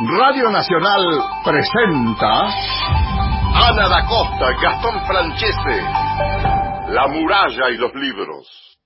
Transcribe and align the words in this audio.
Radio 0.00 0.48
Nacional 0.50 1.02
presenta 1.44 2.46
Ana 3.52 3.88
da 3.88 4.06
Costa, 4.06 4.46
Gastón 4.62 5.04
Francese, 5.06 5.82
La 6.94 7.08
muralla 7.08 7.68
y 7.70 7.76
los 7.76 7.92
libros. 7.94 8.77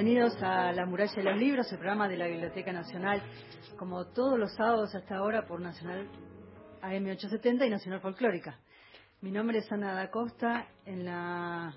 Bienvenidos 0.00 0.40
a 0.44 0.70
La 0.70 0.86
Muralla 0.86 1.12
de 1.12 1.24
los 1.24 1.36
Libros, 1.36 1.72
el 1.72 1.78
programa 1.78 2.08
de 2.08 2.16
la 2.16 2.28
Biblioteca 2.28 2.72
Nacional, 2.72 3.20
como 3.76 4.06
todos 4.06 4.38
los 4.38 4.54
sábados 4.54 4.94
hasta 4.94 5.16
ahora 5.16 5.44
por 5.44 5.60
Nacional 5.60 6.06
AM870 6.82 7.66
y 7.66 7.70
Nacional 7.70 8.00
Folclórica. 8.00 8.60
Mi 9.22 9.32
nombre 9.32 9.58
es 9.58 9.72
Ana 9.72 9.94
da 9.94 10.08
Costa, 10.08 10.68
en 10.86 11.04
la 11.04 11.74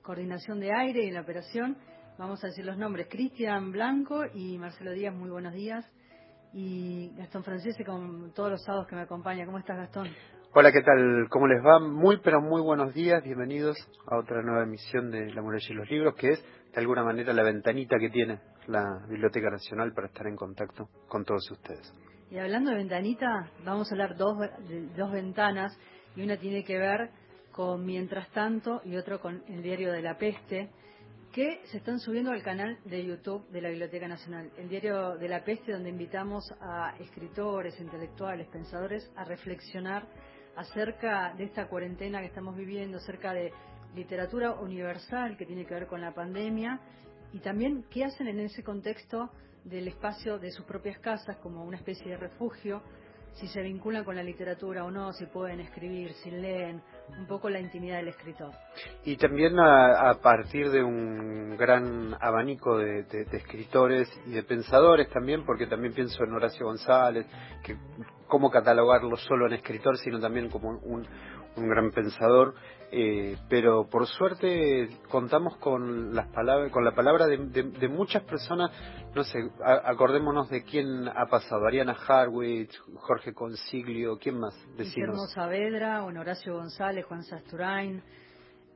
coordinación 0.00 0.60
de 0.60 0.72
aire 0.72 1.06
y 1.06 1.10
la 1.10 1.22
operación 1.22 1.76
vamos 2.16 2.44
a 2.44 2.46
decir 2.46 2.64
los 2.64 2.78
nombres, 2.78 3.08
Cristian 3.10 3.72
Blanco 3.72 4.22
y 4.32 4.56
Marcelo 4.58 4.92
Díaz, 4.92 5.12
muy 5.12 5.30
buenos 5.30 5.52
días, 5.52 5.84
y 6.52 7.16
Gastón 7.16 7.42
Francese, 7.42 7.84
con 7.84 8.32
todos 8.32 8.48
los 8.48 8.62
sábados 8.62 8.86
que 8.86 8.94
me 8.94 9.02
acompaña. 9.02 9.44
¿Cómo 9.44 9.58
estás, 9.58 9.76
Gastón? 9.76 10.06
Hola, 10.54 10.70
¿qué 10.70 10.82
tal? 10.82 11.26
¿Cómo 11.28 11.48
les 11.48 11.62
va? 11.62 11.80
Muy, 11.80 12.18
pero 12.22 12.40
muy 12.40 12.62
buenos 12.62 12.94
días. 12.94 13.24
Bienvenidos 13.24 13.76
a 14.06 14.16
otra 14.16 14.40
nueva 14.40 14.62
emisión 14.62 15.10
de 15.10 15.34
La 15.34 15.42
Muralla 15.42 15.66
y 15.68 15.74
los 15.74 15.90
Libros, 15.90 16.14
que 16.14 16.28
es, 16.28 16.44
de 16.76 16.82
alguna 16.82 17.02
manera, 17.02 17.32
la 17.32 17.42
ventanita 17.42 17.96
que 17.98 18.10
tiene 18.10 18.38
la 18.66 19.02
Biblioteca 19.08 19.48
Nacional 19.48 19.94
para 19.94 20.08
estar 20.08 20.26
en 20.26 20.36
contacto 20.36 20.90
con 21.08 21.24
todos 21.24 21.50
ustedes. 21.50 21.90
Y 22.30 22.36
hablando 22.36 22.70
de 22.70 22.76
ventanita, 22.76 23.50
vamos 23.64 23.90
a 23.90 23.94
hablar 23.94 24.14
dos, 24.14 24.38
de 24.68 24.86
dos 24.94 25.10
ventanas, 25.10 25.74
y 26.14 26.22
una 26.22 26.36
tiene 26.36 26.64
que 26.64 26.76
ver 26.76 27.08
con 27.50 27.82
Mientras 27.86 28.28
tanto 28.32 28.82
y 28.84 28.94
otro 28.96 29.22
con 29.22 29.42
el 29.48 29.62
diario 29.62 29.90
de 29.90 30.02
la 30.02 30.18
peste, 30.18 30.68
que 31.32 31.62
se 31.64 31.78
están 31.78 31.98
subiendo 31.98 32.30
al 32.30 32.42
canal 32.42 32.78
de 32.84 33.06
YouTube 33.06 33.48
de 33.48 33.62
la 33.62 33.70
Biblioteca 33.70 34.06
Nacional. 34.06 34.50
El 34.58 34.68
diario 34.68 35.16
de 35.16 35.28
la 35.30 35.42
peste, 35.44 35.72
donde 35.72 35.88
invitamos 35.88 36.44
a 36.60 36.94
escritores, 37.00 37.80
intelectuales, 37.80 38.48
pensadores 38.48 39.10
a 39.16 39.24
reflexionar 39.24 40.06
acerca 40.56 41.32
de 41.38 41.44
esta 41.44 41.68
cuarentena 41.68 42.20
que 42.20 42.26
estamos 42.26 42.54
viviendo, 42.54 42.98
acerca 42.98 43.32
de 43.32 43.50
literatura 43.94 44.52
universal 44.52 45.36
que 45.36 45.46
tiene 45.46 45.64
que 45.64 45.74
ver 45.74 45.86
con 45.86 46.00
la 46.00 46.12
pandemia 46.12 46.80
y 47.32 47.40
también 47.40 47.84
qué 47.90 48.04
hacen 48.04 48.28
en 48.28 48.40
ese 48.40 48.62
contexto 48.62 49.30
del 49.64 49.88
espacio 49.88 50.38
de 50.38 50.50
sus 50.50 50.64
propias 50.64 50.98
casas 50.98 51.36
como 51.38 51.64
una 51.64 51.76
especie 51.76 52.10
de 52.10 52.16
refugio, 52.16 52.82
si 53.34 53.48
se 53.48 53.60
vinculan 53.60 54.04
con 54.04 54.16
la 54.16 54.22
literatura 54.22 54.84
o 54.84 54.90
no, 54.90 55.12
si 55.12 55.26
pueden 55.26 55.60
escribir, 55.60 56.12
si 56.14 56.30
leen, 56.30 56.80
un 57.18 57.26
poco 57.26 57.50
la 57.50 57.60
intimidad 57.60 57.96
del 57.96 58.08
escritor. 58.08 58.52
Y 59.04 59.16
también 59.16 59.58
a, 59.58 60.18
partir 60.22 60.70
de 60.70 60.82
un 60.82 61.56
gran 61.56 62.16
abanico 62.18 62.78
de, 62.78 63.04
escritores 63.32 64.08
y 64.26 64.30
de 64.30 64.42
pensadores 64.42 65.10
también, 65.10 65.44
porque 65.44 65.66
también 65.66 65.92
pienso 65.92 66.24
en 66.24 66.32
Horacio 66.32 66.64
González, 66.64 67.26
que 67.62 67.76
cómo 68.26 68.50
catalogarlo 68.50 69.16
solo 69.16 69.46
en 69.46 69.54
escritor, 69.54 69.96
sino 69.98 70.20
también 70.20 70.50
como 70.50 70.70
un, 70.70 71.06
gran 71.56 71.90
pensador. 71.90 72.54
Eh, 72.92 73.36
pero 73.48 73.88
por 73.88 74.06
suerte 74.06 74.88
contamos 75.10 75.56
con 75.56 76.14
las 76.14 76.28
palabras, 76.28 76.70
con 76.70 76.84
la 76.84 76.94
palabra 76.94 77.26
de, 77.26 77.88
muchas 77.88 78.22
personas. 78.22 78.70
No 79.14 79.24
sé, 79.24 79.38
acordémonos 79.64 80.48
de 80.50 80.62
quién 80.62 81.08
ha 81.08 81.26
pasado: 81.26 81.66
Ariana 81.66 81.96
Harwitz, 82.06 82.76
Jorge 82.96 83.32
Consiglio, 83.32 84.18
¿quién 84.18 84.38
más? 84.38 84.54
Guillermo 84.76 85.26
Saavedra, 85.26 86.04
Horacio 86.04 86.54
González, 86.54 87.04
Juan 87.06 87.22
Sasturain, 87.24 88.02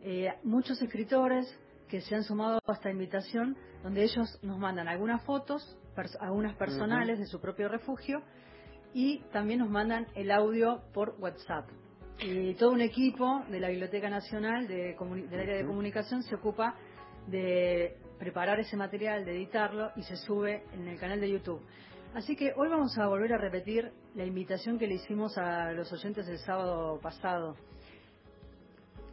eh, 0.02 0.32
muchos 0.42 0.80
escritores 0.82 1.46
que 1.88 2.00
se 2.00 2.14
han 2.14 2.22
sumado 2.22 2.60
a 2.66 2.72
esta 2.72 2.90
invitación, 2.90 3.56
donde 3.82 4.04
ellos 4.04 4.38
nos 4.42 4.58
mandan 4.58 4.88
algunas 4.88 5.22
fotos, 5.24 5.76
algunas 6.20 6.56
personales 6.56 7.18
de 7.18 7.26
su 7.26 7.40
propio 7.40 7.68
refugio 7.68 8.22
y 8.92 9.18
también 9.32 9.60
nos 9.60 9.70
mandan 9.70 10.06
el 10.14 10.30
audio 10.30 10.82
por 10.92 11.14
WhatsApp. 11.18 11.68
Y 12.22 12.54
todo 12.54 12.72
un 12.72 12.80
equipo 12.80 13.44
de 13.48 13.60
la 13.60 13.68
Biblioteca 13.68 14.10
Nacional 14.10 14.66
de 14.68 14.96
del 15.30 15.40
área 15.40 15.56
de 15.56 15.64
comunicación 15.64 16.22
se 16.22 16.34
ocupa 16.34 16.74
de 17.26 17.96
preparar 18.18 18.60
ese 18.60 18.76
material, 18.76 19.24
de 19.24 19.32
editarlo 19.32 19.90
y 19.96 20.02
se 20.02 20.16
sube 20.16 20.64
en 20.74 20.86
el 20.86 20.98
canal 20.98 21.20
de 21.20 21.30
YouTube. 21.30 21.62
Así 22.14 22.36
que 22.36 22.52
hoy 22.56 22.68
vamos 22.68 22.98
a 22.98 23.06
volver 23.06 23.32
a 23.32 23.38
repetir 23.38 23.92
la 24.14 24.24
invitación 24.24 24.78
que 24.78 24.86
le 24.86 24.94
hicimos 24.96 25.38
a 25.38 25.72
los 25.72 25.90
oyentes 25.92 26.28
el 26.28 26.38
sábado 26.38 26.98
pasado. 27.00 27.56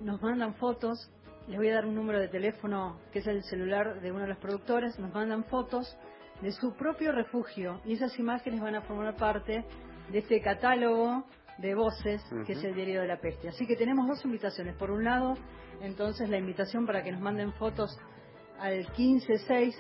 Nos 0.01 0.21
mandan 0.21 0.55
fotos, 0.55 1.09
les 1.47 1.57
voy 1.57 1.69
a 1.69 1.75
dar 1.75 1.85
un 1.85 1.95
número 1.95 2.19
de 2.19 2.27
teléfono 2.27 2.99
que 3.13 3.19
es 3.19 3.27
el 3.27 3.44
celular 3.44 4.01
de 4.01 4.11
uno 4.11 4.23
de 4.23 4.29
los 4.29 4.38
productores, 4.39 4.97
nos 4.99 5.13
mandan 5.13 5.45
fotos 5.45 5.95
de 6.42 6.52
su 6.52 6.74
propio 6.75 7.12
refugio 7.12 7.81
y 7.86 7.94
esas 7.94 8.18
imágenes 8.20 8.62
van 8.62 8.75
a 8.75 8.81
formar 8.81 9.16
parte 9.16 9.66
de 10.12 10.20
este 10.20 10.42
catálogo 10.42 11.25
de 11.58 11.74
voces 11.74 12.24
que 12.46 12.53
es 12.53 12.64
el 12.64 12.75
diario 12.75 13.02
de 13.02 13.08
la 13.08 13.20
peste. 13.20 13.50
Así 13.50 13.66
que 13.66 13.75
tenemos 13.75 14.08
dos 14.08 14.24
invitaciones. 14.25 14.75
Por 14.75 14.92
un 14.92 15.03
lado, 15.03 15.34
entonces 15.81 16.30
la 16.30 16.38
invitación 16.38 16.86
para 16.86 17.03
que 17.03 17.12
nos 17.12 17.22
manden 17.22 17.52
fotos 17.53 17.98
al 18.59 18.86
156 18.96 19.75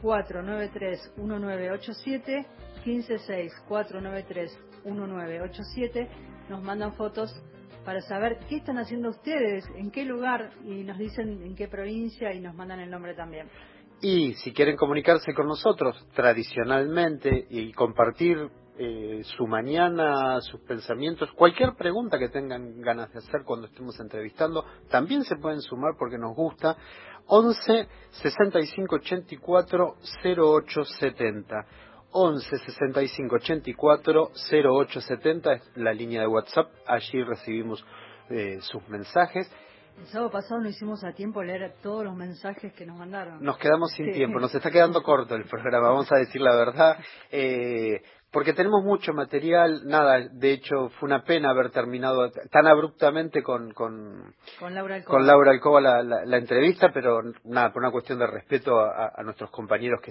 493 0.00 1.12
1987 1.16 2.46
156 2.82 3.52
493 3.68 4.58
1987 4.84 6.08
nos 6.48 6.62
mandan 6.62 6.92
fotos 6.94 7.34
para 7.84 8.00
saber 8.00 8.38
qué 8.48 8.56
están 8.56 8.78
haciendo 8.78 9.10
ustedes, 9.10 9.64
en 9.76 9.90
qué 9.90 10.04
lugar 10.04 10.50
y 10.64 10.84
nos 10.84 10.98
dicen 10.98 11.42
en 11.42 11.54
qué 11.54 11.68
provincia 11.68 12.32
y 12.32 12.40
nos 12.40 12.54
mandan 12.54 12.80
el 12.80 12.90
nombre 12.90 13.14
también. 13.14 13.48
Y 14.06 14.34
si 14.34 14.52
quieren 14.52 14.76
comunicarse 14.76 15.32
con 15.32 15.46
nosotros 15.46 15.96
tradicionalmente 16.14 17.46
y 17.48 17.72
compartir 17.72 18.50
eh, 18.76 19.22
su 19.24 19.46
mañana, 19.46 20.42
sus 20.42 20.60
pensamientos, 20.60 21.32
cualquier 21.32 21.74
pregunta 21.74 22.18
que 22.18 22.28
tengan 22.28 22.82
ganas 22.82 23.10
de 23.14 23.20
hacer 23.20 23.44
cuando 23.46 23.66
estemos 23.66 23.98
entrevistando, 24.00 24.62
también 24.90 25.24
se 25.24 25.36
pueden 25.36 25.62
sumar 25.62 25.94
porque 25.98 26.18
nos 26.18 26.36
gusta. 26.36 26.76
11 27.28 27.88
65 28.10 28.96
84 28.96 29.96
08 30.22 30.84
70. 30.84 31.66
11 32.10 32.58
65 32.58 33.36
84 33.36 34.32
08 34.52 35.00
70 35.00 35.52
es 35.54 35.62
la 35.76 35.94
línea 35.94 36.20
de 36.20 36.26
WhatsApp. 36.26 36.70
Allí 36.86 37.22
recibimos 37.22 37.82
eh, 38.28 38.58
sus 38.60 38.86
mensajes. 38.86 39.50
El 39.98 40.06
sábado 40.06 40.30
pasado 40.30 40.60
no 40.60 40.68
hicimos 40.68 41.04
a 41.04 41.12
tiempo 41.12 41.42
leer 41.42 41.74
todos 41.82 42.04
los 42.04 42.14
mensajes 42.14 42.72
que 42.74 42.84
nos 42.84 42.98
mandaron. 42.98 43.42
Nos 43.42 43.58
quedamos 43.58 43.92
sin 43.92 44.12
tiempo, 44.12 44.40
nos 44.40 44.54
está 44.54 44.70
quedando 44.70 45.02
corto 45.04 45.34
el 45.34 45.44
programa, 45.44 45.88
vamos 45.88 46.10
a 46.12 46.16
decir 46.16 46.40
la 46.40 46.54
verdad. 46.54 46.98
Eh, 47.30 48.02
porque 48.30 48.52
tenemos 48.52 48.82
mucho 48.82 49.12
material, 49.12 49.82
nada, 49.84 50.20
de 50.28 50.52
hecho 50.52 50.88
fue 50.98 51.06
una 51.06 51.22
pena 51.22 51.50
haber 51.50 51.70
terminado 51.70 52.28
tan 52.50 52.66
abruptamente 52.66 53.44
con, 53.44 53.72
con, 53.72 54.34
con 54.58 54.74
Laura 54.74 55.52
Alcoba, 55.52 55.80
la, 55.80 56.36
entrevista, 56.36 56.90
pero 56.92 57.20
nada, 57.44 57.72
por 57.72 57.82
una 57.82 57.92
cuestión 57.92 58.18
de 58.18 58.26
respeto 58.26 58.80
a 58.80 59.22
nuestros 59.22 59.52
compañeros 59.52 60.00
que 60.02 60.10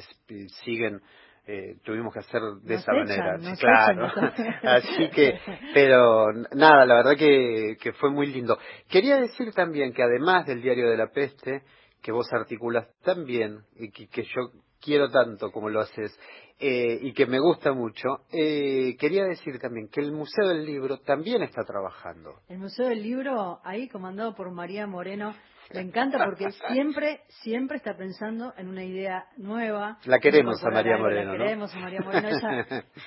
siguen 0.63 1.01
eh, 1.45 1.75
tuvimos 1.83 2.13
que 2.13 2.19
hacer 2.19 2.41
de 2.61 2.75
esa 2.75 2.93
manera. 2.93 3.37
claro. 3.59 4.07
Así 4.63 5.09
que, 5.09 5.37
pero 5.73 6.31
nada, 6.53 6.85
la 6.85 6.95
verdad 6.95 7.17
que, 7.17 7.75
que 7.81 7.93
fue 7.93 8.11
muy 8.11 8.27
lindo. 8.27 8.57
Quería 8.89 9.17
decir 9.17 9.51
también 9.53 9.93
que 9.93 10.03
además 10.03 10.45
del 10.45 10.61
diario 10.61 10.89
de 10.89 10.97
la 10.97 11.07
peste, 11.07 11.63
que 12.03 12.11
vos 12.11 12.31
articulas 12.31 12.87
tan 13.03 13.25
bien 13.25 13.61
y 13.75 13.89
que, 13.89 14.23
yo 14.23 14.51
quiero 14.79 15.09
tanto 15.09 15.51
como 15.51 15.69
lo 15.69 15.79
haces 15.79 16.17
eh, 16.59 16.99
y 17.01 17.13
que 17.13 17.25
me 17.25 17.39
gusta 17.39 17.71
mucho, 17.73 18.25
eh, 18.31 18.95
quería 18.99 19.23
decir 19.23 19.57
también 19.59 19.87
que 19.87 20.01
el 20.01 20.11
Museo 20.11 20.49
del 20.49 20.65
Libro 20.65 20.99
también 20.99 21.41
está 21.41 21.63
trabajando. 21.63 22.35
El 22.49 22.59
Museo 22.59 22.87
del 22.87 23.01
Libro, 23.01 23.59
ahí 23.63 23.87
comandado 23.87 24.35
por 24.35 24.51
María 24.51 24.85
Moreno, 24.85 25.33
me 25.73 25.81
encanta 25.81 26.23
porque 26.23 26.51
siempre, 26.71 27.21
siempre 27.27 27.77
está 27.77 27.95
pensando 27.95 28.53
en 28.57 28.67
una 28.67 28.83
idea 28.83 29.25
nueva. 29.37 29.97
La 30.05 30.19
queremos 30.19 30.63
a 30.63 30.69
María 30.69 30.97
Moreno. 30.97 31.33
La 31.33 31.37
queremos 31.37 31.73
a 31.75 31.79
María 31.79 32.01
Moreno. 32.01 32.29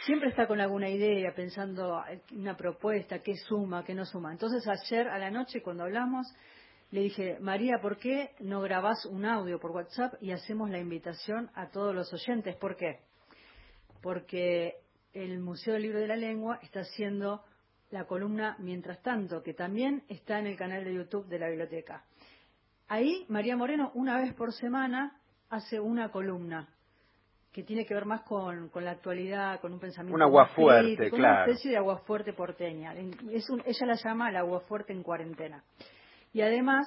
siempre 0.05 0.31
está 0.31 0.47
con 0.47 0.61
alguna 0.61 0.89
idea, 0.89 1.33
pensando 1.35 2.03
una 2.33 2.57
propuesta, 2.57 3.21
qué 3.21 3.37
suma, 3.37 3.85
qué 3.85 3.95
no 3.95 4.05
suma. 4.05 4.33
Entonces 4.33 4.67
ayer 4.67 5.09
a 5.09 5.19
la 5.19 5.31
noche 5.31 5.63
cuando 5.63 5.85
hablamos, 5.85 6.27
le 6.91 7.01
dije, 7.01 7.39
María, 7.41 7.79
¿por 7.83 7.99
qué 7.99 8.31
no 8.41 8.61
grabás 8.61 9.07
un 9.07 9.25
audio 9.25 9.59
por 9.59 9.73
WhatsApp 9.73 10.15
y 10.21 10.33
hacemos 10.33 10.71
la 10.71 10.79
invitación 10.79 11.51
a 11.55 11.69
todos 11.71 11.95
los 11.95 12.13
oyentes? 12.13 12.57
¿Por 12.57 12.77
qué? 12.77 13.01
Porque 14.03 14.77
el 15.13 15.41
Museo 15.41 15.75
del 15.75 15.83
Libro 15.83 15.99
de 15.99 16.07
la 16.07 16.17
Lengua 16.17 16.59
está 16.63 16.81
haciendo 16.81 17.43
la 17.91 18.05
columna 18.05 18.57
Mientras 18.59 19.01
tanto, 19.03 19.43
que 19.43 19.55
también 19.55 20.03
está 20.09 20.39
en 20.39 20.47
el 20.47 20.57
canal 20.57 20.85
de 20.85 20.95
YouTube 20.95 21.27
de 21.27 21.39
la 21.39 21.49
biblioteca. 21.49 22.05
Ahí 22.89 23.25
María 23.29 23.57
Moreno 23.57 23.91
una 23.95 24.19
vez 24.19 24.33
por 24.35 24.53
semana 24.53 25.19
hace 25.51 25.81
una 25.81 26.11
columna 26.11 26.69
que 27.57 27.63
tiene 27.63 27.87
que 27.87 27.95
ver 27.95 28.05
más 28.05 28.21
con, 28.23 28.71
la 28.75 28.91
actualidad, 28.91 29.61
con 29.61 29.73
un 29.73 29.81
pensamiento. 29.81 30.15
Un 30.15 30.21
agua 30.21 30.49
fuerte, 30.49 31.11
claro. 31.11 31.17
Una 31.17 31.45
especie 31.47 31.71
de 31.71 31.79
agua 31.79 31.97
fuerte 32.01 32.35
porteña. 32.35 32.93
Es 33.33 33.49
ella 33.65 33.87
la 33.87 33.95
llama 33.95 34.29
el 34.29 34.37
agua 34.37 34.61
fuerte 34.61 34.93
en 34.93 35.03
cuarentena. 35.03 35.65
Y 36.35 36.43
además, 36.43 36.87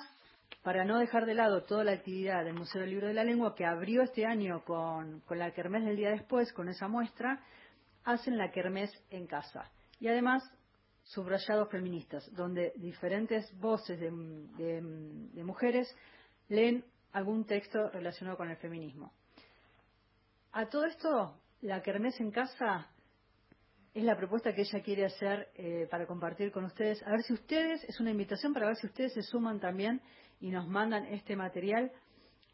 para 0.61 0.85
no 0.85 0.99
dejar 0.99 1.25
de 1.25 1.33
lado 1.33 1.63
toda 1.63 1.83
la 1.83 1.93
actividad 1.93 2.45
del 2.45 2.53
Museo 2.53 2.81
del 2.81 2.91
Libro 2.91 3.07
de 3.07 3.15
la 3.15 3.23
Lengua, 3.23 3.55
que 3.55 3.65
abrió 3.65 4.03
este 4.03 4.27
año 4.27 4.63
con, 4.63 5.23
la 5.31 5.49
Kermés 5.51 5.85
del 5.85 5.95
día 5.95 6.11
después, 6.11 6.53
con 6.53 6.69
esa 6.69 6.87
muestra, 6.87 7.39
hacen 8.03 8.37
la 8.37 8.51
Kermés 8.51 8.91
en 9.09 9.25
casa. 9.25 9.71
Y 9.99 10.07
además, 10.07 10.43
subrayados 11.09 11.69
feministas, 11.69 12.31
donde 12.35 12.71
diferentes 12.75 13.51
voces 13.59 13.99
de, 13.99 14.11
de 14.11 15.43
mujeres 15.43 15.95
leen 16.49 16.85
algún 17.13 17.45
texto 17.45 17.89
relacionado 17.89 18.37
con 18.37 18.49
el 18.49 18.57
feminismo. 18.57 19.11
A 20.51 20.67
todo 20.67 20.85
esto, 20.85 21.35
la 21.61 21.81
Kermés 21.81 22.19
en 22.19 22.31
casa 22.31 22.87
es 23.93 24.03
la 24.03 24.15
propuesta 24.15 24.53
que 24.53 24.61
ella 24.61 24.81
quiere 24.83 25.05
hacer 25.05 25.47
eh, 25.55 25.87
para 25.89 26.05
compartir 26.05 26.51
con 26.51 26.63
ustedes. 26.65 27.01
A 27.07 27.11
ver 27.11 27.23
si 27.23 27.33
ustedes, 27.33 27.83
es 27.85 27.99
una 27.99 28.11
invitación 28.11 28.53
para 28.53 28.67
ver 28.67 28.75
si 28.75 28.85
ustedes 28.85 29.13
se 29.13 29.23
suman 29.23 29.59
también 29.59 30.01
y 30.39 30.51
nos 30.51 30.67
mandan 30.67 31.05
este 31.05 31.35
material. 31.35 31.91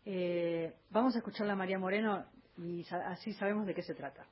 Eh, 0.06 0.74
vamos 0.92 1.14
a 1.16 1.18
escucharla 1.18 1.54
a 1.54 1.58
María 1.58 1.78
Moreno 1.78 2.26
y 2.58 2.86
así 3.06 3.34
sabemos 3.34 3.68
de 3.68 3.74
qué 3.74 3.82
se 3.82 3.96
trata. 3.96 4.26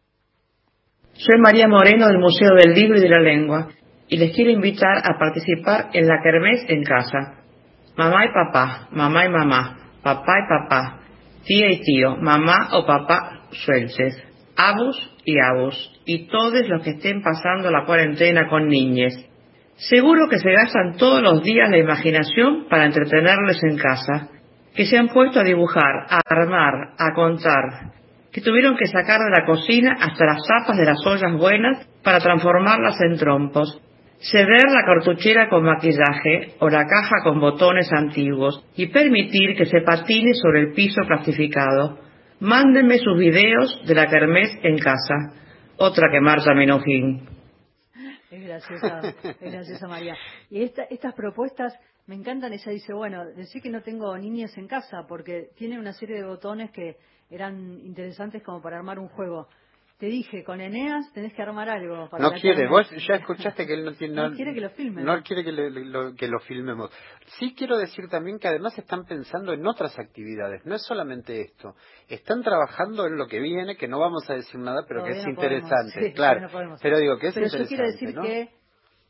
Soy 1.12 1.40
María 1.42 1.68
Moreno 1.68 2.08
del 2.08 2.20
Museo 2.20 2.56
del 2.56 2.74
Libro 2.74 2.98
y 2.98 3.02
de 3.02 3.10
la 3.10 3.20
Lengua 3.20 3.70
y 4.08 4.18
les 4.18 4.36
quiero 4.36 4.52
invitar 4.52 4.98
a 5.04 5.18
participar 5.18 5.90
en 5.94 6.08
la 6.08 6.22
Kermés 6.22 6.66
en 6.68 6.84
casa. 6.84 7.40
Mamá 7.96 8.26
y 8.26 8.30
papá, 8.30 8.88
mamá 8.92 9.26
y 9.26 9.30
mamá, 9.30 9.78
papá 10.02 10.34
y 10.40 10.50
papá, 10.50 11.00
tía 11.46 11.72
y 11.72 11.82
tío, 11.82 12.18
mamá 12.18 12.70
o 12.74 12.86
papá 12.86 13.42
suelces, 13.52 14.22
abus 14.56 14.98
y 15.26 15.36
abus, 15.40 16.02
y 16.06 16.28
todos 16.28 16.68
los 16.68 16.84
que 16.84 16.92
estén 16.92 17.22
pasando 17.22 17.72
la 17.72 17.86
cuarentena 17.86 18.48
con 18.50 18.68
niñes. 18.68 19.14
Seguro 19.76 20.28
que 20.30 20.40
se 20.40 20.52
gastan 20.52 20.98
todos 20.98 21.22
los 21.22 21.44
días 21.44 21.70
la 21.70 21.78
imaginación 21.78 22.66
para 22.70 22.86
entretenerles 22.86 23.64
en 23.64 23.78
casa, 23.78 24.30
que 24.76 24.86
se 24.86 24.98
han 24.98 25.10
puesto 25.10 25.40
a 25.40 25.44
dibujar, 25.44 26.08
a 26.10 26.22
armar, 26.26 26.94
a 26.98 27.14
contar, 27.14 27.92
que 28.32 28.42
tuvieron 28.42 28.76
que 28.76 28.88
sacar 28.88 29.20
de 29.20 29.30
la 29.30 29.46
cocina 29.46 29.96
hasta 30.00 30.26
las 30.26 30.42
zapas 30.48 30.78
de 30.78 30.86
las 30.86 31.06
ollas 31.06 31.34
buenas 31.38 31.88
para 32.04 32.20
transformarlas 32.20 33.00
en 33.02 33.18
trompos, 33.18 33.82
ceder 34.32 34.70
la 34.72 34.86
cartuchera 34.86 35.50
con 35.50 35.64
maquillaje 35.64 36.56
o 36.60 36.70
la 36.70 36.86
caja 36.86 37.24
con 37.24 37.40
botones 37.40 37.92
antiguos 37.92 38.66
y 38.76 38.88
permitir 38.88 39.56
que 39.56 39.66
se 39.66 39.82
patine 39.82 40.34
sobre 40.34 40.62
el 40.62 40.74
piso 40.74 41.02
plastificado, 41.08 42.00
Mándenme 42.44 42.98
sus 42.98 43.18
videos 43.18 43.82
de 43.88 43.96
la 43.96 44.08
Kermés 44.08 44.50
en 44.64 44.78
casa. 44.78 45.16
Otra 45.78 46.10
que 46.12 46.20
Marta 46.20 46.54
Menojín. 46.54 47.26
Es 48.30 48.44
graciosa, 48.44 49.00
es 49.24 49.40
graciosa 49.40 49.88
María. 49.88 50.18
Y 50.50 50.62
estas 50.62 51.14
propuestas 51.16 51.74
me 52.06 52.16
encantan. 52.16 52.52
Ella 52.52 52.74
dice, 52.74 52.92
bueno, 52.94 53.24
decir 53.28 53.62
que 53.62 53.70
no 53.70 53.82
tengo 53.82 54.18
niñas 54.18 54.58
en 54.58 54.68
casa 54.68 55.06
porque 55.08 55.52
tiene 55.56 55.80
una 55.80 55.94
serie 55.94 56.18
de 56.18 56.28
botones 56.28 56.72
que 56.72 56.98
eran 57.30 57.80
interesantes 57.80 58.44
como 58.44 58.62
para 58.62 58.76
armar 58.76 59.00
un 59.00 59.08
juego. 59.08 59.48
Te 60.04 60.10
dije, 60.10 60.44
con 60.44 60.60
Eneas 60.60 61.14
tenés 61.14 61.34
que 61.34 61.42
armar 61.42 61.70
algo. 61.70 62.10
Para 62.10 62.22
no 62.22 62.34
quiere, 62.34 62.68
vos 62.68 62.86
ya 63.08 63.16
escuchaste 63.16 63.66
que 63.66 63.74
él 63.74 63.86
no 63.86 63.94
tiene... 63.98 64.16
No, 64.16 64.34
quiere 64.34 64.54
que 64.54 64.60
lo 64.60 64.70
filmen. 64.72 65.06
No 65.06 65.24
quiere 65.24 65.46
que, 65.46 65.52
lo, 65.54 66.14
que 66.14 66.28
lo 66.28 66.40
filmemos. 66.40 66.92
Sí 67.40 67.56
quiero 67.56 67.78
decir 67.78 68.10
también 68.10 68.38
que 68.38 68.50
además 68.50 68.78
están 68.78 69.06
pensando 69.06 69.54
en 69.54 69.66
otras 69.66 69.98
actividades, 69.98 70.66
no 70.66 70.76
es 70.76 70.84
solamente 70.84 71.40
esto. 71.40 71.78
Están 72.10 72.44
trabajando 72.44 73.08
en 73.08 73.16
lo 73.16 73.28
que 73.28 73.40
viene, 73.40 73.78
que 73.78 73.88
no 73.88 73.98
vamos 73.98 74.30
a 74.30 74.34
decir 74.34 74.60
nada, 74.60 74.84
pero 74.86 75.06
que 75.06 75.12
es 75.12 75.26
interesante. 75.26 76.12
claro, 76.12 76.50
pero 76.82 77.00
digo 77.00 77.18
que 77.18 77.28
es 77.28 77.34
pero 77.36 77.48
yo 77.48 77.66
quiero 77.66 77.86
decir 77.86 78.14
que 78.14 78.50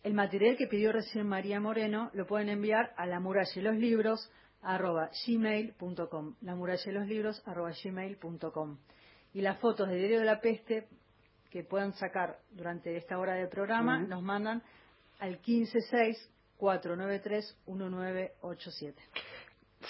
el 0.04 0.14
material 0.14 0.58
que 0.58 0.68
pidió 0.68 0.92
recién 0.92 1.26
María 1.26 1.60
Moreno 1.60 2.12
lo 2.14 2.28
pueden 2.28 2.50
enviar 2.50 2.92
a 2.98 3.08
la 3.08 3.20
muralla 3.20 3.52
y 3.56 3.62
los 3.62 3.78
libros 3.78 4.32
arroba 4.62 5.10
gmail.com 5.26 6.36
la 6.42 6.54
muralla 6.54 6.84
y 6.86 6.92
los 6.92 7.08
libros 7.08 7.42
arroba 7.48 7.72
gmail.com 7.84 8.78
y 9.34 9.42
las 9.42 9.60
fotos 9.60 9.90
de 9.90 9.98
Diario 9.98 10.20
de 10.20 10.26
la 10.26 10.40
Peste 10.40 10.88
que 11.50 11.64
puedan 11.64 11.94
sacar 11.94 12.40
durante 12.52 12.96
esta 12.98 13.18
hora 13.20 13.36
del 13.36 13.50
programa 13.50 14.00
nos 14.00 14.24
mandan 14.24 14.64
al 15.20 15.40
156-493-1987. 16.60 18.96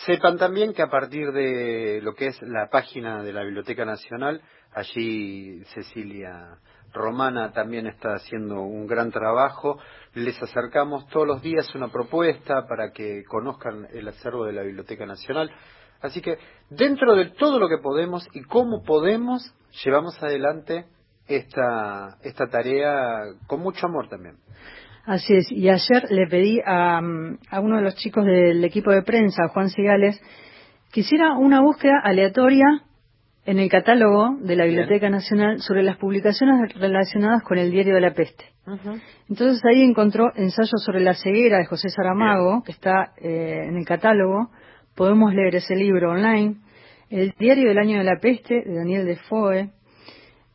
Sepan 0.05 0.37
también 0.37 0.73
que 0.73 0.81
a 0.81 0.89
partir 0.89 1.31
de 1.31 2.01
lo 2.01 2.15
que 2.15 2.27
es 2.27 2.41
la 2.41 2.69
página 2.69 3.23
de 3.23 3.31
la 3.31 3.43
Biblioteca 3.43 3.85
Nacional, 3.85 4.41
allí 4.73 5.63
Cecilia 5.73 6.57
Romana 6.91 7.51
también 7.51 7.87
está 7.87 8.15
haciendo 8.15 8.61
un 8.61 8.87
gran 8.87 9.11
trabajo. 9.11 9.79
Les 10.13 10.41
acercamos 10.41 11.07
todos 11.09 11.27
los 11.27 11.41
días 11.41 11.73
una 11.75 11.89
propuesta 11.89 12.65
para 12.67 12.91
que 12.91 13.23
conozcan 13.23 13.87
el 13.93 14.07
acervo 14.07 14.45
de 14.45 14.53
la 14.53 14.63
Biblioteca 14.63 15.05
Nacional. 15.05 15.51
Así 16.03 16.21
que 16.21 16.37
dentro 16.69 17.15
de 17.15 17.31
todo 17.31 17.59
lo 17.59 17.69
que 17.69 17.77
podemos 17.77 18.27
y 18.33 18.41
cómo 18.43 18.83
podemos, 18.83 19.55
llevamos 19.83 20.21
adelante 20.21 20.85
esta, 21.27 22.17
esta 22.21 22.47
tarea 22.47 23.21
con 23.47 23.61
mucho 23.61 23.87
amor 23.87 24.09
también. 24.09 24.35
Así 25.05 25.33
es, 25.33 25.49
y 25.49 25.69
ayer 25.69 26.11
le 26.11 26.27
pedí 26.27 26.59
a, 26.65 26.99
a 27.49 27.59
uno 27.61 27.77
de 27.77 27.83
los 27.83 27.95
chicos 27.95 28.25
del 28.25 28.63
equipo 28.65 28.91
de 28.91 29.01
prensa, 29.01 29.47
Juan 29.47 29.69
Cigales, 29.69 30.21
que 30.91 30.99
hiciera 30.99 31.37
una 31.37 31.61
búsqueda 31.61 32.01
aleatoria 32.03 32.83
en 33.45 33.59
el 33.59 33.69
catálogo 33.69 34.37
de 34.39 34.55
la 34.55 34.65
Biblioteca 34.65 35.09
Nacional 35.09 35.59
sobre 35.61 35.83
las 35.83 35.97
publicaciones 35.97 36.73
relacionadas 36.75 37.43
con 37.43 37.57
el 37.57 37.71
diario 37.71 37.95
de 37.95 38.01
la 38.01 38.13
peste. 38.13 38.45
Entonces 39.29 39.61
ahí 39.65 39.81
encontró 39.81 40.31
ensayos 40.35 40.81
sobre 40.85 41.01
la 41.01 41.13
ceguera 41.13 41.57
de 41.57 41.65
José 41.65 41.89
Saramago, 41.89 42.63
que 42.63 42.71
está 42.71 43.13
eh, 43.17 43.65
en 43.67 43.77
el 43.77 43.85
catálogo, 43.85 44.49
Podemos 44.95 45.33
leer 45.33 45.55
ese 45.55 45.75
libro 45.75 46.11
online. 46.11 46.57
El 47.09 47.33
diario 47.39 47.69
del 47.69 47.79
año 47.79 47.97
de 47.97 48.03
la 48.03 48.19
peste, 48.19 48.61
de 48.63 48.75
Daniel 48.75 49.05
Defoe. 49.05 49.71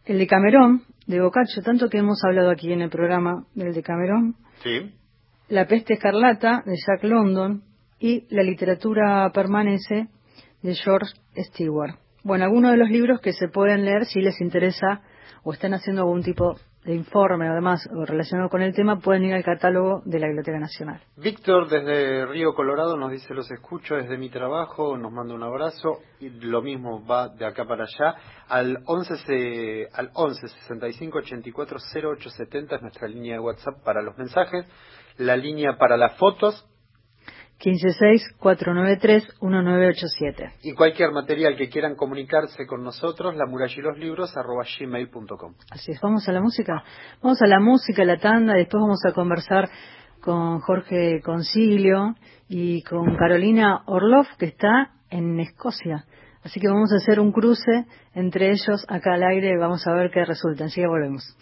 El 0.04 0.18
de 0.18 0.26
Camerón, 0.26 0.82
de 1.06 1.20
Boccaccio, 1.20 1.62
tanto 1.62 1.88
que 1.88 1.98
hemos 1.98 2.22
hablado 2.24 2.50
aquí 2.50 2.72
en 2.72 2.82
el 2.82 2.90
programa 2.90 3.44
del 3.54 3.74
de 3.74 3.82
Camerón. 3.82 4.36
Sí. 4.62 4.92
La 5.48 5.66
peste 5.66 5.94
escarlata, 5.94 6.62
de 6.64 6.74
Jack 6.76 7.04
London. 7.04 7.62
Y 8.00 8.26
La 8.30 8.44
literatura 8.44 9.28
permanece, 9.34 10.06
de 10.62 10.74
George 10.74 11.14
Stewart. 11.36 11.96
Bueno, 12.22 12.44
algunos 12.44 12.70
de 12.70 12.76
los 12.76 12.90
libros 12.90 13.20
que 13.20 13.32
se 13.32 13.48
pueden 13.48 13.84
leer 13.84 14.04
si 14.04 14.20
les 14.20 14.40
interesa 14.40 15.02
o 15.42 15.52
están 15.52 15.74
haciendo 15.74 16.02
algún 16.02 16.22
tipo 16.22 16.56
de 16.88 16.94
informe 16.94 17.46
además 17.46 17.86
relacionado 18.06 18.48
con 18.48 18.62
el 18.62 18.74
tema 18.74 18.98
pueden 18.98 19.24
ir 19.24 19.34
al 19.34 19.44
catálogo 19.44 20.00
de 20.06 20.18
la 20.18 20.26
Biblioteca 20.26 20.58
Nacional. 20.58 21.02
Víctor 21.18 21.68
desde 21.68 22.24
Río 22.24 22.54
Colorado 22.54 22.96
nos 22.96 23.10
dice 23.10 23.34
los 23.34 23.50
escucho 23.50 23.96
desde 23.96 24.16
mi 24.16 24.30
trabajo, 24.30 24.96
nos 24.96 25.12
manda 25.12 25.34
un 25.34 25.42
abrazo 25.42 25.98
y 26.18 26.30
lo 26.30 26.62
mismo 26.62 27.04
va 27.04 27.28
de 27.28 27.44
acá 27.44 27.66
para 27.66 27.84
allá 27.84 28.16
al 28.48 28.78
11 28.86 29.88
al 29.92 30.10
11 30.14 30.48
65 30.48 31.18
84 31.18 31.78
08 32.02 32.30
70 32.30 32.76
es 32.76 32.82
nuestra 32.82 33.06
línea 33.06 33.34
de 33.34 33.40
WhatsApp 33.40 33.84
para 33.84 34.00
los 34.00 34.16
mensajes, 34.16 34.66
la 35.18 35.36
línea 35.36 35.76
para 35.76 35.98
las 35.98 36.16
fotos 36.16 36.66
156-493-1987. 37.60 40.52
Y 40.62 40.72
cualquier 40.74 41.10
material 41.12 41.56
que 41.56 41.68
quieran 41.68 41.96
comunicarse 41.96 42.66
con 42.66 42.84
nosotros, 42.84 43.34
la 43.36 43.46
muralla 43.46 43.74
y 43.76 43.82
los 43.82 43.98
libros, 43.98 44.36
arroba 44.36 44.64
gmail.com. 44.78 45.54
Así 45.70 45.92
es, 45.92 46.00
vamos 46.00 46.28
a 46.28 46.32
la 46.32 46.40
música. 46.40 46.82
Vamos 47.22 47.40
a 47.42 47.46
la 47.46 47.60
música, 47.60 48.04
la 48.04 48.18
tanda, 48.18 48.54
después 48.54 48.80
vamos 48.80 49.04
a 49.04 49.12
conversar 49.12 49.68
con 50.20 50.60
Jorge 50.60 51.20
Concilio 51.22 52.14
y 52.48 52.82
con 52.82 53.16
Carolina 53.16 53.82
Orloff, 53.86 54.28
que 54.38 54.46
está 54.46 54.92
en 55.10 55.38
Escocia. 55.40 56.04
Así 56.44 56.60
que 56.60 56.68
vamos 56.68 56.92
a 56.92 56.96
hacer 56.96 57.20
un 57.20 57.32
cruce 57.32 57.86
entre 58.14 58.50
ellos 58.50 58.84
acá 58.88 59.14
al 59.14 59.22
aire 59.22 59.50
y 59.50 59.58
vamos 59.58 59.86
a 59.86 59.92
ver 59.92 60.10
qué 60.10 60.24
resulta. 60.24 60.66
Así 60.66 60.80
que 60.80 60.86
volvemos. 60.86 61.36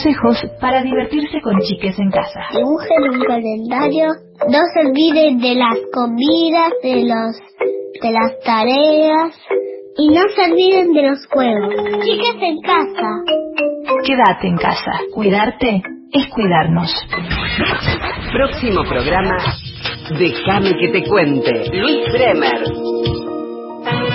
Consejos 0.00 0.38
para 0.60 0.82
divertirse 0.82 1.40
con 1.42 1.58
chiques 1.60 1.98
en 1.98 2.10
casa. 2.10 2.40
Dibujen 2.54 3.02
un 3.10 3.20
calendario, 3.24 4.08
no 4.48 4.58
se 4.72 4.88
olviden 4.88 5.38
de 5.38 5.54
las 5.54 5.76
comidas, 5.92 6.72
de 6.82 7.04
los 7.04 7.36
de 8.00 8.10
las 8.10 8.40
tareas 8.44 9.34
y 9.98 10.08
no 10.08 10.22
se 10.34 10.50
olviden 10.50 10.92
de 10.92 11.02
los 11.02 11.26
juegos. 11.26 11.74
Chiques 12.02 12.36
en 12.40 12.60
casa. 12.62 13.10
Quédate 14.06 14.48
en 14.48 14.56
casa. 14.56 14.92
Cuidarte 15.12 15.82
es 16.12 16.26
cuidarnos. 16.28 16.90
Próximo 18.32 18.84
programa. 18.84 19.36
Déjame 20.18 20.72
que 20.78 20.88
te 20.88 21.08
cuente. 21.08 21.70
Luis 21.72 22.12
Bremer. 22.12 23.19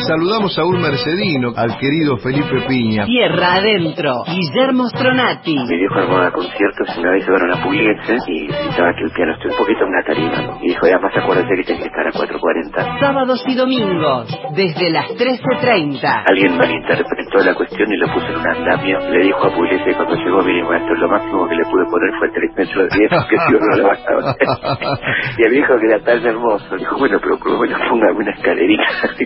Saludamos 0.08 0.56
a 0.60 0.66
un 0.66 0.80
mercedino, 0.82 1.52
al 1.58 1.80
querido 1.80 2.18
Felipe 2.18 2.62
Piña. 2.68 3.06
Tierra 3.06 3.56
adentro, 3.56 4.22
Guillermo 4.28 4.88
Stronati. 4.90 5.58
Mi 5.68 5.78
viejo 5.78 5.96
armaba 5.96 6.30
conciertos 6.30 6.90
y 6.96 7.00
una 7.00 7.12
vez 7.12 7.26
llevaron 7.26 7.52
a 7.52 7.64
Pugliese 7.64 8.18
y 8.28 8.48
necesitaba 8.48 8.94
que 8.94 9.04
el 9.04 9.12
piano 9.12 9.34
esté 9.34 9.48
un 9.48 9.58
poquito 9.58 9.82
en 9.82 9.90
una 9.90 10.04
tarima. 10.06 10.60
Y 10.62 10.68
dijo, 10.68 10.86
además 10.86 11.12
acuérdate 11.18 11.56
que 11.56 11.64
tiene 11.64 11.82
que 11.82 11.88
estar 11.88 12.06
a 12.06 12.12
4.40. 12.12 13.00
Sábados 13.00 13.44
y 13.48 13.56
domingos, 13.56 14.40
desde 14.56 14.92
las 14.92 15.08
13.30. 15.10 16.24
Alguien 16.30 16.56
malinterpretó 16.56 17.38
la 17.44 17.56
cuestión 17.56 17.92
y 17.92 17.98
lo 17.98 18.08
puso 18.14 18.28
en 18.28 18.38
un 18.38 18.48
andamio. 18.48 19.00
Le 19.10 19.26
dijo 19.26 19.44
a 19.44 19.56
Pugliese 19.56 19.96
cuando 19.96 20.16
llegó, 20.18 20.44
mire 20.44 20.64
maestro, 20.66 20.96
lo 20.98 21.10
máximo 21.10 21.50
que 21.50 21.56
le 21.56 21.64
pude 21.64 21.86
poner 21.90 22.12
fue 22.20 22.30
3 22.30 22.52
metros 22.56 22.90
de 22.90 23.00
10, 23.00 23.10
que 23.26 23.38
si 23.38 23.54
no 23.54 23.78
lo 23.78 23.88
bastaba. 23.88 24.36
y 25.40 25.44
el 25.48 25.52
viejo 25.52 25.74
que 25.80 25.88
era 25.88 26.00
tan 26.00 26.24
hermoso, 26.24 26.78
dijo, 26.78 26.96
bueno, 27.00 27.18
pero 27.20 27.40
por 27.40 27.52
lo 27.54 27.60
menos 27.60 27.80
póngame 27.90 28.18
una 28.20 28.32
escalerita. 28.32 28.84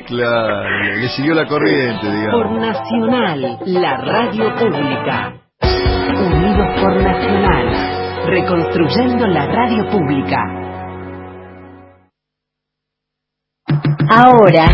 claro 0.08 0.69
le 1.00 1.10
siguió 1.10 1.34
la 1.34 1.48
corriente, 1.48 2.12
digamos. 2.12 2.48
Por 2.48 2.52
Nacional, 2.52 3.60
la 3.66 3.98
radio 3.98 4.56
pública. 4.56 5.34
Unidos 5.62 6.68
por 6.82 6.96
Nacional, 7.02 8.26
reconstruyendo 8.28 9.28
la 9.28 9.46
radio 9.46 9.90
pública. 9.90 10.38
Ahora, 14.12 14.66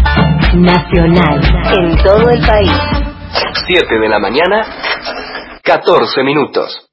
Nacional, 0.53 1.41
en 1.77 1.97
todo 2.03 2.29
el 2.29 2.45
país. 2.45 2.71
7 3.67 3.99
de 3.99 4.09
la 4.09 4.19
mañana, 4.19 4.65
14 5.63 6.23
minutos. 6.23 6.84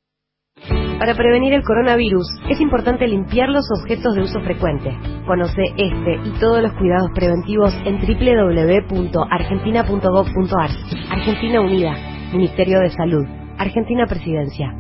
Para 1.03 1.17
prevenir 1.17 1.53
el 1.53 1.65
coronavirus 1.65 2.29
es 2.49 2.61
importante 2.61 3.09
limpiar 3.09 3.49
los 3.49 3.65
objetos 3.81 4.15
de 4.15 4.23
uso 4.23 4.41
frecuente. 4.43 4.97
Conoce 5.27 5.65
este 5.77 6.15
y 6.25 6.31
todos 6.39 6.63
los 6.63 6.73
cuidados 6.75 7.11
preventivos 7.13 7.75
en 7.85 7.99
www.argentina.gov.ar. 7.99 10.71
Argentina 11.11 11.61
Unida, 11.61 11.97
Ministerio 12.33 12.79
de 12.79 12.91
Salud, 12.91 13.27
Argentina 13.59 14.07
Presidencia. 14.07 14.77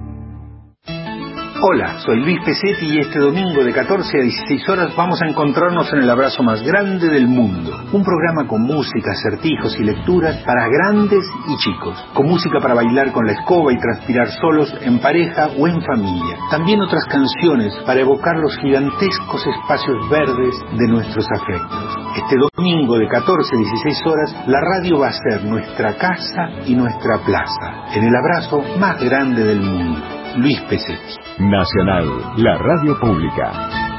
Hola, 1.64 1.96
soy 2.04 2.18
Luis 2.18 2.40
Pesetti 2.44 2.86
y 2.86 2.98
este 2.98 3.20
domingo 3.20 3.62
de 3.62 3.72
14 3.72 4.18
a 4.18 4.20
16 4.20 4.68
horas 4.68 4.96
vamos 4.96 5.22
a 5.22 5.28
encontrarnos 5.28 5.92
en 5.92 6.00
el 6.00 6.10
abrazo 6.10 6.42
más 6.42 6.60
grande 6.60 7.08
del 7.08 7.28
mundo. 7.28 7.70
Un 7.92 8.02
programa 8.02 8.48
con 8.48 8.62
música, 8.62 9.12
acertijos 9.12 9.78
y 9.78 9.84
lecturas 9.84 10.42
para 10.44 10.66
grandes 10.66 11.24
y 11.46 11.56
chicos. 11.58 12.04
Con 12.14 12.26
música 12.26 12.58
para 12.60 12.74
bailar 12.74 13.12
con 13.12 13.24
la 13.26 13.34
escoba 13.34 13.72
y 13.72 13.78
transpirar 13.78 14.26
solos, 14.40 14.74
en 14.80 14.98
pareja 14.98 15.50
o 15.56 15.68
en 15.68 15.80
familia. 15.82 16.36
También 16.50 16.82
otras 16.82 17.04
canciones 17.04 17.72
para 17.86 18.00
evocar 18.00 18.38
los 18.38 18.58
gigantescos 18.58 19.46
espacios 19.46 20.10
verdes 20.10 20.56
de 20.76 20.88
nuestros 20.88 21.28
afectos. 21.30 21.96
Este 22.16 22.36
domingo 22.56 22.98
de 22.98 23.06
14 23.06 23.54
a 23.54 23.58
16 23.58 24.06
horas, 24.06 24.48
la 24.48 24.58
radio 24.60 24.98
va 24.98 25.10
a 25.10 25.12
ser 25.12 25.44
nuestra 25.44 25.94
casa 25.94 26.66
y 26.66 26.74
nuestra 26.74 27.18
plaza, 27.24 27.94
en 27.94 28.02
el 28.02 28.16
abrazo 28.16 28.64
más 28.80 29.00
grande 29.00 29.44
del 29.44 29.60
mundo. 29.60 30.21
Luis 30.36 30.60
Pesetti. 30.68 31.16
Nacional, 31.38 32.06
la 32.38 32.56
radio 32.58 32.98
pública. 32.98 33.91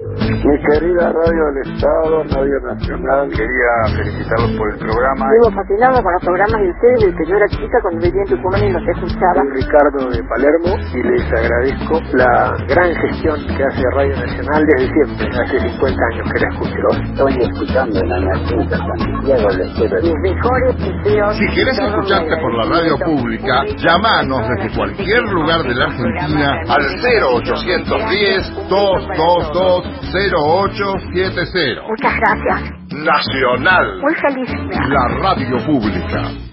Mi 0.00 0.54
querida 0.62 1.10
Radio 1.10 1.44
del 1.50 1.74
Estado, 1.74 2.22
Radio 2.30 2.60
Nacional, 2.60 3.28
quería 3.30 3.96
felicitarlos 3.96 4.52
por 4.56 4.70
el 4.70 4.78
programa. 4.78 5.26
Vivo 5.26 5.50
fascinado 5.50 6.00
con 6.00 6.12
los 6.12 6.22
programas 6.22 6.60
de 6.62 6.70
ustedes 6.70 7.00
desde 7.02 7.16
que 7.18 7.26
yo 7.26 7.34
era 7.34 7.48
chica 7.48 7.78
cuando 7.82 8.00
vivía 8.06 8.22
en 8.22 8.28
Tucumán 8.30 8.62
y 8.62 8.70
los 8.70 8.82
escuchaba. 8.86 9.42
Soy 9.42 9.50
Ricardo 9.58 10.10
de 10.10 10.22
Palermo 10.22 10.70
y 10.94 11.02
les 11.02 11.26
agradezco 11.34 12.00
la 12.14 12.54
gran 12.68 12.94
gestión 12.94 13.42
que 13.42 13.64
hace 13.64 13.82
Radio 13.90 14.14
Nacional 14.22 14.66
desde 14.70 14.86
siempre, 14.86 15.26
hace 15.34 15.58
50 15.66 16.04
años 16.14 16.26
que 16.30 16.38
la 16.38 16.48
escucho. 16.48 16.88
Estoy 17.02 17.34
escuchando 17.42 17.98
en 17.98 18.08
la 18.08 18.20
Nación 18.20 18.70
Santiago 18.70 19.48
Mis 19.50 20.14
mejores 20.22 20.78
deseos. 20.78 21.36
Si 21.38 21.46
quieres 21.48 21.76
escucharte 21.76 22.36
por 22.38 22.54
la 22.54 22.64
radio 22.70 22.98
pública, 23.02 23.64
llámanos 23.82 24.46
desde 24.46 24.76
cualquier 24.76 25.22
lugar 25.24 25.62
de 25.64 25.74
la 25.74 25.86
Argentina 25.86 26.54
al 26.68 26.86
0810 27.02 28.68
222 28.68 29.87
0870. 30.12 31.82
Muchas 31.88 32.14
gracias. 32.16 32.72
Nacional. 32.92 34.00
Muy 34.00 34.14
feliz. 34.14 34.50
La 34.88 35.08
radio 35.20 35.58
pública. 35.66 36.47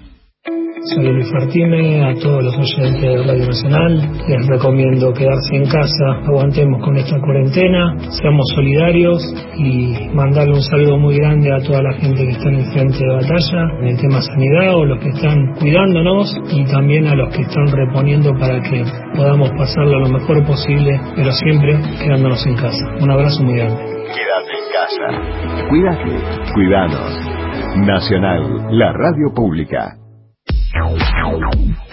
Soy 0.46 1.04
Luis 1.04 1.34
a 1.34 2.14
todos 2.22 2.44
los 2.44 2.56
oyentes 2.56 3.02
de 3.02 3.24
Radio 3.26 3.48
Nacional 3.48 4.12
les 4.28 4.48
recomiendo 4.48 5.12
quedarse 5.12 5.56
en 5.56 5.66
casa, 5.66 6.22
aguantemos 6.28 6.84
con 6.84 6.96
esta 6.98 7.20
cuarentena, 7.20 7.98
seamos 8.12 8.46
solidarios 8.54 9.24
y 9.58 10.08
mandarle 10.14 10.54
un 10.54 10.62
saludo 10.62 11.00
muy 11.00 11.18
grande 11.18 11.52
a 11.52 11.58
toda 11.66 11.82
la 11.82 11.94
gente 11.94 12.26
que 12.26 12.32
está 12.32 12.50
en 12.50 12.56
el 12.56 12.66
frente 12.74 12.98
de 13.00 13.14
batalla, 13.16 13.80
en 13.82 13.88
el 13.88 13.98
tema 13.98 14.22
sanidad 14.22 14.76
o 14.76 14.86
los 14.86 15.00
que 15.00 15.10
están 15.10 15.56
cuidándonos 15.60 16.38
y 16.52 16.64
también 16.66 17.08
a 17.08 17.16
los 17.16 17.36
que 17.36 17.42
están 17.42 17.66
reponiendo 17.72 18.32
para 18.40 18.62
que 18.62 18.84
podamos 19.16 19.50
pasarlo 19.58 20.00
lo 20.00 20.10
mejor 20.10 20.46
posible, 20.46 21.00
pero 21.16 21.32
siempre 21.32 21.80
quedándonos 22.04 22.46
en 22.46 22.56
casa. 22.56 22.86
Un 23.02 23.10
abrazo 23.10 23.44
muy 23.44 23.56
grande. 23.56 23.82
Quédate 24.14 24.54
en 24.54 24.70
casa. 24.78 25.68
Cuídate, 25.70 26.54
cuidados. 26.54 27.36
Nacional, 27.78 28.68
la 28.70 28.94
radio 28.94 29.34
pública. 29.34 30.05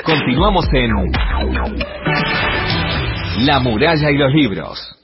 Continuamos 0.05 0.67
en 0.73 0.91
La 3.47 3.61
muralla 3.61 4.11
y 4.11 4.19
los 4.19 4.33
libros. 4.33 4.99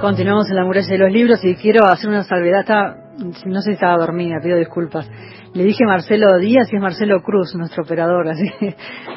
Continuamos 0.00 0.48
en 0.48 0.56
la 0.56 0.64
muralla 0.64 0.88
de 0.88 0.98
los 0.98 1.12
libros 1.12 1.44
y 1.44 1.54
quiero 1.56 1.84
hacer 1.84 2.08
una 2.08 2.22
salvedad. 2.22 2.64
no 3.18 3.60
sé 3.60 3.70
si 3.70 3.72
estaba 3.72 3.98
dormida, 3.98 4.36
pido 4.42 4.56
disculpas. 4.56 5.10
Le 5.52 5.64
dije 5.64 5.84
Marcelo 5.84 6.38
Díaz 6.38 6.72
y 6.72 6.76
es 6.76 6.82
Marcelo 6.82 7.22
Cruz, 7.22 7.54
nuestro 7.56 7.82
operador, 7.82 8.28
así, 8.28 8.50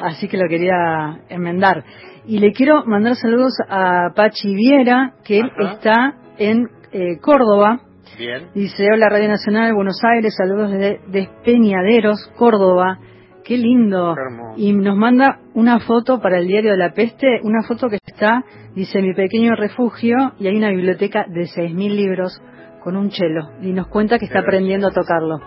así 0.02 0.28
que 0.28 0.36
lo 0.36 0.48
quería 0.48 1.22
enmendar. 1.30 1.82
Y 2.26 2.40
le 2.40 2.52
quiero 2.52 2.84
mandar 2.84 3.16
saludos 3.16 3.54
a 3.70 4.10
Pachi 4.14 4.54
Viera, 4.54 5.14
que 5.24 5.38
él 5.38 5.50
está 5.72 6.14
en 6.36 6.68
eh, 6.92 7.18
Córdoba. 7.22 7.80
Bien. 8.18 8.48
Dice, 8.54 8.86
hola 8.92 9.08
Radio 9.08 9.28
Nacional, 9.28 9.72
Buenos 9.74 10.00
Aires, 10.04 10.34
saludos 10.36 10.70
desde 10.72 11.00
Despeñaderos, 11.08 12.30
Córdoba. 12.36 12.98
Qué 13.44 13.56
lindo. 13.56 14.14
y 14.56 14.72
nos 14.72 14.96
manda 14.96 15.40
una 15.54 15.80
foto 15.80 16.20
para 16.20 16.38
el 16.38 16.46
diario 16.46 16.70
de 16.72 16.76
la 16.76 16.92
peste, 16.92 17.40
una 17.42 17.62
foto 17.66 17.88
que 17.88 17.98
está, 18.04 18.44
dice, 18.74 19.02
mi 19.02 19.14
pequeño 19.14 19.54
refugio, 19.56 20.16
y 20.38 20.46
hay 20.46 20.56
una 20.56 20.70
biblioteca 20.70 21.24
de 21.28 21.42
6.000 21.42 21.94
libros 21.94 22.40
con 22.84 22.96
un 22.96 23.10
chelo. 23.10 23.50
Y 23.60 23.72
nos 23.72 23.88
cuenta 23.88 24.18
que 24.18 24.26
está 24.26 24.40
aprendiendo 24.40 24.88
a 24.88 24.92
tocarlo. 24.92 25.40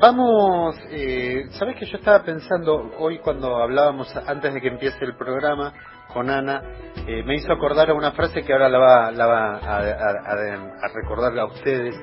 Vamos, 0.00 0.76
eh, 0.90 1.44
sabes 1.50 1.76
que 1.76 1.86
yo 1.86 1.98
estaba 1.98 2.22
pensando 2.24 2.92
hoy 2.98 3.18
cuando 3.20 3.56
hablábamos 3.56 4.14
antes 4.16 4.52
de 4.52 4.60
que 4.60 4.68
empiece 4.68 5.04
el 5.04 5.16
programa 5.16 5.72
con 6.12 6.28
Ana, 6.30 6.62
eh, 7.06 7.22
me 7.22 7.36
hizo 7.36 7.52
acordar 7.52 7.90
a 7.90 7.94
una 7.94 8.12
frase 8.12 8.42
que 8.42 8.52
ahora 8.52 8.68
la 8.68 8.78
va, 8.78 9.10
la 9.12 9.26
va 9.26 9.56
a, 9.56 9.78
a, 9.78 10.88
recordar 10.92 11.38
a 11.38 11.46
ustedes. 11.46 11.94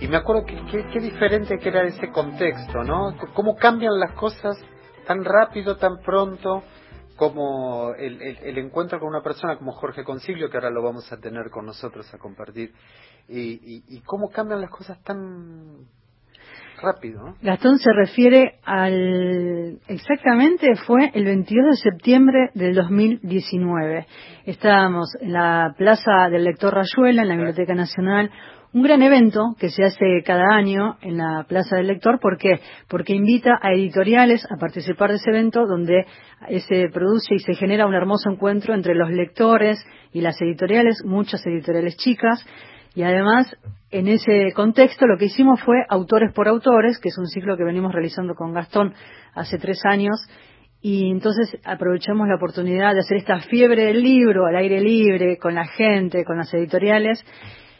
Y 0.00 0.08
me 0.08 0.16
acuerdo 0.16 0.44
que 0.44 0.56
qué 0.92 0.98
diferente 0.98 1.58
que 1.58 1.68
era 1.68 1.82
ese 1.84 2.10
contexto, 2.10 2.82
¿no? 2.82 3.14
Cómo 3.34 3.54
cambian 3.54 3.98
las 4.00 4.12
cosas 4.12 4.56
tan 5.06 5.24
rápido, 5.24 5.76
tan 5.76 5.98
pronto, 5.98 6.62
como 7.16 7.94
el, 7.94 8.20
el, 8.20 8.58
encuentro 8.58 9.00
con 9.00 9.08
una 9.08 9.22
persona 9.22 9.56
como 9.56 9.72
Jorge 9.72 10.04
Concilio, 10.04 10.50
que 10.50 10.58
ahora 10.58 10.70
lo 10.70 10.82
vamos 10.82 11.10
a 11.10 11.16
tener 11.16 11.50
con 11.50 11.64
nosotros 11.64 12.12
a 12.12 12.18
compartir, 12.18 12.72
y, 13.28 13.40
y, 13.40 13.84
y 13.88 14.00
cómo 14.00 14.30
cambian 14.30 14.60
las 14.60 14.70
cosas 14.70 15.02
tan 15.02 15.86
rápido. 16.80 17.34
Gastón 17.42 17.78
se 17.78 17.92
refiere 17.92 18.56
al. 18.64 19.78
Exactamente 19.88 20.74
fue 20.86 21.10
el 21.14 21.24
22 21.24 21.66
de 21.70 21.90
septiembre 21.90 22.50
del 22.54 22.74
2019. 22.74 24.06
Estábamos 24.44 25.08
en 25.20 25.32
la 25.32 25.74
Plaza 25.76 26.28
del 26.30 26.44
Lector 26.44 26.74
Rayuela, 26.74 27.22
en 27.22 27.28
la 27.28 27.36
Biblioteca 27.36 27.74
Nacional. 27.74 28.30
Un 28.72 28.82
gran 28.82 29.00
evento 29.00 29.54
que 29.58 29.70
se 29.70 29.84
hace 29.84 30.22
cada 30.24 30.54
año 30.54 30.98
en 31.00 31.16
la 31.16 31.46
Plaza 31.48 31.76
del 31.76 31.86
Lector. 31.86 32.18
¿Por 32.20 32.36
qué? 32.36 32.60
Porque 32.88 33.14
invita 33.14 33.58
a 33.62 33.72
editoriales 33.72 34.44
a 34.50 34.58
participar 34.58 35.10
de 35.10 35.16
ese 35.16 35.30
evento 35.30 35.66
donde 35.66 36.04
se 36.68 36.88
produce 36.92 37.36
y 37.36 37.38
se 37.38 37.54
genera 37.54 37.86
un 37.86 37.94
hermoso 37.94 38.28
encuentro 38.30 38.74
entre 38.74 38.94
los 38.94 39.10
lectores 39.10 39.78
y 40.12 40.20
las 40.20 40.38
editoriales, 40.42 41.02
muchas 41.06 41.46
editoriales 41.46 41.96
chicas 41.96 42.44
y 42.96 43.02
además, 43.02 43.54
en 43.90 44.08
ese 44.08 44.52
contexto, 44.54 45.06
lo 45.06 45.18
que 45.18 45.26
hicimos 45.26 45.60
fue 45.60 45.84
Autores 45.86 46.32
por 46.32 46.48
Autores, 46.48 46.98
que 46.98 47.10
es 47.10 47.18
un 47.18 47.26
ciclo 47.26 47.54
que 47.58 47.62
venimos 47.62 47.92
realizando 47.92 48.34
con 48.34 48.54
Gastón 48.54 48.94
hace 49.34 49.58
tres 49.58 49.84
años, 49.84 50.16
y 50.80 51.10
entonces 51.10 51.58
aprovechamos 51.62 52.26
la 52.26 52.36
oportunidad 52.36 52.94
de 52.94 53.00
hacer 53.00 53.18
esta 53.18 53.40
fiebre 53.40 53.84
del 53.84 54.02
libro 54.02 54.46
al 54.46 54.56
aire 54.56 54.80
libre, 54.80 55.36
con 55.36 55.54
la 55.54 55.66
gente, 55.66 56.24
con 56.24 56.38
las 56.38 56.52
editoriales, 56.54 57.22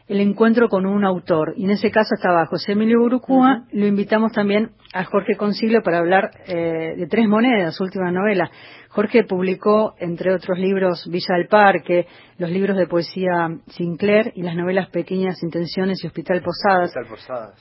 el 0.07 0.21
encuentro 0.21 0.69
con 0.69 0.85
un 0.85 1.03
autor. 1.03 1.55
Y 1.57 1.65
en 1.65 1.71
ese 1.71 1.91
caso 1.91 2.15
estaba 2.15 2.45
José 2.45 2.73
Emilio 2.73 3.01
Urucúa, 3.01 3.65
lo 3.73 3.87
invitamos 3.87 4.33
también 4.33 4.73
a 4.93 5.05
Jorge 5.05 5.37
Concilio 5.37 5.83
para 5.83 5.99
hablar 5.99 6.31
eh, 6.47 6.95
de 6.95 7.07
Tres 7.07 7.27
Monedas, 7.27 7.75
su 7.75 7.85
última 7.85 8.13
novela. 8.13 8.51
Jorge 8.97 9.25
publicó, 9.25 9.95
entre 9.99 10.33
otros 10.33 10.59
libros, 10.59 11.07
Villa 11.11 11.37
del 11.37 11.49
Parque, 11.49 12.07
los 12.39 12.49
libros 12.49 12.79
de 12.79 12.87
poesía 12.87 13.55
Sinclair 13.67 14.33
y 14.35 14.41
las 14.41 14.57
novelas 14.57 14.89
Pequeñas 14.89 15.43
Intenciones 15.43 16.03
y 16.03 16.07
Hospital 16.07 16.43
Posadas. 16.43 16.95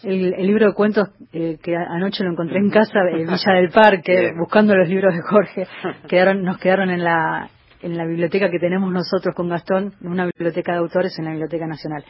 El, 0.03 0.29
libro 0.29 0.67
de 0.67 0.73
cuentos 0.73 1.09
eh, 1.33 1.57
que 1.61 1.75
anoche 1.75 2.23
lo 2.23 2.31
encontré 2.31 2.59
en 2.59 2.69
casa, 2.69 2.99
de 3.11 3.25
Villa 3.25 3.53
del 3.53 3.69
Parque, 3.69 4.31
buscando 4.39 4.77
los 4.77 4.87
libros 4.87 5.13
de 5.13 5.21
Jorge, 5.23 5.67
quedaron, 6.07 6.41
nos 6.41 6.57
quedaron 6.57 6.89
en 6.89 7.03
la, 7.03 7.49
en 7.81 7.97
la 7.97 8.05
biblioteca 8.05 8.49
que 8.49 8.57
tenemos 8.57 8.89
nosotros 8.89 9.35
con 9.35 9.49
Gastón, 9.49 9.93
una 10.03 10.27
biblioteca 10.27 10.71
de 10.71 10.77
autores 10.77 11.19
en 11.19 11.25
la 11.25 11.31
Biblioteca 11.31 11.67
Nacional. 11.67 12.05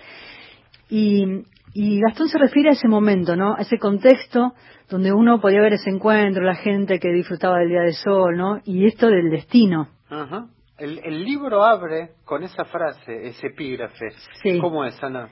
Y, 0.89 1.43
y 1.73 1.99
Gastón 2.01 2.27
se 2.27 2.37
refiere 2.37 2.69
a 2.69 2.73
ese 2.73 2.87
momento, 2.87 3.35
¿no? 3.35 3.55
A 3.55 3.61
ese 3.61 3.77
contexto 3.77 4.53
donde 4.89 5.11
uno 5.11 5.41
podía 5.41 5.61
ver 5.61 5.73
ese 5.73 5.89
encuentro, 5.89 6.43
la 6.43 6.55
gente 6.55 6.99
que 6.99 7.11
disfrutaba 7.11 7.59
del 7.59 7.69
día 7.69 7.81
de 7.81 7.93
sol, 7.93 8.37
¿no? 8.37 8.61
Y 8.65 8.85
esto 8.85 9.07
del 9.07 9.29
destino. 9.29 9.89
Ajá. 10.09 10.47
El, 10.77 11.23
libro 11.23 11.63
abre 11.63 12.11
con 12.25 12.43
esa 12.43 12.65
frase, 12.65 13.27
ese 13.27 13.47
epígrafe. 13.47 14.09
Sí. 14.43 14.59
¿Cómo 14.59 14.83
es, 14.83 15.01
Ana? 15.01 15.29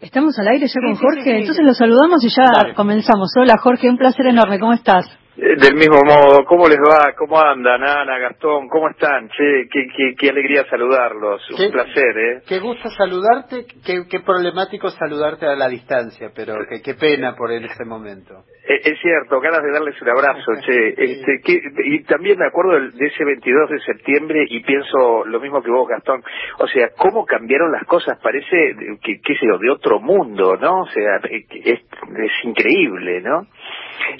Estamos 0.00 0.36
al 0.38 0.48
aire 0.48 0.66
ya 0.66 0.80
con 0.80 0.94
Jorge, 0.96 1.38
entonces 1.38 1.64
lo 1.64 1.74
saludamos 1.74 2.22
y 2.24 2.28
ya 2.28 2.74
comenzamos. 2.74 3.30
Hola 3.36 3.56
Jorge, 3.58 3.88
un 3.88 3.96
placer 3.96 4.26
enorme, 4.26 4.58
¿cómo 4.58 4.72
estás? 4.72 5.06
Eh, 5.40 5.54
del 5.56 5.76
mismo 5.76 6.00
modo, 6.04 6.44
¿cómo 6.46 6.66
les 6.66 6.78
va? 6.78 7.14
¿Cómo 7.16 7.40
andan, 7.40 7.80
Ana, 7.84 8.18
Gastón? 8.18 8.68
¿Cómo 8.68 8.88
están? 8.88 9.28
Che, 9.28 9.68
qué, 9.70 10.14
qué, 10.18 10.30
alegría 10.30 10.64
saludarlos. 10.68 11.40
Un 11.50 11.70
placer, 11.70 12.18
¿eh? 12.18 12.42
Qué 12.44 12.58
gusto 12.58 12.90
saludarte, 12.90 13.64
qué, 13.86 14.02
qué 14.10 14.20
problemático 14.20 14.90
saludarte 14.90 15.46
a 15.46 15.54
la 15.54 15.68
distancia, 15.68 16.32
pero 16.34 16.56
qué, 16.68 16.82
qué 16.82 16.94
pena 16.94 17.36
por 17.36 17.52
en 17.52 17.66
ese 17.66 17.84
momento. 17.84 18.42
Eh, 18.68 18.80
es, 18.84 19.00
cierto, 19.00 19.40
ganas 19.40 19.62
de 19.62 19.72
darles 19.72 20.00
un 20.02 20.10
abrazo, 20.10 20.52
che. 20.66 20.88
Este, 20.90 21.40
que, 21.42 21.58
y 21.84 22.02
también 22.04 22.38
me 22.38 22.46
acuerdo 22.46 22.78
de 22.90 23.06
ese 23.06 23.24
22 23.24 23.70
de 23.70 23.80
septiembre 23.80 24.44
y 24.46 24.62
pienso 24.62 25.24
lo 25.24 25.40
mismo 25.40 25.62
que 25.62 25.70
vos, 25.70 25.88
Gastón. 25.88 26.22
O 26.58 26.68
sea, 26.68 26.90
cómo 26.98 27.24
cambiaron 27.24 27.72
las 27.72 27.84
cosas, 27.84 28.18
parece, 28.22 28.76
que, 29.02 29.20
qué 29.24 29.34
sé 29.34 29.46
yo, 29.46 29.58
de 29.58 29.70
otro 29.70 30.00
mundo, 30.00 30.56
¿no? 30.56 30.82
O 30.82 30.88
sea, 30.88 31.16
es, 31.30 31.80
es 31.80 32.44
increíble, 32.44 33.22
¿no? 33.22 33.46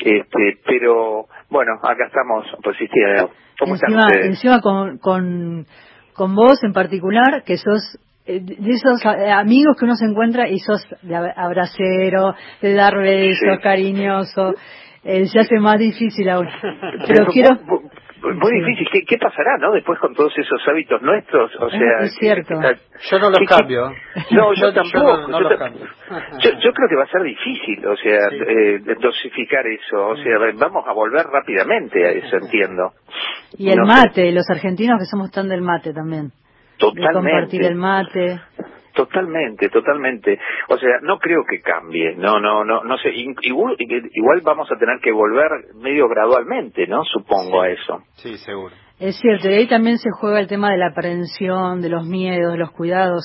Este, 0.00 0.58
pero 0.64 1.26
bueno, 1.50 1.74
acá 1.82 2.06
estamos 2.06 2.46
resistiendo. 2.62 3.30
¿Cómo 3.58 3.74
encima, 3.74 4.06
están 4.06 4.24
Encima 4.24 4.61
con, 4.62 4.98
con, 4.98 5.66
con 6.14 6.34
vos 6.34 6.62
en 6.62 6.72
particular, 6.72 7.42
que 7.44 7.58
sos 7.58 7.98
de 8.29 8.71
esos 8.71 9.05
eh, 9.05 9.31
amigos 9.31 9.77
que 9.79 9.85
uno 9.85 9.95
se 9.95 10.05
encuentra 10.05 10.49
y 10.49 10.59
sos 10.59 10.87
de 11.03 11.17
abracero, 11.17 12.35
de 12.61 12.75
dar 12.75 12.97
besos, 12.99 13.59
cariñoso, 13.62 14.55
eh, 15.05 15.27
se 15.27 15.41
hace 15.41 15.59
más 15.59 15.79
difícil 15.79 16.29
aún. 16.29 16.49
Pero 17.07 17.27
quiero 17.27 17.57
muy 18.23 18.53
difícil. 18.53 18.88
¿Qué, 18.93 19.05
¿Qué, 19.07 19.19
pasará, 19.19 19.57
no? 19.59 19.73
Después 19.73 19.99
con 19.99 20.14
todos 20.14 20.33
esos 20.37 20.61
hábitos 20.67 21.01
nuestros, 21.03 21.51
o 21.61 21.71
sea... 21.71 21.99
Es 22.03 22.14
cierto. 22.19 22.55
yo 23.11 23.19
no 23.19 23.31
los 23.31 23.49
cambio. 23.49 23.93
No, 24.31 24.55
yo 24.61 24.73
tampoco. 24.73 25.29
yo, 25.31 26.51
yo, 26.61 26.73
creo 26.73 26.88
que 26.88 26.97
va 26.97 27.05
a 27.05 27.11
ser 27.11 27.23
difícil, 27.23 27.87
o 27.87 27.97
sea, 27.97 28.19
eh, 28.31 28.81
dosificar 29.01 29.67
eso. 29.67 30.09
O 30.09 30.17
sea, 30.17 30.38
mm. 30.53 30.59
vamos 30.59 30.85
a 30.87 30.93
volver 30.93 31.27
rápidamente 31.27 32.05
a 32.07 32.11
eso, 32.11 32.37
entiendo. 32.37 32.93
Y 33.57 33.71
el 33.71 33.83
mate, 33.83 34.33
los 34.33 34.49
argentinos 34.51 34.99
que 34.99 35.07
somos 35.07 35.31
tan 35.31 35.49
del 35.49 35.62
mate 35.62 35.93
también. 35.93 36.33
Totalmente. 36.79 37.09
De 37.09 37.12
compartir 37.12 37.64
el 37.64 37.75
mate. 37.75 38.41
Totalmente, 38.95 39.69
totalmente. 39.69 40.41
O 40.69 40.77
sea, 40.77 40.99
no 41.03 41.19
creo 41.19 41.45
que 41.49 41.61
cambie. 41.61 42.17
No, 42.17 42.41
no, 42.41 42.64
no, 42.64 42.83
no 42.83 42.99
sé. 42.99 43.11
Igual, 43.43 43.77
igual 43.79 44.41
vamos 44.43 44.69
a 44.73 44.77
tener 44.77 44.99
que 45.01 45.12
volver 45.12 45.49
medio 45.77 46.09
gradualmente, 46.09 46.87
¿no? 46.88 47.05
Supongo 47.05 47.62
a 47.62 47.69
eso. 47.69 48.03
Sí, 48.14 48.37
seguro. 48.38 48.75
Es 48.99 49.17
cierto, 49.21 49.49
y 49.49 49.55
ahí 49.55 49.69
también 49.69 49.99
se 49.99 50.11
juega 50.11 50.41
el 50.41 50.49
tema 50.49 50.73
de 50.73 50.79
la 50.79 50.88
aprehensión, 50.88 51.81
de 51.81 51.88
los 51.88 52.05
miedos, 52.05 52.53
de 52.53 52.59
los 52.59 52.73
cuidados. 52.73 53.25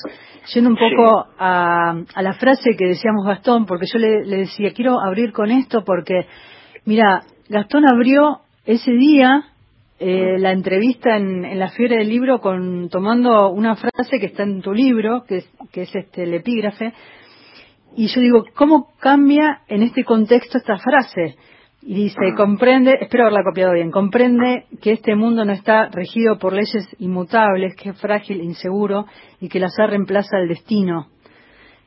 Yendo 0.54 0.70
un 0.70 0.76
poco 0.76 1.26
a, 1.36 1.96
la 2.14 2.34
frase 2.34 2.76
que 2.78 2.86
decíamos 2.86 3.26
Gastón, 3.26 3.66
porque 3.66 3.86
yo 3.92 3.98
le, 3.98 4.22
decía, 4.24 4.72
quiero 4.72 5.00
abrir 5.00 5.32
con 5.32 5.50
esto 5.50 5.82
porque, 5.84 6.26
mira, 6.84 7.22
Gastón 7.48 7.84
abrió 7.92 8.42
ese 8.64 8.92
día 8.92 9.42
eh, 9.98 10.38
la 10.38 10.52
entrevista 10.52 11.16
en, 11.16 11.58
la 11.58 11.70
Fiebre 11.70 11.98
del 11.98 12.08
Libro 12.08 12.40
con 12.40 12.88
tomando 12.88 13.50
una 13.50 13.76
frase 13.76 14.18
que 14.18 14.26
está 14.26 14.42
en 14.42 14.60
tu 14.60 14.72
libro, 14.72 15.24
que 15.24 15.38
es, 15.38 15.50
que 15.72 15.82
es 15.82 15.94
este, 15.94 16.24
el 16.24 16.34
epígrafe, 16.34 16.92
y 17.96 18.08
yo 18.08 18.20
digo, 18.20 18.44
¿cómo 18.54 18.88
cambia 18.98 19.60
en 19.68 19.82
este 19.82 20.04
contexto 20.04 20.58
esta 20.58 20.78
frase? 20.78 21.36
Y 21.82 21.94
dice, 21.94 22.16
ah. 22.32 22.34
comprende, 22.34 22.96
espero 23.00 23.24
haberla 23.24 23.44
copiado 23.44 23.74
bien, 23.74 23.90
comprende 23.90 24.66
que 24.82 24.92
este 24.92 25.14
mundo 25.14 25.44
no 25.44 25.52
está 25.52 25.90
regido 25.90 26.38
por 26.38 26.54
leyes 26.54 26.88
inmutables, 26.98 27.76
que 27.76 27.90
es 27.90 28.00
frágil, 28.00 28.40
inseguro 28.40 29.06
y 29.40 29.48
que 29.48 29.58
el 29.58 29.64
azar 29.64 29.90
reemplaza 29.90 30.38
el 30.38 30.48
destino. 30.48 31.13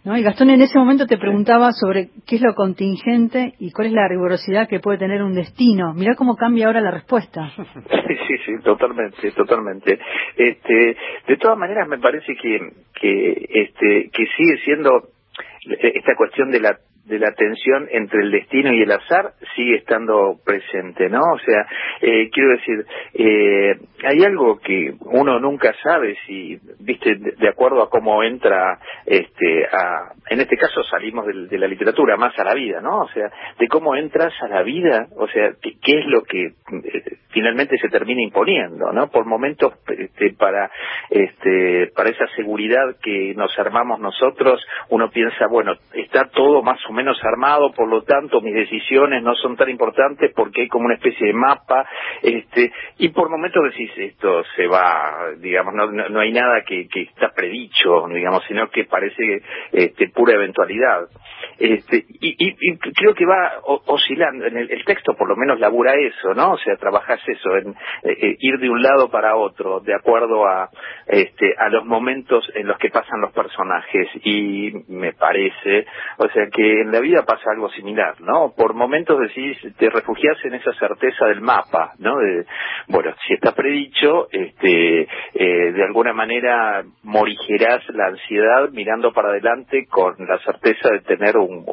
¿No? 0.04 0.18
Y 0.18 0.24
Gastón 0.24 0.50
en 0.50 0.62
ese 0.62 0.80
momento 0.80 1.06
te 1.06 1.18
preguntaba 1.18 1.72
sobre 1.72 2.10
qué 2.26 2.38
es 2.38 2.42
lo 2.42 2.54
contingente 2.54 3.54
y 3.60 3.72
cuál 3.72 3.88
es 3.88 3.94
la 3.94 4.08
rigurosidad 4.08 4.68
que 4.68 4.80
puede 4.80 4.98
tener 4.98 5.22
un 5.22 5.34
destino. 5.34 5.94
Mirá 5.94 6.16
cómo 6.16 6.36
cambia 6.36 6.68
ahora 6.68 6.82
la 6.82 6.92
respuesta. 6.92 7.52
Sí, 8.28 8.38
sí, 8.46 8.52
totalmente, 8.64 9.32
totalmente. 9.32 10.00
Este, 10.36 10.98
de 11.28 11.38
todas 11.38 11.58
maneras 11.58 11.88
me 11.88 11.98
parece 11.98 12.36
que, 12.36 12.60
que, 13.00 13.48
este, 13.50 14.10
que 14.12 14.26
sigue 14.36 14.58
siendo 14.66 15.10
esta 15.80 16.16
cuestión 16.16 16.52
de 16.52 16.60
la 16.60 16.78
de 17.08 17.20
la 17.20 17.32
tensión 17.32 17.88
entre 17.92 18.22
el 18.22 18.32
destino 18.32 18.74
y 18.74 18.82
el 18.82 18.92
azar 18.92 19.32
sigue 19.56 19.78
estando 19.78 20.36
presente, 20.46 21.10
¿no? 21.10 21.22
O 21.34 21.40
sea, 21.40 21.66
eh, 22.02 22.30
quiero 22.32 22.50
decir, 22.52 22.86
eh, 23.14 23.76
hay 24.04 24.24
algo 24.26 24.60
que 24.60 24.94
uno 25.02 25.40
nunca 25.40 25.74
sabe 25.82 26.16
si, 26.26 26.58
viste, 26.80 27.16
de, 27.16 27.48
acuerdo 27.48 27.82
a 27.82 27.90
cómo 27.90 28.24
entra, 28.24 28.78
este, 29.06 29.66
a, 29.66 30.12
en 30.30 30.42
este 30.42 30.58
caso 30.58 30.84
salimos 30.84 31.26
de, 31.26 31.58
la 31.58 31.68
literatura 31.68 32.18
más 32.18 32.38
a 32.38 32.44
la 32.44 32.54
vida, 32.54 32.82
¿no? 32.82 33.02
O 33.02 33.10
sea, 33.10 33.32
de 33.58 33.68
cómo 33.68 33.96
entras 33.96 34.34
a 34.42 34.48
la 34.48 34.64
vida, 34.64 35.08
o 35.18 35.28
sea, 35.28 35.52
qué, 35.62 36.00
es 36.00 36.06
lo 36.08 36.24
que 36.24 36.46
eh, 36.46 37.18
finalmente 37.30 37.78
se 37.80 37.90
termina 37.90 38.22
imponiendo, 38.22 38.92
¿no? 38.92 39.08
Por 39.10 39.26
momentos, 39.26 39.74
este, 39.88 40.34
para, 40.34 40.70
este, 41.10 41.92
para 41.96 42.10
esa 42.10 42.28
seguridad 42.36 42.98
que 43.02 43.34
nos 43.36 43.58
armamos 43.58 44.00
nosotros, 44.00 44.64
uno 44.90 45.10
piensa, 45.10 45.48
bueno, 45.50 45.74
está 45.94 46.26
todo 46.30 46.62
más 46.62 46.80
o 46.88 46.94
menos 46.98 47.24
armado, 47.24 47.72
por 47.72 47.88
lo 47.88 48.04
tanto 48.04 48.42
mis 48.42 48.56
decisiones 48.56 49.24
no 49.24 49.36
son 49.36 49.56
tan 49.56 49.70
importantes 49.70 50.32
porque 50.36 50.62
hay 50.62 50.68
como 50.68 50.86
una 50.86 50.96
especie 50.96 51.28
de 51.28 51.34
mapa, 51.34 51.88
este, 52.22 52.72
y 52.98 53.10
por 53.10 53.30
momentos 53.30 53.64
decís 53.64 53.92
esto 53.96 54.44
se 54.56 54.68
va, 54.68 55.32
digamos, 55.38 55.74
no, 55.74 55.88
no, 55.92 56.20
hay 56.20 56.32
nada 56.32 56.64
que, 56.66 56.88
que, 56.88 57.04
está 57.04 57.30
predicho, 57.30 58.08
digamos, 58.08 58.44
sino 58.48 58.70
que 58.70 58.86
parece 58.86 59.42
este, 59.72 60.10
pura 60.10 60.34
eventualidad. 60.34 61.08
Este, 61.60 62.06
y, 62.20 62.36
y, 62.40 62.78
creo 62.78 63.14
que 63.14 63.26
va 63.26 63.54
oscilando, 63.64 64.46
en 64.46 64.58
el, 64.58 64.86
texto 64.86 65.16
por 65.16 65.28
lo 65.28 65.36
menos 65.36 65.60
labura 65.60 65.94
eso, 65.96 66.34
¿no? 66.34 66.52
O 66.52 66.58
sea, 66.58 66.76
trabajas 66.78 67.20
eso, 67.28 67.56
en 67.58 67.70
eh, 68.04 68.18
eh, 68.22 68.36
ir 68.40 68.60
de 68.60 68.70
un 68.70 68.82
lado 68.82 69.10
para 69.10 69.36
otro, 69.36 69.80
de 69.82 69.94
acuerdo 69.94 70.48
a, 70.48 70.70
este, 71.08 71.54
a 71.58 71.70
los 71.70 71.86
momentos 71.86 72.50
en 72.56 72.68
los 72.68 72.78
que 72.78 72.90
pasan 72.90 73.22
los 73.22 73.34
personajes, 73.34 74.08
y 74.24 74.72
me 74.88 75.14
parece, 75.14 75.86
o 76.18 76.28
sea, 76.30 76.48
que 76.48 76.84
en 76.88 76.94
la 76.94 77.02
vida 77.02 77.24
pasa 77.24 77.52
algo 77.52 77.70
similar, 77.70 78.20
¿no? 78.22 78.54
Por 78.56 78.74
momentos 78.74 79.20
decís, 79.20 79.58
te 79.78 79.90
refugias 79.90 80.38
en 80.46 80.54
esa 80.56 80.72
certeza 80.74 81.26
del 81.26 81.42
mapa, 81.42 81.94
¿no? 82.00 82.18
De, 82.18 82.46
bueno, 82.88 83.14
si 83.28 83.34
está 83.34 83.52
predicho, 83.52 84.30
este, 84.32 85.02
eh, 85.02 85.72
de 85.74 85.84
alguna 85.84 86.14
manera 86.14 86.84
morigerás 87.04 87.84
la 87.90 88.08
ansiedad 88.08 88.70
mirando 88.72 89.12
para 89.12 89.30
adelante 89.30 89.86
con 89.88 90.16
la 90.20 90.40
certeza 90.40 90.90
de 90.90 91.02
tener 91.02 91.36
un, 91.38 91.66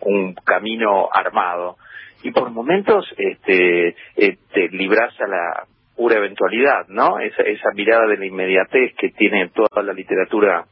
un, 0.00 0.34
camino 0.44 1.08
armado. 1.12 1.76
Y 2.24 2.32
por 2.32 2.50
momentos, 2.50 3.06
este, 3.16 3.94
eh, 4.16 4.36
te 4.52 4.68
libras 4.70 5.14
a 5.20 5.26
la 5.28 5.64
pura 5.96 6.16
eventualidad, 6.16 6.88
¿no? 6.88 7.20
Esa, 7.20 7.42
esa 7.42 7.70
mirada 7.74 8.06
de 8.08 8.16
la 8.16 8.26
inmediatez 8.26 8.94
que 8.96 9.10
tiene 9.10 9.50
toda 9.50 9.82
la 9.82 9.92
literatura 9.92 10.64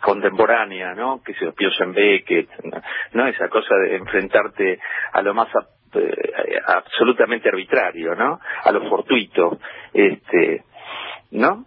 contemporánea, 0.00 0.94
¿no? 0.94 1.22
Que 1.22 1.34
se 1.34 1.52
piensa 1.52 1.84
en 1.84 1.92
Beckett, 1.92 2.48
¿no? 3.12 3.26
Esa 3.26 3.48
cosa 3.48 3.74
de 3.76 3.96
enfrentarte 3.96 4.78
a 5.12 5.22
lo 5.22 5.34
más 5.34 5.48
eh, 5.94 6.60
absolutamente 6.66 7.48
arbitrario, 7.48 8.14
¿no? 8.14 8.38
A 8.64 8.72
lo 8.72 8.88
fortuito, 8.88 9.58
este, 9.92 10.64
¿no? 11.32 11.64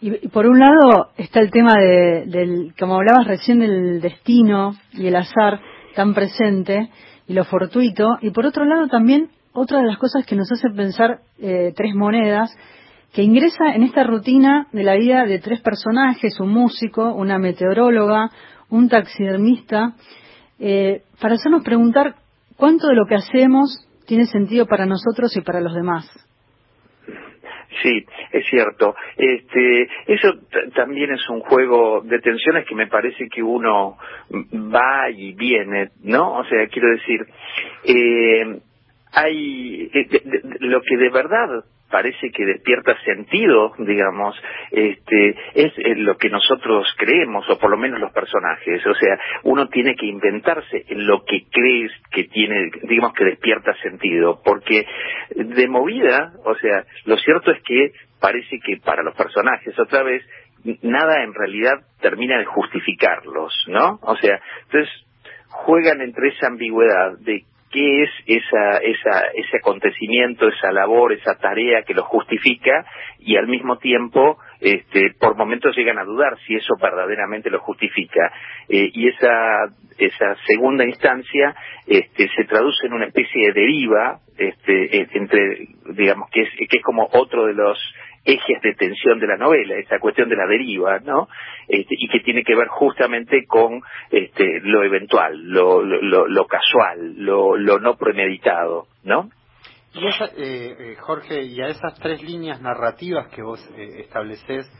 Y, 0.00 0.28
por 0.28 0.46
un 0.46 0.60
lado 0.60 1.10
está 1.16 1.40
el 1.40 1.50
tema 1.50 1.74
de, 1.74 2.24
del, 2.26 2.74
como 2.78 2.96
hablabas 2.96 3.26
recién, 3.26 3.58
del 3.58 4.00
destino 4.00 4.74
y 4.92 5.08
el 5.08 5.16
azar 5.16 5.60
tan 5.94 6.14
presente 6.14 6.90
y 7.26 7.34
lo 7.34 7.44
fortuito, 7.44 8.18
y 8.20 8.30
por 8.30 8.46
otro 8.46 8.64
lado 8.64 8.86
también 8.88 9.30
otra 9.52 9.78
de 9.78 9.86
las 9.86 9.98
cosas 9.98 10.24
que 10.24 10.36
nos 10.36 10.50
hace 10.52 10.70
pensar 10.70 11.20
eh, 11.40 11.72
tres 11.74 11.94
monedas 11.94 12.54
que 13.12 13.22
ingresa 13.22 13.74
en 13.74 13.82
esta 13.82 14.04
rutina 14.04 14.66
de 14.72 14.82
la 14.82 14.96
vida 14.96 15.24
de 15.24 15.38
tres 15.38 15.60
personajes, 15.60 16.38
un 16.40 16.50
músico, 16.50 17.14
una 17.14 17.38
meteoróloga, 17.38 18.30
un 18.70 18.88
taxidermista, 18.88 19.94
eh, 20.58 21.02
para 21.20 21.34
hacernos 21.34 21.64
preguntar 21.64 22.14
cuánto 22.56 22.88
de 22.88 22.94
lo 22.94 23.06
que 23.06 23.14
hacemos 23.14 23.86
tiene 24.06 24.26
sentido 24.26 24.66
para 24.66 24.86
nosotros 24.86 25.36
y 25.36 25.40
para 25.40 25.60
los 25.60 25.74
demás. 25.74 26.06
Sí, 27.82 28.04
es 28.32 28.46
cierto. 28.46 28.94
Este, 29.16 29.88
eso 30.06 30.32
también 30.74 31.12
es 31.12 31.28
un 31.28 31.40
juego 31.40 32.00
de 32.00 32.18
tensiones 32.18 32.66
que 32.66 32.74
me 32.74 32.88
parece 32.88 33.28
que 33.28 33.42
uno 33.42 33.96
va 34.32 35.10
y 35.10 35.34
viene, 35.34 35.90
¿no? 36.02 36.38
O 36.38 36.44
sea, 36.44 36.66
quiero 36.68 36.88
decir, 36.90 37.20
eh, 37.84 38.60
hay 39.12 39.90
eh, 39.92 40.22
lo 40.60 40.80
que 40.80 40.96
de 40.96 41.10
verdad 41.10 41.64
parece 41.90 42.30
que 42.30 42.44
despierta 42.44 42.96
sentido, 43.04 43.72
digamos, 43.78 44.40
este, 44.70 45.36
es 45.54 45.72
lo 45.98 46.16
que 46.16 46.28
nosotros 46.28 46.86
creemos, 46.96 47.48
o 47.48 47.58
por 47.58 47.70
lo 47.70 47.76
menos 47.76 48.00
los 48.00 48.12
personajes. 48.12 48.84
O 48.86 48.94
sea, 48.94 49.18
uno 49.44 49.68
tiene 49.68 49.94
que 49.94 50.06
inventarse 50.06 50.84
en 50.88 51.06
lo 51.06 51.24
que 51.24 51.44
crees 51.50 51.92
que 52.10 52.24
tiene, 52.24 52.70
digamos, 52.82 53.14
que 53.14 53.24
despierta 53.24 53.74
sentido, 53.82 54.40
porque 54.44 54.86
de 55.34 55.68
movida, 55.68 56.32
o 56.44 56.54
sea, 56.56 56.84
lo 57.04 57.16
cierto 57.18 57.52
es 57.52 57.62
que 57.62 57.92
parece 58.20 58.58
que 58.60 58.78
para 58.84 59.02
los 59.02 59.14
personajes, 59.14 59.78
otra 59.78 60.02
vez, 60.02 60.22
nada 60.82 61.22
en 61.22 61.34
realidad 61.34 61.80
termina 62.00 62.38
de 62.38 62.44
justificarlos, 62.44 63.52
¿no? 63.68 63.98
O 64.02 64.16
sea, 64.16 64.40
entonces 64.64 64.90
juegan 65.48 66.00
entre 66.00 66.28
esa 66.28 66.48
ambigüedad 66.48 67.18
de 67.20 67.44
qué 67.70 68.02
es 68.02 68.10
esa, 68.26 68.78
esa, 68.78 69.26
ese 69.34 69.58
acontecimiento, 69.58 70.48
esa 70.48 70.72
labor, 70.72 71.12
esa 71.12 71.36
tarea 71.36 71.82
que 71.82 71.94
lo 71.94 72.04
justifica 72.04 72.84
y 73.18 73.36
al 73.36 73.46
mismo 73.46 73.78
tiempo 73.78 74.38
este, 74.60 75.14
por 75.20 75.36
momentos 75.36 75.76
llegan 75.76 75.98
a 75.98 76.04
dudar 76.04 76.36
si 76.46 76.54
eso 76.54 76.74
verdaderamente 76.80 77.50
lo 77.50 77.60
justifica. 77.60 78.32
Eh, 78.68 78.90
y 78.92 79.08
esa, 79.08 79.66
esa 79.98 80.36
segunda 80.46 80.84
instancia 80.84 81.54
este, 81.86 82.28
se 82.34 82.44
traduce 82.44 82.86
en 82.86 82.94
una 82.94 83.06
especie 83.06 83.52
de 83.52 83.58
deriva 83.60 84.20
este, 84.36 85.06
entre, 85.18 85.68
digamos, 85.94 86.30
que 86.30 86.42
es, 86.42 86.48
que 86.68 86.78
es 86.78 86.82
como 86.82 87.08
otro 87.12 87.46
de 87.46 87.54
los 87.54 87.78
ejes 88.28 88.60
de 88.62 88.74
tensión 88.74 89.18
de 89.18 89.26
la 89.26 89.38
novela, 89.38 89.76
esa 89.76 89.98
cuestión 89.98 90.28
de 90.28 90.36
la 90.36 90.46
deriva, 90.46 90.98
¿no? 90.98 91.28
Este, 91.66 91.94
y 91.98 92.08
que 92.08 92.20
tiene 92.20 92.44
que 92.44 92.54
ver 92.54 92.68
justamente 92.68 93.46
con 93.46 93.80
este, 94.10 94.60
lo 94.60 94.84
eventual, 94.84 95.48
lo, 95.50 95.82
lo, 95.82 96.46
casual, 96.46 97.14
lo, 97.16 97.56
lo 97.56 97.78
no 97.78 97.96
premeditado, 97.96 98.86
¿no? 99.02 99.30
Y 99.94 100.06
esa, 100.06 100.26
eh, 100.26 100.30
eh, 100.36 100.96
Jorge, 101.00 101.42
y 101.42 101.62
a 101.62 101.68
esas 101.68 101.98
tres 102.00 102.22
líneas 102.22 102.60
narrativas 102.60 103.28
que 103.28 103.42
vos 103.42 103.66
eh, 103.76 104.00
estableces, 104.00 104.70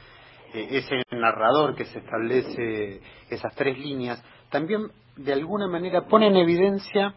ese 0.52 1.02
narrador 1.10 1.74
que 1.74 1.84
se 1.84 1.98
establece 1.98 3.00
esas 3.30 3.54
tres 3.54 3.78
líneas, 3.78 4.22
también 4.50 4.88
de 5.16 5.32
alguna 5.34 5.68
manera 5.68 6.06
pone 6.06 6.28
en 6.28 6.36
evidencia 6.36 7.14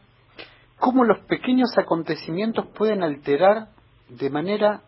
cómo 0.78 1.06
los 1.06 1.20
pequeños 1.28 1.78
acontecimientos 1.78 2.68
pueden 2.78 3.04
alterar 3.04 3.68
de 4.10 4.30
manera 4.30 4.82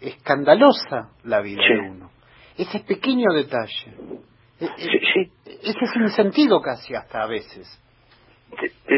escandalosa 0.00 1.10
la 1.24 1.40
vida 1.40 1.62
de 1.62 1.90
uno. 1.90 2.10
Ese 2.56 2.80
pequeño 2.80 3.32
detalle. 3.32 3.94
Ese 4.58 5.84
es 5.84 5.96
un 5.96 6.10
sentido 6.10 6.60
casi 6.60 6.94
hasta 6.94 7.22
a 7.22 7.26
veces. 7.26 7.66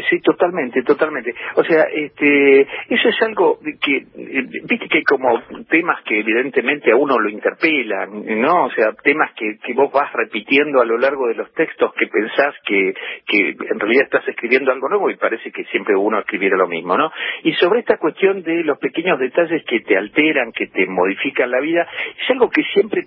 Sí, 0.08 0.20
totalmente, 0.20 0.82
totalmente. 0.82 1.34
O 1.56 1.64
sea, 1.64 1.84
este, 1.92 2.62
eso 2.88 3.08
es 3.08 3.22
algo 3.22 3.58
que, 3.80 3.96
eh, 3.96 4.46
viste 4.64 4.88
que 4.88 5.02
como 5.02 5.40
temas 5.68 6.02
que 6.04 6.20
evidentemente 6.20 6.92
a 6.92 6.96
uno 6.96 7.18
lo 7.18 7.28
interpelan, 7.28 8.40
¿no? 8.40 8.64
O 8.64 8.70
sea, 8.70 8.92
temas 9.02 9.32
que, 9.34 9.58
que 9.64 9.74
vos 9.74 9.92
vas 9.92 10.12
repitiendo 10.12 10.80
a 10.80 10.84
lo 10.84 10.98
largo 10.98 11.28
de 11.28 11.34
los 11.34 11.52
textos 11.52 11.92
que 11.94 12.06
pensás 12.06 12.54
que, 12.64 12.94
que 13.26 13.50
en 13.50 13.80
realidad 13.80 14.04
estás 14.04 14.26
escribiendo 14.28 14.72
algo 14.72 14.88
nuevo 14.88 15.10
y 15.10 15.16
parece 15.16 15.50
que 15.50 15.64
siempre 15.64 15.94
uno 15.96 16.20
escribiera 16.20 16.56
lo 16.56 16.68
mismo, 16.68 16.96
¿no? 16.96 17.10
Y 17.42 17.52
sobre 17.54 17.80
esta 17.80 17.98
cuestión 17.98 18.42
de 18.42 18.64
los 18.64 18.78
pequeños 18.78 19.18
detalles 19.18 19.64
que 19.64 19.80
te 19.80 19.96
alteran, 19.96 20.52
que 20.52 20.68
te 20.68 20.86
modifican 20.86 21.50
la 21.50 21.60
vida, 21.60 21.86
es 22.22 22.30
algo 22.30 22.50
que 22.50 22.62
siempre 22.72 23.06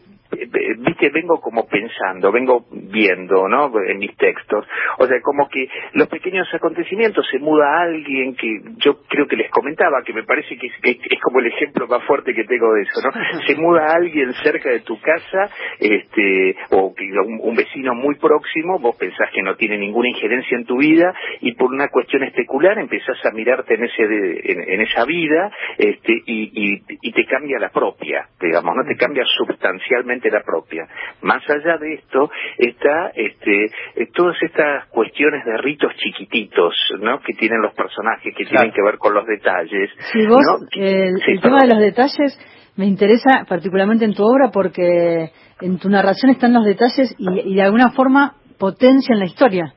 viste, 0.77 1.09
vengo 1.09 1.39
como 1.39 1.67
pensando, 1.67 2.31
vengo 2.31 2.65
viendo, 2.71 3.47
¿no? 3.47 3.71
En 3.87 3.97
mis 3.99 4.15
textos. 4.17 4.65
O 4.97 5.07
sea, 5.07 5.21
como 5.21 5.47
que 5.49 5.67
los 5.93 6.07
pequeños 6.07 6.34
acontecimientos, 6.53 7.25
se 7.31 7.39
muda 7.39 7.81
alguien 7.81 8.35
que 8.35 8.61
yo 8.77 9.01
creo 9.07 9.27
que 9.27 9.35
les 9.35 9.49
comentaba, 9.51 10.03
que 10.05 10.13
me 10.13 10.23
parece 10.23 10.57
que 10.57 10.67
es, 10.67 11.21
como 11.21 11.39
el 11.39 11.47
ejemplo 11.47 11.87
más 11.87 12.03
fuerte 12.03 12.33
que 12.33 12.43
tengo 12.43 12.73
de 12.73 12.81
eso, 12.81 13.01
¿no? 13.03 13.11
Se 13.47 13.55
muda 13.55 13.93
alguien 13.93 14.33
cerca 14.43 14.69
de 14.69 14.81
tu 14.81 14.99
casa, 14.99 15.49
este, 15.79 16.55
o 16.71 16.93
que 16.93 17.05
un, 17.05 17.55
vecino 17.55 17.95
muy 17.95 18.15
próximo, 18.15 18.79
vos 18.79 18.95
pensás 18.97 19.29
que 19.33 19.41
no 19.41 19.55
tiene 19.55 19.77
ninguna 19.77 20.09
injerencia 20.09 20.57
en 20.57 20.65
tu 20.65 20.77
vida, 20.77 21.13
y 21.41 21.53
por 21.53 21.71
una 21.71 21.87
cuestión 21.87 22.23
especular 22.23 22.77
empezás 22.77 23.17
a 23.25 23.31
mirarte 23.31 23.75
en 23.75 23.85
ese, 23.85 24.03
en, 24.03 24.81
esa 24.81 25.05
vida, 25.05 25.51
este, 25.77 26.13
y, 26.25 26.81
y 27.01 27.11
te 27.11 27.25
cambia 27.25 27.59
la 27.59 27.69
propia, 27.69 28.27
digamos, 28.39 28.75
¿no? 28.75 28.83
Te 28.83 28.95
cambia 28.95 29.23
sustancialmente 29.25 30.29
la 30.29 30.41
propia. 30.41 30.87
Más 31.21 31.47
allá 31.49 31.77
de 31.77 31.93
esto 31.93 32.29
está 32.57 33.11
este, 33.15 33.69
todas 34.13 34.41
estas 34.41 34.87
cuestiones 34.87 35.45
de 35.45 35.57
ritos 35.57 35.93
chiquititos, 36.25 36.73
¿no? 36.99 37.19
Que 37.19 37.33
tienen 37.33 37.61
los 37.61 37.73
personajes, 37.73 38.33
que 38.35 38.45
tienen 38.45 38.71
que 38.71 38.81
ver 38.81 38.97
con 38.97 39.13
los 39.13 39.25
detalles. 39.25 39.89
Sí, 40.11 40.25
vos, 40.27 40.41
el, 40.73 41.41
tema 41.41 41.59
de 41.61 41.67
los 41.67 41.79
detalles 41.79 42.37
me 42.75 42.85
interesa 42.85 43.45
particularmente 43.47 44.05
en 44.05 44.13
tu 44.13 44.23
obra 44.23 44.51
porque 44.51 45.31
en 45.61 45.77
tu 45.77 45.89
narración 45.89 46.31
están 46.31 46.53
los 46.53 46.65
detalles 46.65 47.15
y, 47.17 47.51
y 47.51 47.55
de 47.55 47.61
alguna 47.61 47.91
forma 47.91 48.35
potencian 48.57 49.19
la 49.19 49.25
historia 49.25 49.73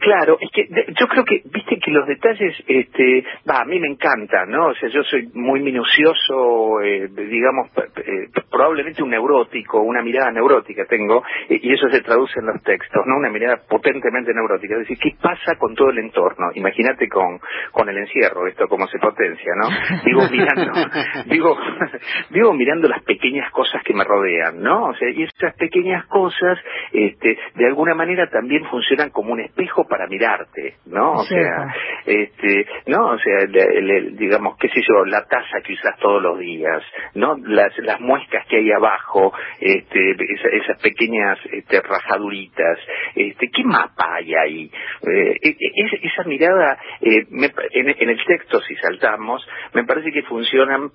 claro, 0.00 0.38
es 0.40 0.50
que 0.52 0.68
yo 0.98 1.06
creo 1.06 1.24
que, 1.24 1.42
viste 1.44 1.78
que 1.78 1.90
los 1.90 2.06
detalles, 2.06 2.54
este, 2.66 3.24
va, 3.48 3.60
a 3.60 3.64
mí 3.64 3.78
me 3.80 3.88
encantan, 3.88 4.50
¿no? 4.50 4.68
O 4.68 4.74
sea, 4.74 4.88
yo 4.88 5.02
soy 5.04 5.28
muy 5.34 5.60
minucioso, 5.60 6.80
eh, 6.82 7.08
digamos, 7.08 7.68
eh, 7.96 8.28
probablemente 8.50 9.02
un 9.02 9.10
neurótico, 9.10 9.80
una 9.80 10.02
mirada 10.02 10.30
neurótica 10.30 10.84
tengo, 10.86 11.22
y 11.48 11.72
eso 11.72 11.88
se 11.90 12.02
traduce 12.02 12.40
en 12.40 12.46
los 12.46 12.62
textos, 12.62 13.02
¿no? 13.06 13.16
Una 13.16 13.30
mirada 13.30 13.60
potentemente 13.68 14.32
neurótica. 14.32 14.74
Es 14.74 14.88
decir, 14.88 14.98
¿qué 14.98 15.16
pasa 15.20 15.56
con 15.58 15.74
todo 15.74 15.90
el 15.90 15.98
entorno? 15.98 16.50
Imagínate 16.54 17.08
con, 17.08 17.40
con 17.72 17.88
el 17.88 17.98
encierro, 17.98 18.46
esto 18.46 18.68
cómo 18.68 18.86
se 18.86 18.98
potencia, 18.98 19.52
¿no? 19.56 19.68
Digo, 20.04 20.22
mirando, 20.30 20.72
digo, 21.26 21.56
digo, 22.30 22.52
mirando 22.52 22.88
las 22.88 23.02
pequeñas 23.02 23.50
cosas 23.50 23.82
que 23.84 23.94
me 23.94 24.04
rodean, 24.04 24.62
¿no? 24.62 24.86
O 24.86 24.94
sea, 24.94 25.10
y 25.10 25.22
esas 25.22 25.54
pequeñas 25.56 26.06
cosas, 26.06 26.58
este, 26.92 27.38
de 27.54 27.66
alguna 27.66 27.94
manera 27.94 28.28
también 28.28 28.64
funcionan 28.66 29.10
como 29.10 29.32
un 29.32 29.40
espejo 29.56 29.86
para 29.88 30.06
mirarte, 30.06 30.74
¿no? 30.86 31.12
O 31.12 31.24
sea, 31.24 31.74
este, 32.04 32.66
no, 32.86 33.12
o 33.12 33.18
sea, 33.18 33.38
digamos, 34.12 34.56
qué 34.58 34.68
sé 34.68 34.82
yo, 34.82 35.04
la 35.06 35.24
taza 35.24 35.60
que 35.64 35.72
usas 35.72 35.98
todos 35.98 36.22
los 36.22 36.38
días, 36.38 36.82
¿no? 37.14 37.36
Las, 37.38 37.76
las 37.78 38.00
muescas 38.00 38.46
que 38.48 38.58
hay 38.58 38.70
abajo, 38.70 39.32
este, 39.60 40.16
esas 40.56 40.80
pequeñas 40.82 41.38
este, 41.50 41.80
rajaduritas, 41.80 42.78
este, 43.14 43.48
¿qué 43.48 43.64
mapa 43.64 44.16
hay 44.16 44.34
ahí? 44.34 44.70
Eh, 45.02 45.36
e, 45.42 45.48
e, 45.48 46.00
esa 46.02 46.24
mirada, 46.24 46.78
eh, 47.00 47.24
en, 47.30 47.88
en 47.88 48.10
el 48.10 48.24
texto, 48.26 48.60
si 48.60 48.74
saltamos, 48.76 49.46
me 49.72 49.84
parece 49.84 50.12
que 50.12 50.22
funcionan 50.22 50.90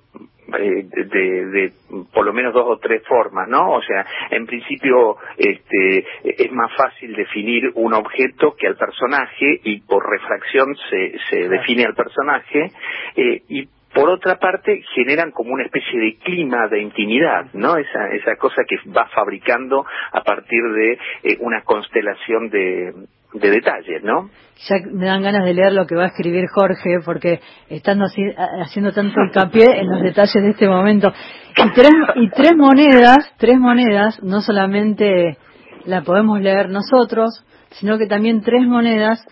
eh, 0.58 0.84
de, 0.84 1.46
de, 1.46 1.72
por 2.12 2.26
lo 2.26 2.32
menos 2.32 2.52
dos 2.52 2.66
o 2.66 2.78
tres 2.78 3.02
formas, 3.06 3.48
¿no? 3.48 3.72
O 3.72 3.82
sea, 3.82 4.04
en 4.30 4.44
principio 4.44 5.16
este, 5.38 6.04
es 6.24 6.52
más 6.52 6.70
fácil 6.76 7.14
definir 7.14 7.70
un 7.74 7.94
objeto 7.94 8.41
que 8.50 8.66
al 8.66 8.76
personaje 8.76 9.60
y 9.64 9.80
por 9.80 10.04
refracción 10.08 10.74
se, 10.90 11.14
se 11.30 11.48
define 11.48 11.84
al 11.84 11.94
personaje 11.94 12.72
eh, 13.16 13.42
y 13.48 13.68
por 13.94 14.08
otra 14.08 14.36
parte 14.36 14.82
generan 14.94 15.30
como 15.30 15.52
una 15.52 15.64
especie 15.64 16.00
de 16.00 16.16
clima 16.16 16.66
de 16.68 16.80
intimidad, 16.80 17.46
¿no? 17.52 17.76
Esa, 17.76 18.08
esa 18.08 18.36
cosa 18.36 18.62
que 18.66 18.76
va 18.90 19.06
fabricando 19.14 19.84
a 20.12 20.22
partir 20.22 20.62
de 20.74 20.92
eh, 21.22 21.36
una 21.40 21.62
constelación 21.62 22.48
de, 22.48 22.92
de 23.34 23.50
detalles, 23.50 24.02
¿no? 24.02 24.30
Ya 24.68 24.76
me 24.90 25.06
dan 25.06 25.22
ganas 25.22 25.44
de 25.44 25.54
leer 25.54 25.72
lo 25.72 25.86
que 25.86 25.94
va 25.94 26.04
a 26.04 26.08
escribir 26.08 26.44
Jorge, 26.54 27.00
porque 27.04 27.40
estando 27.68 28.04
así, 28.04 28.22
haciendo 28.62 28.92
tanto 28.92 29.20
hincapié 29.20 29.80
en 29.80 29.88
los 29.88 30.02
detalles 30.02 30.42
de 30.42 30.50
este 30.50 30.68
momento. 30.68 31.12
Y 31.56 31.70
tres, 31.72 31.90
y 32.16 32.30
tres 32.30 32.56
monedas, 32.56 33.34
tres 33.38 33.58
monedas, 33.58 34.22
no 34.22 34.40
solamente 34.40 35.36
la 35.84 36.02
podemos 36.02 36.40
leer 36.40 36.70
nosotros, 36.70 37.44
sino 37.72 37.98
que 37.98 38.06
también 38.06 38.42
tres 38.42 38.66
monedas 38.66 39.24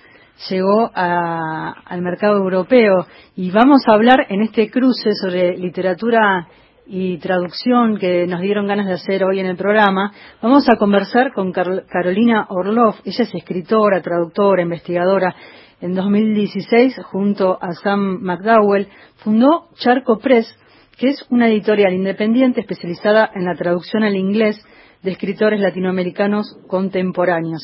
llegó 0.48 0.90
al 0.94 2.03
mercado 2.03 2.37
europeo. 2.37 3.07
Y 3.37 3.50
vamos 3.50 3.83
a 3.87 3.92
hablar 3.94 4.26
en 4.29 4.42
este 4.42 4.70
cruce 4.70 5.11
sobre 5.14 5.57
literatura 5.57 6.48
y 6.92 7.18
traducción 7.18 7.98
que 7.98 8.26
nos 8.26 8.40
dieron 8.40 8.66
ganas 8.66 8.87
de 8.87 8.94
hacer 8.94 9.22
hoy 9.22 9.38
en 9.38 9.46
el 9.46 9.57
programa, 9.57 10.12
vamos 10.42 10.68
a 10.68 10.76
conversar 10.76 11.33
con 11.33 11.53
Carolina 11.53 12.46
Orlov. 12.48 12.96
Ella 13.05 13.22
es 13.22 13.33
escritora, 13.33 14.03
traductora, 14.03 14.62
investigadora. 14.62 15.33
En 15.81 15.94
2016, 15.94 16.96
junto 17.05 17.59
a 17.62 17.72
Sam 17.74 18.18
McDowell, 18.22 18.88
fundó 19.18 19.68
Charco 19.76 20.18
Press, 20.18 20.53
que 20.98 21.11
es 21.11 21.24
una 21.31 21.48
editorial 21.48 21.94
independiente 21.94 22.61
especializada 22.61 23.31
en 23.37 23.44
la 23.44 23.55
traducción 23.55 24.03
al 24.03 24.16
inglés 24.16 24.61
de 25.03 25.12
escritores 25.12 25.61
latinoamericanos 25.61 26.59
contemporáneos. 26.66 27.62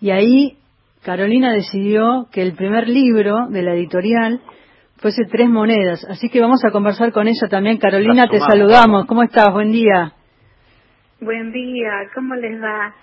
Y 0.00 0.10
ahí 0.10 0.58
Carolina 1.04 1.52
decidió 1.52 2.26
que 2.32 2.42
el 2.42 2.54
primer 2.54 2.88
libro 2.88 3.46
de 3.48 3.62
la 3.62 3.74
editorial 3.74 4.40
fuese 4.96 5.22
tres 5.30 5.48
monedas. 5.48 6.04
Así 6.08 6.28
que 6.28 6.40
vamos 6.40 6.64
a 6.64 6.70
conversar 6.70 7.12
con 7.12 7.28
ella 7.28 7.48
también. 7.48 7.78
Carolina, 7.78 8.26
te 8.28 8.40
saludamos. 8.40 9.06
¿Cómo 9.06 9.22
estás? 9.22 9.52
Buen 9.52 9.72
día. 9.72 10.12
Buen 11.20 11.52
día, 11.52 11.92
¿cómo 12.14 12.34
les 12.34 12.60
va? 12.60 12.94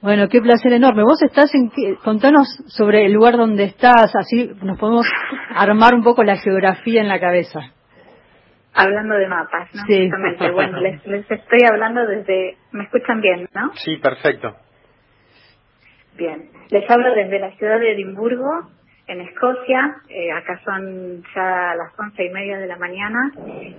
Bueno, 0.00 0.28
qué 0.28 0.40
placer 0.40 0.72
enorme. 0.72 1.04
Vos 1.04 1.22
estás 1.22 1.54
en, 1.54 1.70
contanos 2.02 2.48
sobre 2.66 3.06
el 3.06 3.12
lugar 3.12 3.36
donde 3.36 3.64
estás, 3.64 4.16
así 4.16 4.50
nos 4.62 4.76
podemos 4.78 5.06
armar 5.54 5.94
un 5.94 6.02
poco 6.02 6.24
la 6.24 6.36
geografía 6.38 7.00
en 7.00 7.08
la 7.08 7.20
cabeza. 7.20 7.60
Hablando 8.74 9.14
de 9.14 9.28
mapas, 9.28 9.68
¿no? 9.72 9.82
Sí. 9.86 10.10
Bueno, 10.52 10.80
les, 10.80 11.06
les 11.06 11.30
estoy 11.30 11.60
hablando 11.70 12.04
desde, 12.04 12.56
¿me 12.72 12.84
escuchan 12.84 13.20
bien, 13.20 13.48
no? 13.54 13.70
Sí, 13.74 13.96
perfecto. 13.98 14.56
Bien, 16.16 16.50
les 16.70 16.88
hablo 16.90 17.14
desde 17.14 17.38
la 17.38 17.50
ciudad 17.52 17.80
de 17.80 17.92
Edimburgo, 17.92 18.68
en 19.06 19.20
Escocia. 19.20 19.96
Eh, 20.08 20.32
acá 20.32 20.60
son 20.64 21.22
ya 21.34 21.74
las 21.74 21.98
once 21.98 22.24
y 22.24 22.30
media 22.30 22.58
de 22.58 22.66
la 22.66 22.76
mañana 22.76 23.32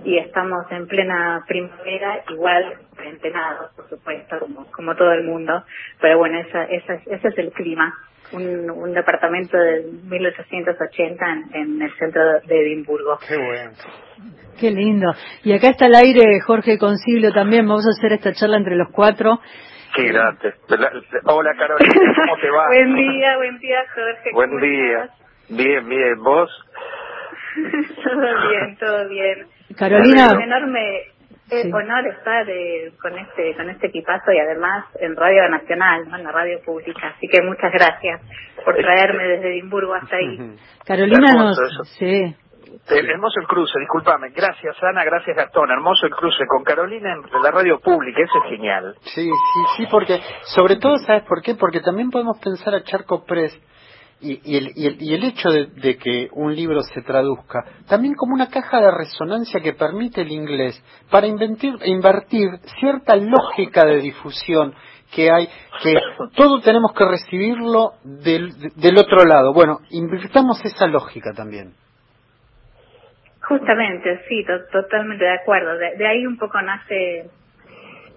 y 0.04 0.18
estamos 0.18 0.64
en 0.70 0.86
plena 0.86 1.44
primavera, 1.46 2.22
igual 2.30 2.74
cuarentenados, 2.94 3.72
por 3.74 3.88
supuesto, 3.88 4.38
como, 4.40 4.66
como 4.70 4.94
todo 4.94 5.12
el 5.12 5.24
mundo. 5.24 5.64
Pero 6.00 6.18
bueno, 6.18 6.38
esa, 6.40 6.64
esa, 6.64 6.94
ese 6.94 7.28
es 7.28 7.38
el 7.38 7.52
clima. 7.52 7.94
Un, 8.32 8.70
un 8.70 8.92
departamento 8.94 9.56
de 9.56 9.84
1880 10.04 11.24
en, 11.26 11.54
en 11.54 11.82
el 11.82 11.92
centro 11.98 12.22
de 12.46 12.60
Edimburgo. 12.62 13.18
Qué 13.28 13.36
bueno. 13.36 13.70
Qué 14.58 14.70
lindo. 14.70 15.12
Y 15.44 15.52
acá 15.52 15.68
está 15.68 15.86
el 15.86 15.94
aire 15.94 16.40
Jorge 16.40 16.78
Concilio 16.78 17.32
también. 17.32 17.66
Vamos 17.68 17.86
a 17.86 17.90
hacer 17.90 18.12
esta 18.12 18.32
charla 18.32 18.56
entre 18.56 18.76
los 18.76 18.88
cuatro. 18.90 19.40
Qué 19.94 20.08
grande. 20.08 20.54
Hola 21.24 21.54
Carolina, 21.56 22.14
¿cómo 22.16 22.36
te 22.40 22.50
va? 22.50 22.66
buen 22.68 22.94
día, 22.94 23.36
buen 23.36 23.58
día 23.58 23.78
Jorge. 23.94 24.30
Buen 24.32 24.60
día. 24.60 25.08
Bien, 25.48 25.88
bien. 25.88 26.22
¿Vos? 26.22 26.50
todo 28.04 28.48
bien, 28.48 28.76
todo 28.78 29.08
bien. 29.08 29.46
Carolina. 29.76 30.26
Es 30.26 30.32
un 30.34 30.42
enorme 30.42 31.14
honor 31.72 32.06
estar 32.08 32.48
eh, 32.48 32.92
con 33.00 33.16
este 33.18 33.54
con 33.54 33.70
este 33.70 33.86
equipazo 33.86 34.32
y 34.32 34.38
además 34.38 34.86
en 35.00 35.14
Radio 35.14 35.48
Nacional, 35.48 36.02
en 36.12 36.24
la 36.24 36.32
radio 36.32 36.60
pública. 36.64 37.14
Así 37.16 37.28
que 37.28 37.42
muchas 37.42 37.72
gracias 37.72 38.20
por 38.64 38.74
traerme 38.76 39.24
desde 39.28 39.50
Edimburgo 39.52 39.94
hasta 39.94 40.16
ahí. 40.16 40.56
Carolina 40.84 41.32
nos... 41.34 41.56
Sí. 41.98 42.34
Hermoso 42.88 43.40
el 43.40 43.46
cruce, 43.46 43.78
discúlpame. 43.78 44.30
Gracias, 44.30 44.76
Ana, 44.82 45.04
gracias, 45.04 45.36
Gastón. 45.36 45.70
Hermoso 45.70 46.06
el 46.06 46.14
cruce 46.14 46.44
con 46.46 46.64
Carolina 46.64 47.12
en 47.12 47.42
la 47.42 47.50
radio 47.50 47.78
pública, 47.80 48.20
eso 48.22 48.44
es 48.44 48.50
genial. 48.50 48.94
Sí, 49.02 49.24
sí, 49.24 49.60
sí, 49.76 49.86
porque, 49.90 50.20
sobre 50.54 50.76
todo, 50.76 50.96
¿sabes 50.98 51.24
por 51.24 51.42
qué? 51.42 51.54
Porque 51.54 51.80
también 51.80 52.10
podemos 52.10 52.38
pensar 52.38 52.74
a 52.74 52.82
Charco 52.82 53.24
Press 53.24 53.58
y, 54.20 54.40
y, 54.44 54.56
el, 54.56 54.72
y, 54.74 54.86
el, 54.86 55.02
y 55.02 55.14
el 55.14 55.24
hecho 55.24 55.48
de, 55.50 55.66
de, 55.66 55.96
que 55.98 56.28
un 56.32 56.54
libro 56.54 56.80
se 56.82 57.02
traduzca 57.02 57.64
también 57.88 58.14
como 58.14 58.34
una 58.34 58.48
caja 58.48 58.80
de 58.80 58.90
resonancia 58.90 59.60
que 59.60 59.74
permite 59.74 60.22
el 60.22 60.32
inglés 60.32 60.82
para 61.10 61.26
inventir, 61.26 61.74
invertir 61.84 62.48
cierta 62.80 63.16
lógica 63.16 63.84
de 63.84 64.00
difusión 64.00 64.74
que 65.14 65.30
hay, 65.30 65.48
que 65.82 65.94
todo 66.36 66.60
tenemos 66.60 66.92
que 66.92 67.04
recibirlo 67.04 67.92
del, 68.02 68.52
del 68.74 68.98
otro 68.98 69.24
lado. 69.24 69.52
Bueno, 69.52 69.78
invirtamos 69.90 70.64
esa 70.64 70.86
lógica 70.86 71.32
también. 71.34 71.74
Justamente, 73.48 74.20
sí, 74.28 74.44
totalmente 74.72 75.24
de 75.24 75.34
acuerdo. 75.34 75.76
De, 75.76 76.06
ahí 76.06 76.26
un 76.26 76.38
poco 76.38 76.60
nace 76.62 77.26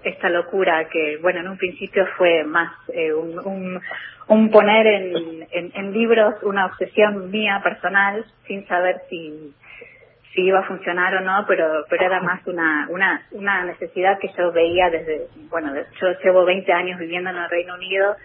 esta 0.03 0.29
locura 0.29 0.85
que, 0.85 1.17
bueno, 1.21 1.41
en 1.41 1.49
un 1.49 1.57
principio 1.57 2.07
fue 2.17 2.43
más 2.43 2.71
eh, 2.93 3.13
un, 3.13 3.81
un, 4.27 4.49
poner 4.51 4.87
en, 4.87 5.47
en, 5.51 5.93
libros 5.93 6.35
una 6.43 6.67
obsesión 6.67 7.29
mía 7.29 7.59
personal 7.61 8.23
sin 8.47 8.65
saber 8.67 9.01
si, 9.09 9.53
si 10.33 10.43
iba 10.43 10.59
a 10.59 10.67
funcionar 10.67 11.15
o 11.15 11.21
no, 11.21 11.45
pero, 11.45 11.85
pero 11.89 12.05
era 12.05 12.21
más 12.21 12.45
una, 12.47 12.87
una, 12.89 13.27
una 13.31 13.65
necesidad 13.65 14.19
que 14.19 14.29
yo 14.37 14.51
veía 14.53 14.89
desde, 14.89 15.27
bueno, 15.49 15.73
yo 15.99 16.07
llevo 16.23 16.45
20 16.45 16.71
años 16.71 16.99
viviendo 16.99 17.31
en 17.31 17.37
el 17.37 17.49
Reino 17.49 17.75
Unido 17.75 18.15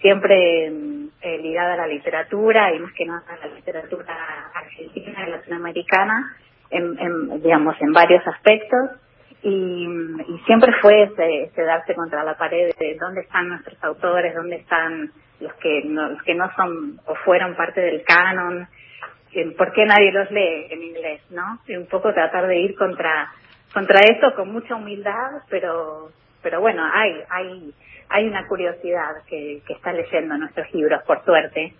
siempre 0.00 0.70
eh, 1.20 1.38
ligada 1.38 1.74
a 1.74 1.76
la 1.76 1.86
literatura 1.86 2.72
y 2.72 2.78
más 2.78 2.92
que 2.92 3.04
nada 3.04 3.22
a 3.28 3.46
la 3.46 3.54
literatura 3.54 4.14
argentina 4.54 5.26
y 5.26 5.30
latinoamericana, 5.30 6.36
en, 6.70 7.42
digamos, 7.42 7.76
en 7.80 7.92
varios 7.92 8.26
aspectos. 8.26 8.90
Y, 9.42 9.86
siempre 10.46 10.72
fue 10.80 11.02
ese, 11.02 11.50
darse 11.62 11.94
contra 11.94 12.24
la 12.24 12.36
pared 12.36 12.70
de 12.78 12.96
dónde 12.98 13.20
están 13.22 13.48
nuestros 13.48 13.82
autores, 13.84 14.34
dónde 14.34 14.56
están 14.56 15.10
los 15.40 15.52
que 15.54 15.82
no, 15.84 16.08
los 16.08 16.22
que 16.22 16.34
no 16.34 16.50
son 16.56 17.00
o 17.06 17.14
fueron 17.16 17.54
parte 17.54 17.80
del 17.80 18.02
canon, 18.02 18.66
por 19.56 19.72
qué 19.72 19.84
nadie 19.84 20.12
los 20.12 20.30
lee 20.30 20.66
en 20.70 20.82
inglés, 20.82 21.20
¿no? 21.30 21.60
Y 21.66 21.76
un 21.76 21.86
poco 21.86 22.12
tratar 22.12 22.46
de 22.46 22.58
ir 22.58 22.74
contra 22.76 23.30
contra 23.72 24.00
eso 24.00 24.34
con 24.34 24.50
mucha 24.52 24.74
humildad, 24.74 25.42
pero 25.50 26.10
pero 26.42 26.60
bueno, 26.60 26.82
hay 26.92 27.20
hay 27.28 27.74
hay 28.10 28.26
una 28.26 28.46
curiosidad 28.46 29.22
que, 29.28 29.62
que 29.66 29.74
está 29.74 29.92
leyendo 29.92 30.36
nuestros 30.36 30.72
libros, 30.72 31.02
por 31.06 31.24
suerte. 31.24 31.74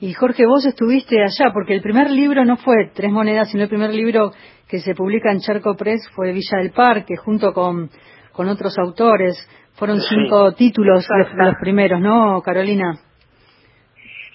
Y 0.00 0.12
Jorge, 0.12 0.44
vos 0.44 0.66
estuviste 0.66 1.22
allá, 1.22 1.52
porque 1.52 1.74
el 1.74 1.80
primer 1.80 2.10
libro 2.10 2.44
no 2.44 2.56
fue 2.56 2.90
Tres 2.94 3.10
Monedas, 3.10 3.50
sino 3.50 3.62
el 3.62 3.68
primer 3.68 3.90
libro 3.90 4.32
que 4.68 4.80
se 4.80 4.94
publica 4.94 5.30
en 5.30 5.38
Charco 5.38 5.76
Press 5.76 6.10
fue 6.14 6.32
Villa 6.32 6.58
del 6.58 6.72
Parque, 6.72 7.16
junto 7.16 7.52
con, 7.52 7.88
con 8.32 8.48
otros 8.48 8.76
autores. 8.78 9.34
Fueron 9.76 10.00
cinco 10.00 10.52
títulos 10.52 11.06
los, 11.36 11.54
primeros, 11.60 12.00
¿no, 12.00 12.42
Carolina? 12.42 12.98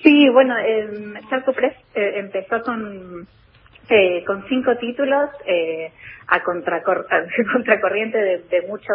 Sí, 0.01 0.29
bueno, 0.29 0.57
eh, 0.57 1.19
Charco 1.29 1.53
Press 1.53 1.75
eh, 1.93 2.19
empezó 2.19 2.61
con, 2.61 3.27
eh, 3.89 4.23
con 4.25 4.47
cinco 4.47 4.75
títulos 4.77 5.29
eh, 5.45 5.91
a, 6.27 6.41
contracor 6.41 7.05
a 7.11 7.51
contracorriente 7.53 8.17
de, 8.17 8.37
de 8.49 8.67
mucho 8.67 8.93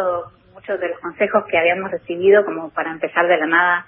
muchos 0.65 0.81
de 0.81 0.89
los 0.89 0.99
consejos 1.01 1.45
que 1.51 1.59
habíamos 1.59 1.91
recibido, 1.91 2.45
como 2.45 2.71
para 2.71 2.91
empezar 2.91 3.27
de 3.29 3.37
la 3.37 3.47
nada 3.47 3.87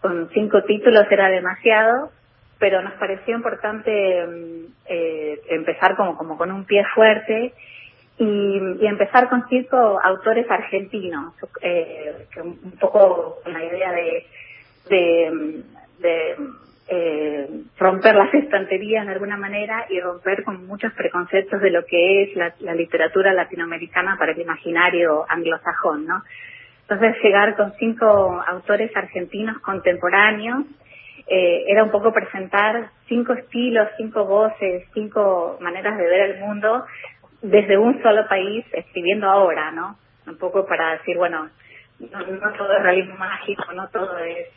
con 0.00 0.28
cinco 0.32 0.62
títulos 0.62 1.06
era 1.10 1.28
demasiado, 1.28 2.10
pero 2.58 2.80
nos 2.80 2.92
pareció 2.94 3.34
importante 3.34 4.26
mm, 4.26 4.64
eh, 4.86 5.40
empezar 5.48 5.96
como, 5.96 6.16
como 6.16 6.38
con 6.38 6.52
un 6.52 6.64
pie 6.64 6.84
fuerte 6.94 7.52
y, 8.18 8.86
empezar 8.86 9.28
con 9.28 9.48
cinco 9.48 10.00
autores 10.02 10.48
argentinos, 10.48 11.34
eh, 11.60 12.26
un 12.40 12.78
poco 12.78 13.38
con 13.42 13.52
la 13.52 13.64
idea 13.64 13.92
de, 13.92 14.26
de, 15.98 16.36
eh, 16.88 17.48
romper 17.78 18.14
las 18.14 18.32
estanterías 18.34 19.06
de 19.06 19.12
alguna 19.12 19.36
manera 19.36 19.86
y 19.88 20.00
romper 20.00 20.42
con 20.44 20.66
muchos 20.66 20.92
preconceptos 20.92 21.60
de 21.60 21.70
lo 21.70 21.84
que 21.84 22.24
es 22.24 22.36
la, 22.36 22.54
la 22.60 22.74
literatura 22.74 23.32
latinoamericana 23.32 24.16
para 24.18 24.32
el 24.32 24.40
imaginario 24.40 25.24
anglosajón, 25.28 26.06
¿no? 26.06 26.22
Entonces 26.88 27.22
llegar 27.22 27.56
con 27.56 27.72
cinco 27.74 28.42
autores 28.46 28.94
argentinos 28.96 29.58
contemporáneos 29.60 30.64
eh, 31.26 31.64
era 31.68 31.84
un 31.84 31.90
poco 31.90 32.12
presentar 32.12 32.90
cinco 33.06 33.32
estilos, 33.32 33.88
cinco 33.96 34.24
voces, 34.24 34.84
cinco 34.92 35.56
maneras 35.60 35.96
de 35.96 36.04
ver 36.04 36.30
el 36.30 36.40
mundo 36.40 36.84
desde 37.40 37.78
un 37.78 38.02
solo 38.02 38.26
país 38.28 38.64
escribiendo 38.72 39.28
ahora, 39.28 39.70
¿no? 39.70 39.96
Un 40.26 40.36
poco 40.38 40.66
para 40.66 40.92
decir, 40.92 41.16
bueno, 41.16 41.48
no, 41.98 42.52
todo 42.58 42.72
es 42.76 42.82
realismo 42.82 43.16
mágico, 43.16 43.72
no 43.72 43.88
todo 43.88 44.18
es 44.18 44.48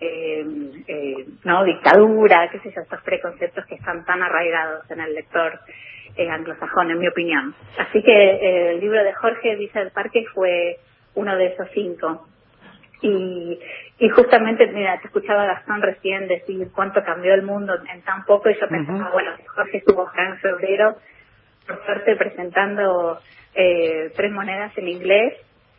eh, 0.00 0.44
eh, 0.86 1.26
no 1.44 1.64
dictadura, 1.64 2.48
qué 2.50 2.58
sé 2.60 2.72
yo, 2.74 2.82
estos 2.82 3.02
preconceptos 3.02 3.66
que 3.66 3.76
están 3.76 4.04
tan 4.04 4.22
arraigados 4.22 4.90
en 4.90 5.00
el 5.00 5.14
lector 5.14 5.58
eh, 6.16 6.28
anglosajón, 6.28 6.90
en 6.90 6.98
mi 6.98 7.08
opinión. 7.08 7.54
Así 7.78 8.02
que 8.02 8.12
eh, 8.12 8.70
el 8.72 8.80
libro 8.80 9.02
de 9.02 9.12
Jorge 9.14 9.56
Villa 9.56 9.80
del 9.80 9.92
Parque 9.92 10.24
fue 10.34 10.78
uno 11.14 11.36
de 11.36 11.46
esos 11.46 11.68
cinco. 11.72 12.26
Y, 13.00 13.58
y 13.98 14.08
justamente, 14.08 14.66
mira, 14.66 14.98
te 15.00 15.06
escuchaba 15.06 15.46
Gastón 15.46 15.82
recién 15.82 16.26
decir 16.26 16.68
cuánto 16.74 17.04
cambió 17.04 17.34
el 17.34 17.42
mundo 17.42 17.74
en 17.92 18.02
tan 18.02 18.24
poco 18.24 18.50
y 18.50 18.58
yo 18.60 18.68
pensaba, 18.68 19.10
bueno, 19.12 19.30
Jorge 19.54 19.78
estuvo 19.78 20.08
acá 20.08 20.26
en 20.26 20.38
febrero, 20.38 20.96
por 21.66 21.84
suerte 21.84 22.16
presentando 22.16 23.20
eh, 23.54 24.10
tres 24.16 24.32
monedas 24.32 24.76
en 24.76 24.88
inglés 24.88 25.34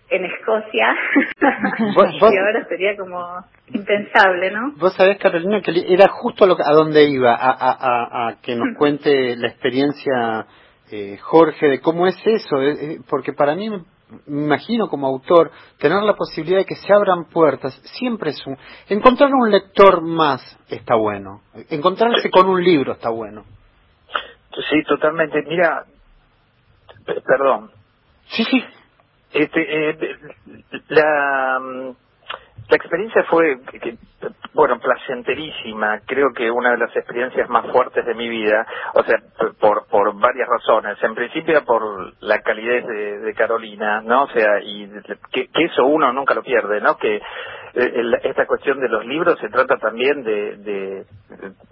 en 0.09 0.25
Escocia 0.25 0.95
y 1.39 2.37
ahora 2.37 2.65
sería 2.67 2.97
como 2.97 3.45
impensable, 3.67 4.51
¿no? 4.51 4.73
Vos 4.77 4.95
sabés, 4.95 5.17
Carolina, 5.17 5.61
que 5.61 5.71
era 5.87 6.07
justo 6.09 6.45
lo, 6.45 6.53
a 6.53 6.73
donde 6.73 7.05
iba, 7.05 7.33
a, 7.33 7.51
a, 7.51 8.27
a, 8.27 8.41
que 8.41 8.55
nos 8.55 8.69
cuente 8.77 9.35
la 9.35 9.47
experiencia 9.47 10.45
eh, 10.91 11.17
Jorge 11.21 11.67
de 11.67 11.81
cómo 11.81 12.07
es 12.07 12.15
eso, 12.25 12.61
eh, 12.61 12.71
eh, 12.71 12.99
porque 13.07 13.33
para 13.33 13.55
mí 13.55 13.69
me 13.69 13.83
imagino 14.27 14.89
como 14.89 15.07
autor, 15.07 15.51
tener 15.77 16.01
la 16.01 16.15
posibilidad 16.15 16.59
de 16.59 16.65
que 16.65 16.75
se 16.75 16.91
abran 16.91 17.25
puertas, 17.25 17.79
siempre 17.99 18.31
es 18.31 18.47
un... 18.47 18.57
Encontrar 18.89 19.31
un 19.31 19.51
lector 19.51 20.01
más 20.01 20.41
está 20.67 20.95
bueno. 20.95 21.41
Encontrarse 21.69 22.31
con 22.31 22.49
un 22.49 22.63
libro 22.63 22.93
está 22.93 23.09
bueno. 23.09 23.45
Sí, 24.51 24.83
totalmente. 24.87 25.43
Mira, 25.47 25.85
perdón. 27.05 27.69
Sí, 28.29 28.43
sí. 28.45 28.63
Este, 29.31 29.89
eh, 29.89 30.17
la 30.89 31.59
mm, 31.59 31.95
la 32.69 32.75
experiencia 32.75 33.23
fue, 33.23 33.57
que, 33.81 33.97
bueno, 34.53 34.79
placenterísima. 34.79 36.01
Creo 36.05 36.31
que 36.35 36.51
una 36.51 36.71
de 36.71 36.77
las 36.77 36.95
experiencias 36.95 37.49
más 37.49 37.65
fuertes 37.71 38.05
de 38.05 38.13
mi 38.13 38.29
vida, 38.29 38.65
o 38.93 39.03
sea, 39.03 39.17
por, 39.59 39.87
por 39.87 40.13
varias 40.19 40.47
razones. 40.47 40.95
En 41.01 41.15
principio 41.15 41.65
por 41.65 42.13
la 42.21 42.39
calidez 42.41 42.85
de, 42.85 43.33
Carolina, 43.33 44.01
¿no? 44.01 44.23
O 44.23 44.27
sea, 44.27 44.59
y 44.61 44.87
que, 45.31 45.49
eso 45.53 45.85
uno 45.85 46.13
nunca 46.13 46.35
lo 46.35 46.43
pierde, 46.43 46.79
¿no? 46.79 46.95
Que 46.97 47.15
eh, 47.15 48.03
esta 48.23 48.45
cuestión 48.45 48.79
de 48.79 48.89
los 48.89 49.03
libros 49.03 49.39
se 49.39 49.49
trata 49.49 49.77
también 49.77 50.23
de, 50.23 50.57
de, 50.57 51.05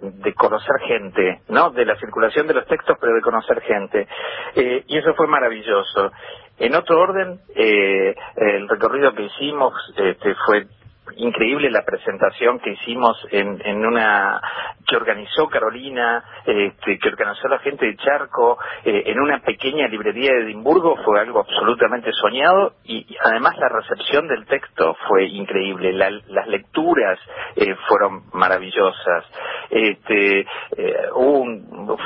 de, 0.00 0.34
conocer 0.34 0.80
gente, 0.86 1.42
¿no? 1.48 1.70
De 1.70 1.84
la 1.84 1.96
circulación 1.96 2.48
de 2.48 2.54
los 2.54 2.66
textos, 2.66 2.96
pero 3.00 3.14
de 3.14 3.20
conocer 3.20 3.60
gente. 3.60 4.08
Eh, 4.56 4.82
y 4.88 4.98
eso 4.98 5.14
fue 5.14 5.28
maravilloso. 5.28 6.10
En 6.58 6.74
otro 6.74 7.00
orden, 7.00 7.40
eh, 7.54 8.14
el 8.36 8.68
recorrido 8.68 9.14
que 9.14 9.24
hicimos 9.24 9.74
este, 9.96 10.34
fue 10.46 10.66
increíble 11.16 11.70
la 11.70 11.84
presentación 11.84 12.58
que 12.60 12.70
hicimos 12.70 13.16
en, 13.30 13.60
en 13.64 13.84
una 13.84 14.40
que 14.86 14.96
organizó 14.96 15.48
Carolina, 15.48 16.24
este, 16.46 16.98
que 16.98 17.08
organizó 17.08 17.46
la 17.48 17.58
gente 17.58 17.86
de 17.86 17.96
Charco, 17.96 18.58
eh, 18.84 19.02
en 19.06 19.20
una 19.20 19.40
pequeña 19.40 19.86
librería 19.86 20.32
de 20.32 20.44
Edimburgo, 20.44 20.96
fue 21.04 21.20
algo 21.20 21.40
absolutamente 21.40 22.10
soñado 22.12 22.72
y, 22.84 23.06
además 23.22 23.56
la 23.58 23.68
recepción 23.68 24.26
del 24.28 24.46
texto 24.46 24.96
fue 25.06 25.26
increíble, 25.26 25.92
las 25.92 26.48
lecturas 26.48 27.18
eh, 27.56 27.74
fueron 27.86 28.22
maravillosas. 28.32 29.24
Este, 29.70 30.40
eh, 30.40 31.08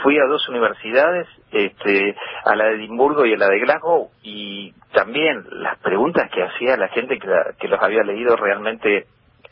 fui 0.02 0.18
a 0.18 0.26
dos 0.26 0.48
universidades, 0.48 1.28
este, 1.52 2.16
a 2.44 2.56
la 2.56 2.64
de 2.64 2.74
Edimburgo 2.74 3.24
y 3.24 3.34
a 3.34 3.36
la 3.36 3.48
de 3.48 3.60
Glasgow, 3.60 4.10
y 4.22 4.72
también 4.92 5.44
las 5.50 5.78
preguntas 5.78 6.30
que 6.30 6.42
hacía 6.42 6.76
la 6.76 6.88
gente 6.88 7.18
que, 7.18 7.68
los 7.68 7.82
había 7.82 8.02
leído 8.02 8.36
realmente 8.36 8.91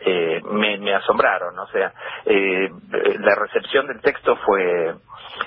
eh, 0.03 0.41
me, 0.45 0.95
asombraron, 0.95 1.59
o 1.59 1.67
sea, 1.69 1.93
eh, 2.25 2.71
la 3.19 3.35
recepción 3.35 3.87
del 3.87 4.01
texto 4.01 4.35
fue 4.37 4.95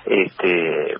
este, 0.05 0.95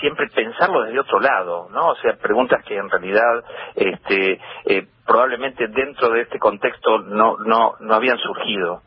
siempre 0.00 0.26
pensarlo 0.34 0.82
desde 0.82 1.00
otro 1.00 1.18
lado, 1.20 1.68
¿no? 1.70 1.88
O 1.88 1.96
sea, 1.96 2.14
preguntas 2.16 2.62
que 2.64 2.76
en 2.76 2.90
realidad 2.90 3.44
este, 3.74 4.40
eh, 4.66 4.86
probablemente 5.06 5.68
dentro 5.68 6.10
de 6.10 6.22
este 6.22 6.38
contexto 6.38 6.98
no, 6.98 7.36
no, 7.38 7.74
no 7.80 7.94
habían 7.94 8.18
surgido. 8.18 8.82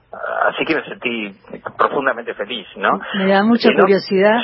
Así 0.47 0.63
que 0.65 0.75
me 0.75 0.83
sentí 0.83 1.35
profundamente 1.77 2.33
feliz, 2.33 2.67
¿no? 2.77 2.99
Me 3.15 3.27
da 3.27 3.43
mucha 3.43 3.69
curiosidad, 3.73 4.37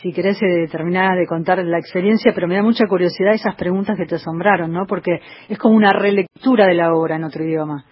si 0.00 0.12
querés 0.12 0.40
eh, 0.42 0.68
terminar 0.70 1.16
de 1.18 1.26
contar 1.26 1.58
la 1.64 1.78
experiencia, 1.78 2.32
pero 2.34 2.46
me 2.46 2.56
da 2.56 2.62
mucha 2.62 2.86
curiosidad 2.86 3.34
esas 3.34 3.54
preguntas 3.56 3.96
que 3.96 4.06
te 4.06 4.16
asombraron, 4.16 4.72
¿no? 4.72 4.86
Porque 4.86 5.20
es 5.48 5.58
como 5.58 5.76
una 5.76 5.92
relectura 5.92 6.66
de 6.66 6.74
la 6.74 6.94
obra 6.94 7.16
en 7.16 7.24
otro 7.24 7.44
idioma. 7.44 7.84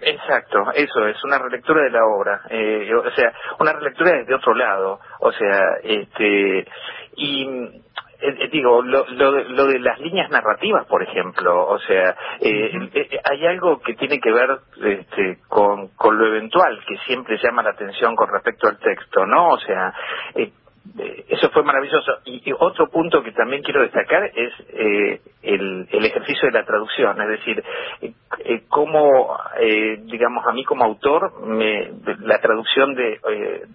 Exacto, 0.00 0.58
eso 0.74 1.06
es 1.06 1.24
una 1.24 1.38
relectura 1.38 1.82
de 1.82 1.90
la 1.90 2.04
obra, 2.04 2.42
eh, 2.50 2.88
o 2.94 3.10
sea, 3.12 3.32
una 3.58 3.72
relectura 3.72 4.12
desde 4.12 4.34
otro 4.34 4.54
lado, 4.54 5.00
o 5.20 5.32
sea, 5.32 5.62
este, 5.82 6.66
y 7.16 7.82
eh, 8.20 8.48
digo, 8.50 8.82
lo, 8.82 9.06
lo, 9.08 9.30
lo, 9.30 9.66
de 9.66 9.78
las 9.78 9.98
líneas 10.00 10.30
narrativas, 10.30 10.86
por 10.86 11.02
ejemplo, 11.02 11.66
o 11.68 11.78
sea, 11.80 12.16
eh, 12.40 12.70
eh, 12.94 13.20
hay 13.24 13.46
algo 13.46 13.80
que 13.80 13.94
tiene 13.94 14.20
que 14.20 14.32
ver 14.32 14.58
este, 14.84 15.38
con, 15.48 15.88
con 15.96 16.18
lo 16.18 16.26
eventual, 16.26 16.80
que 16.86 16.96
siempre 17.06 17.38
llama 17.42 17.62
la 17.62 17.70
atención 17.70 18.14
con 18.16 18.28
respecto 18.30 18.68
al 18.68 18.78
texto, 18.78 19.26
¿no? 19.26 19.50
O 19.50 19.58
sea, 19.58 19.92
eh, 20.34 20.42
eh, 20.44 20.52
eso 21.28 21.50
fue 21.50 21.62
maravilloso. 21.62 22.18
Y, 22.24 22.52
otro 22.58 22.88
punto 22.88 23.22
que 23.22 23.32
también 23.32 23.62
quiero 23.62 23.82
destacar 23.82 24.24
es 24.34 24.52
eh, 24.70 25.20
el, 25.42 25.88
el, 25.90 26.04
ejercicio 26.04 26.48
de 26.48 26.58
la 26.58 26.64
traducción, 26.64 27.20
es 27.20 27.28
decir, 27.28 27.62
eh, 28.00 28.12
eh 28.44 28.62
cómo, 28.68 29.36
eh, 29.60 29.98
digamos, 30.04 30.46
a 30.46 30.52
mí 30.52 30.64
como 30.64 30.84
autor, 30.84 31.46
me, 31.46 31.90
la 32.20 32.40
traducción 32.40 32.94
de, 32.94 33.20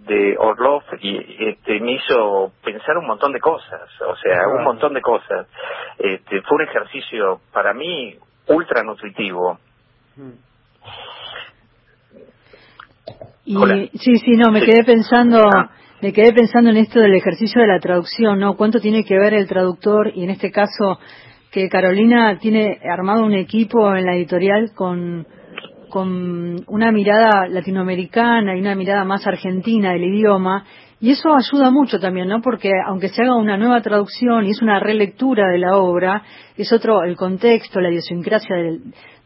de 0.06 0.36
Orlov 0.38 0.84
y, 1.00 1.50
este, 1.50 1.80
me 1.80 1.94
hizo 1.94 2.54
pensar 2.64 2.98
un 2.98 3.08
montón 3.08 3.34
de 3.34 3.40
cosas, 3.40 3.90
o 4.02 4.16
sea, 4.16 4.48
un 4.48 4.64
montón 4.64 4.94
de 4.94 5.02
cosas. 5.02 5.48
Este, 5.98 6.42
fue 6.42 6.58
un 6.58 6.64
ejercicio 6.64 7.42
para 7.52 7.74
mí 7.74 8.16
ultra 8.48 8.84
nutritivo. 8.84 9.60
Y, 13.46 13.56
sí, 13.98 14.18
sí, 14.18 14.32
no, 14.38 14.52
me 14.52 14.62
quedé 14.62 14.84
pensando, 14.84 15.42
ah. 15.54 15.72
Me 16.02 16.14
quedé 16.14 16.34
pensando 16.34 16.72
en 16.72 16.78
esto 16.78 17.00
del 17.00 17.14
ejercicio 17.14 17.62
de 17.62 17.68
la 17.68 17.80
traducción, 17.80 18.40
¿no? 18.40 18.58
¿Cuánto 18.58 18.80
tiene 18.80 19.04
que 19.04 19.20
ver 19.20 19.36
el 19.36 19.48
traductor 19.48 20.12
y 20.16 20.24
en 20.24 20.32
este 20.32 20.50
caso 20.50 20.98
que 21.52 21.70
Carolina 21.70 22.40
tiene 22.40 22.80
armado 22.92 23.24
un 23.24 23.36
equipo 23.36 23.96
en 23.96 24.06
la 24.06 24.16
editorial 24.16 24.72
con, 24.74 25.28
una 25.94 26.92
mirada 26.92 27.48
latinoamericana 27.48 28.56
y 28.56 28.62
una 28.62 28.74
mirada 28.74 29.04
más 29.04 29.28
argentina 29.28 29.92
del 29.92 30.06
idioma 30.06 30.64
y 31.00 31.12
eso 31.12 31.36
ayuda 31.36 31.70
mucho 31.70 32.00
también, 32.00 32.30
¿no? 32.30 32.42
Porque 32.42 32.72
aunque 32.88 33.10
se 33.10 33.22
haga 33.22 33.36
una 33.36 33.58
nueva 33.58 33.82
traducción 33.82 34.46
y 34.46 34.52
es 34.52 34.62
una 34.64 34.80
relectura 34.80 35.50
de 35.50 35.60
la 35.60 35.78
obra, 35.78 36.24
es 36.58 36.74
otro 36.74 37.04
el 37.04 37.16
contexto, 37.16 37.80
la 37.80 37.90
idiosincrasia 37.90 38.56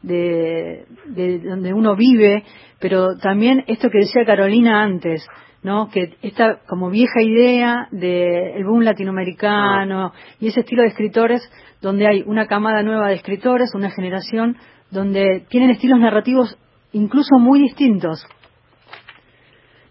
de, 0.02 0.86
de 1.06 1.40
donde 1.40 1.72
uno 1.72 1.96
vive, 1.96 2.44
pero 2.80 3.16
también 3.16 3.64
esto 3.68 3.90
que 3.90 4.00
decía 4.00 4.26
Carolina 4.26 4.84
antes, 4.84 5.26
¿no? 5.66 5.90
Que 5.90 6.16
esta 6.22 6.60
como 6.68 6.92
vieja 6.92 7.24
idea 7.24 7.88
del 7.90 8.64
boom 8.66 8.84
latinoamericano 8.84 10.14
y 10.40 10.50
ese 10.50 10.60
estilo 10.60 10.84
de 10.84 10.90
escritores 10.90 11.42
donde 11.82 12.08
hay 12.08 12.24
una 12.28 12.46
camada 12.46 12.84
nueva 12.84 13.08
de 13.08 13.16
escritores, 13.16 13.74
una 13.74 13.90
generación 13.90 14.58
donde 14.92 15.44
tienen 15.50 15.72
estilos 15.72 16.00
narrativos 16.00 16.56
incluso 16.92 17.40
muy 17.40 17.60
distintos. 17.60 18.28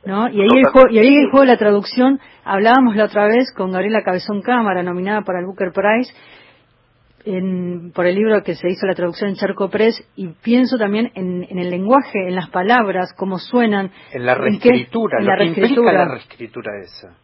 ¿No? 0.06 0.28
Y 0.28 0.42
ahí, 0.42 0.48
el 0.48 0.94
y 0.94 0.98
ahí 0.98 1.16
el 1.16 1.30
juego 1.30 1.40
de 1.40 1.52
la 1.52 1.56
traducción, 1.56 2.20
hablábamos 2.44 2.94
la 2.94 3.06
otra 3.06 3.26
vez 3.26 3.52
con 3.56 3.72
Gabriela 3.72 4.04
Cabezón 4.04 4.42
Cámara, 4.42 4.84
nominada 4.84 5.22
para 5.22 5.40
el 5.40 5.46
Booker 5.46 5.72
Prize, 5.72 6.14
en, 7.24 7.92
por 7.92 8.06
el 8.06 8.14
libro 8.14 8.42
que 8.42 8.54
se 8.54 8.68
hizo 8.68 8.86
la 8.86 8.94
traducción 8.94 9.30
en 9.30 9.36
Charco 9.36 9.68
Press 9.70 10.02
y 10.16 10.28
pienso 10.28 10.76
también 10.78 11.10
en, 11.14 11.46
en 11.48 11.58
el 11.58 11.70
lenguaje, 11.70 12.28
en 12.28 12.34
las 12.34 12.50
palabras, 12.50 13.14
cómo 13.16 13.38
suenan. 13.38 13.90
En 14.12 14.26
la 14.26 14.34
reescritura, 14.34 15.18
en, 15.20 15.26
la 15.26 15.36
reescritura. 15.36 15.92
la 15.92 16.08
reescritura 16.08 16.72
esa. 16.82 17.16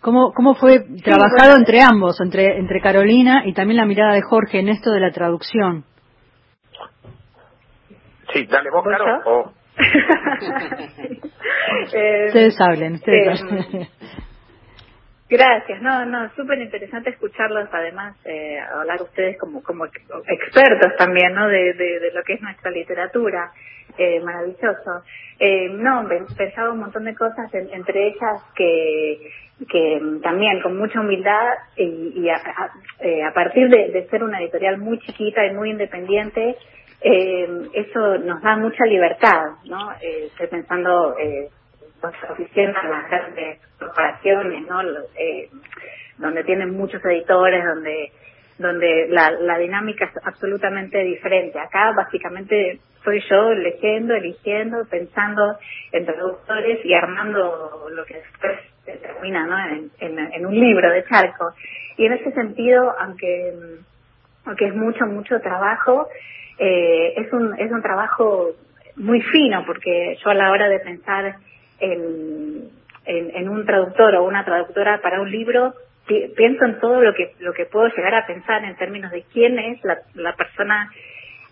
¿Cómo, 0.00 0.32
cómo 0.32 0.54
fue 0.54 0.80
trabajado 1.04 1.56
entre 1.56 1.80
ambos, 1.80 2.20
entre, 2.20 2.58
entre 2.58 2.80
Carolina 2.80 3.42
y 3.46 3.52
también 3.52 3.76
la 3.76 3.86
mirada 3.86 4.14
de 4.14 4.22
Jorge 4.22 4.58
en 4.58 4.68
esto 4.68 4.90
de 4.90 5.00
la 5.00 5.12
traducción? 5.12 5.84
Sí, 8.32 8.46
dale 8.46 8.70
vos, 8.70 8.82
Caro. 8.84 9.52
ustedes 12.26 12.60
hablen, 12.60 12.94
ustedes 12.94 13.40
eh, 13.40 13.44
hablen. 13.44 13.88
Gracias, 15.32 15.80
no, 15.80 16.04
no, 16.04 16.30
súper 16.36 16.58
interesante 16.58 17.08
escucharlos, 17.08 17.66
además, 17.72 18.14
eh, 18.26 18.58
hablar 18.60 19.00
ustedes 19.00 19.38
como, 19.38 19.62
como 19.62 19.86
expertos 19.86 20.94
también, 20.98 21.32
¿no? 21.32 21.48
De, 21.48 21.72
de, 21.72 22.10
lo 22.12 22.22
que 22.22 22.34
es 22.34 22.42
nuestra 22.42 22.70
literatura, 22.70 23.50
eh, 23.96 24.20
maravilloso. 24.20 25.02
Eh, 25.38 25.70
no, 25.70 26.06
pensaba 26.36 26.72
un 26.72 26.80
montón 26.80 27.04
de 27.04 27.14
cosas, 27.14 27.48
entre 27.54 28.08
ellas 28.08 28.42
que, 28.54 29.30
que 29.70 30.02
también 30.22 30.60
con 30.60 30.76
mucha 30.76 31.00
humildad 31.00 31.54
y, 31.76 32.12
y 32.14 32.28
a, 32.28 32.38
eh, 33.00 33.22
a, 33.24 33.32
partir 33.32 33.70
de, 33.70 33.88
de, 33.88 34.06
ser 34.08 34.22
una 34.22 34.38
editorial 34.38 34.76
muy 34.76 34.98
chiquita 34.98 35.46
y 35.46 35.54
muy 35.54 35.70
independiente, 35.70 36.56
eh, 37.00 37.48
eso 37.72 38.18
nos 38.18 38.42
da 38.42 38.58
mucha 38.58 38.84
libertad, 38.84 39.44
¿no? 39.64 39.92
Eh, 39.92 40.26
estoy 40.26 40.48
pensando 40.48 41.16
eh, 41.18 41.48
oficinas, 42.30 42.84
las 42.84 43.10
grandes 43.10 43.60
corporaciones, 43.78 44.66
¿no? 44.68 44.80
Eh, 45.16 45.48
donde 46.18 46.44
tienen 46.44 46.70
muchos 46.70 47.04
editores, 47.04 47.64
donde 47.64 48.12
donde 48.58 49.08
la, 49.08 49.30
la 49.30 49.58
dinámica 49.58 50.04
es 50.04 50.12
absolutamente 50.24 50.98
diferente. 51.02 51.58
Acá 51.58 51.92
básicamente 51.92 52.78
soy 53.04 53.22
yo 53.28 53.52
leyendo, 53.52 54.14
eligiendo, 54.14 54.84
pensando 54.88 55.58
en 55.90 56.06
traductores 56.06 56.84
y 56.84 56.94
armando 56.94 57.88
lo 57.90 58.04
que 58.04 58.14
después 58.14 58.58
se 58.84 58.92
termina 58.96 59.46
¿no? 59.46 59.90
en, 60.00 60.18
en, 60.18 60.46
un 60.46 60.54
libro 60.54 60.90
de 60.90 61.04
charco. 61.04 61.52
Y 61.96 62.06
en 62.06 62.12
ese 62.12 62.32
sentido, 62.32 62.94
aunque, 62.98 63.52
aunque 64.44 64.66
es 64.66 64.74
mucho, 64.74 65.06
mucho 65.06 65.40
trabajo, 65.40 66.08
eh, 66.58 67.14
es, 67.16 67.32
un, 67.32 67.58
es 67.58 67.70
un 67.70 67.82
trabajo 67.82 68.50
muy 68.96 69.20
fino 69.20 69.64
porque 69.66 70.16
yo 70.22 70.30
a 70.30 70.34
la 70.34 70.50
hora 70.50 70.68
de 70.68 70.80
pensar 70.80 71.36
en, 71.80 72.70
en, 73.04 73.48
un 73.48 73.66
traductor 73.66 74.14
o 74.16 74.24
una 74.24 74.44
traductora 74.44 75.00
para 75.00 75.20
un 75.20 75.30
libro, 75.30 75.74
pienso 76.06 76.64
en 76.64 76.78
todo 76.80 77.00
lo 77.00 77.14
que 77.14 77.34
lo 77.40 77.52
que 77.52 77.66
puedo 77.66 77.88
llegar 77.88 78.14
a 78.14 78.26
pensar 78.26 78.64
en 78.64 78.76
términos 78.76 79.10
de 79.10 79.24
quién 79.32 79.58
es 79.58 79.82
la, 79.84 79.98
la 80.14 80.34
persona 80.34 80.90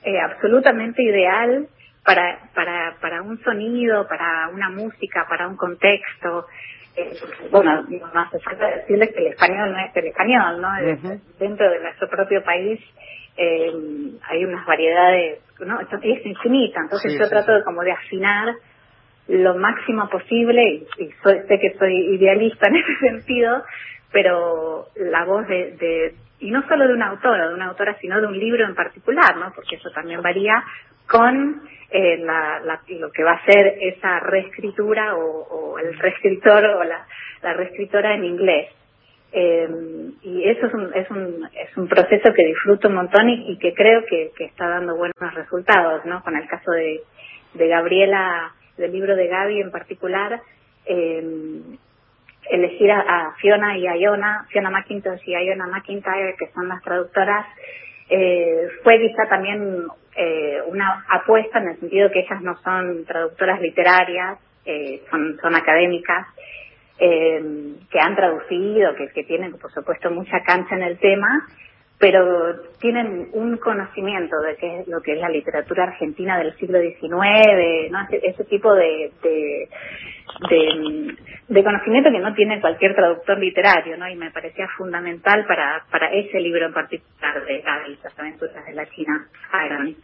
eh, 0.05 0.19
absolutamente 0.19 1.03
ideal 1.03 1.69
para, 2.05 2.39
para, 2.55 2.97
para 3.01 3.23
un 3.23 3.43
sonido, 3.43 4.07
para 4.09 4.49
una 4.49 4.71
música, 4.71 5.27
para 5.29 5.47
un 5.49 5.57
contexto. 5.57 6.47
Eh, 6.97 7.13
bueno, 7.51 7.83
no 7.83 8.21
hace 8.21 8.41
falta 8.41 8.67
decirles 8.69 9.11
que 9.13 9.21
el 9.21 9.27
español 9.29 9.73
no 9.73 9.79
es 9.79 9.97
el 9.97 10.07
español, 10.07 10.61
¿no? 10.61 10.69
Dentro 11.39 11.71
de 11.71 11.81
nuestro 11.81 12.09
propio 12.09 12.43
país 12.43 12.81
eh, 13.37 13.73
hay 14.29 14.45
unas 14.45 14.67
variedades, 14.67 15.41
¿no? 15.61 15.81
Es 15.81 16.27
infinita, 16.27 16.81
entonces 16.81 17.17
yo 17.19 17.29
trato 17.29 17.53
de 17.53 17.63
como 17.63 17.83
de 17.83 17.93
afinar 17.93 18.55
lo 19.31 19.55
máximo 19.55 20.09
posible 20.09 20.83
y, 20.99 21.11
sé 21.25 21.59
que 21.61 21.77
soy 21.79 22.17
idealista 22.17 22.67
en 22.69 22.77
ese 22.77 22.97
sentido, 22.99 23.65
pero 24.13 24.89
la 24.97 25.25
voz 25.25 25.47
de, 25.47 25.73
de, 25.73 26.15
y 26.41 26.51
no 26.51 26.67
solo 26.69 26.87
de 26.89 26.95
una 26.95 27.09
autora, 27.09 27.49
de 27.49 27.55
una 27.55 27.67
autora, 27.67 27.97
sino 28.01 28.21
de 28.21 28.27
un 28.27 28.39
libro 28.39 28.65
en 28.65 28.75
particular, 28.75 29.37
¿no? 29.37 29.53
Porque 29.55 29.77
eso 29.77 29.91
también 29.91 30.21
varía 30.21 30.65
con 31.07 31.63
eh, 31.91 32.19
la, 32.19 32.61
la, 32.61 32.81
lo 32.89 33.11
que 33.13 33.23
va 33.23 33.33
a 33.33 33.45
ser 33.45 33.79
esa 33.81 34.21
reescritura 34.21 35.17
o, 35.17 35.23
o 35.23 35.79
el 35.79 35.97
reescritor 35.99 36.65
o 36.65 36.85
la, 36.85 37.07
la 37.43 37.53
reescritora 37.55 38.15
en 38.15 38.25
inglés. 38.25 38.69
Eh, 39.33 39.69
y 40.23 40.49
eso 40.49 40.67
es 40.67 40.75
un, 40.75 40.93
es, 40.93 41.11
un, 41.11 41.49
es 41.55 41.77
un 41.77 41.87
proceso 41.87 42.33
que 42.35 42.47
disfruto 42.47 42.89
un 42.89 42.95
montón 42.95 43.29
y, 43.29 43.53
y 43.53 43.59
que 43.59 43.75
creo 43.75 44.05
que, 44.05 44.33
que, 44.37 44.47
está 44.47 44.69
dando 44.69 44.97
buenos 44.97 45.35
resultados, 45.35 46.05
¿no? 46.05 46.21
Con 46.25 46.37
el 46.37 46.49
caso 46.49 46.73
de, 46.73 47.01
de 47.55 47.69
Gabriela 47.69 48.53
del 48.81 48.93
libro 48.93 49.15
de 49.15 49.29
Gaby 49.29 49.61
en 49.61 49.71
particular, 49.71 50.41
eh, 50.87 51.61
elegir 52.51 52.91
a, 52.91 53.35
Fiona 53.41 53.79
y 53.79 53.87
a 53.87 53.97
Iona, 53.97 54.47
Fiona 54.51 54.71
McIntosh 54.71 55.21
y 55.27 55.35
a 55.35 55.43
Iona 55.43 55.67
McIntyre, 55.67 56.35
que 56.39 56.49
son 56.49 56.69
las 56.69 56.83
traductoras, 56.83 57.47
eh, 58.09 58.69
fue 58.83 58.99
quizá 58.99 59.29
también 59.29 59.85
eh, 60.17 60.59
una 60.67 61.05
apuesta 61.09 61.61
en 61.61 61.69
el 61.69 61.79
sentido 61.79 62.11
que 62.11 62.21
ellas 62.21 62.43
no 62.43 62.57
son 62.63 63.05
traductoras 63.05 63.61
literarias, 63.61 64.39
eh, 64.65 65.03
son, 65.11 65.39
son 65.41 65.55
académicas, 65.55 66.27
que 66.99 67.99
han 67.99 68.15
traducido, 68.15 68.95
que, 68.95 69.09
que 69.09 69.25
tienen 69.25 69.57
por 69.57 69.73
supuesto 69.73 70.11
mucha 70.11 70.43
cancha 70.43 70.75
en 70.75 70.83
el 70.83 70.99
tema 70.99 71.47
pero 72.01 72.59
tienen 72.81 73.29
un 73.35 73.59
conocimiento 73.59 74.41
de 74.41 74.57
qué 74.57 74.81
es 74.81 74.89
lo 74.89 75.03
que 75.03 75.13
es 75.13 75.21
la 75.21 75.29
literatura 75.29 75.85
argentina 75.85 76.39
del 76.39 76.57
siglo 76.57 76.81
XIX, 76.81 77.91
¿no? 77.91 77.99
ese, 78.11 78.45
tipo 78.45 78.75
de, 78.75 79.13
de, 80.49 81.63
conocimiento 81.63 82.11
que 82.11 82.19
no 82.19 82.33
tiene 82.33 82.59
cualquier 82.63 82.95
traductor 82.95 83.39
literario, 83.39 83.99
¿no? 83.99 84.09
Y 84.09 84.17
me 84.17 84.31
parecía 84.31 84.67
fundamental 84.79 85.45
para, 85.47 85.85
para 85.91 86.07
ese 86.07 86.41
libro 86.41 86.65
en 86.65 86.73
particular 86.73 87.45
de 87.45 87.63
las 88.03 88.19
aventuras 88.19 88.65
de 88.65 88.73
la 88.73 88.87
China 88.87 89.29
Iron. 89.67 89.95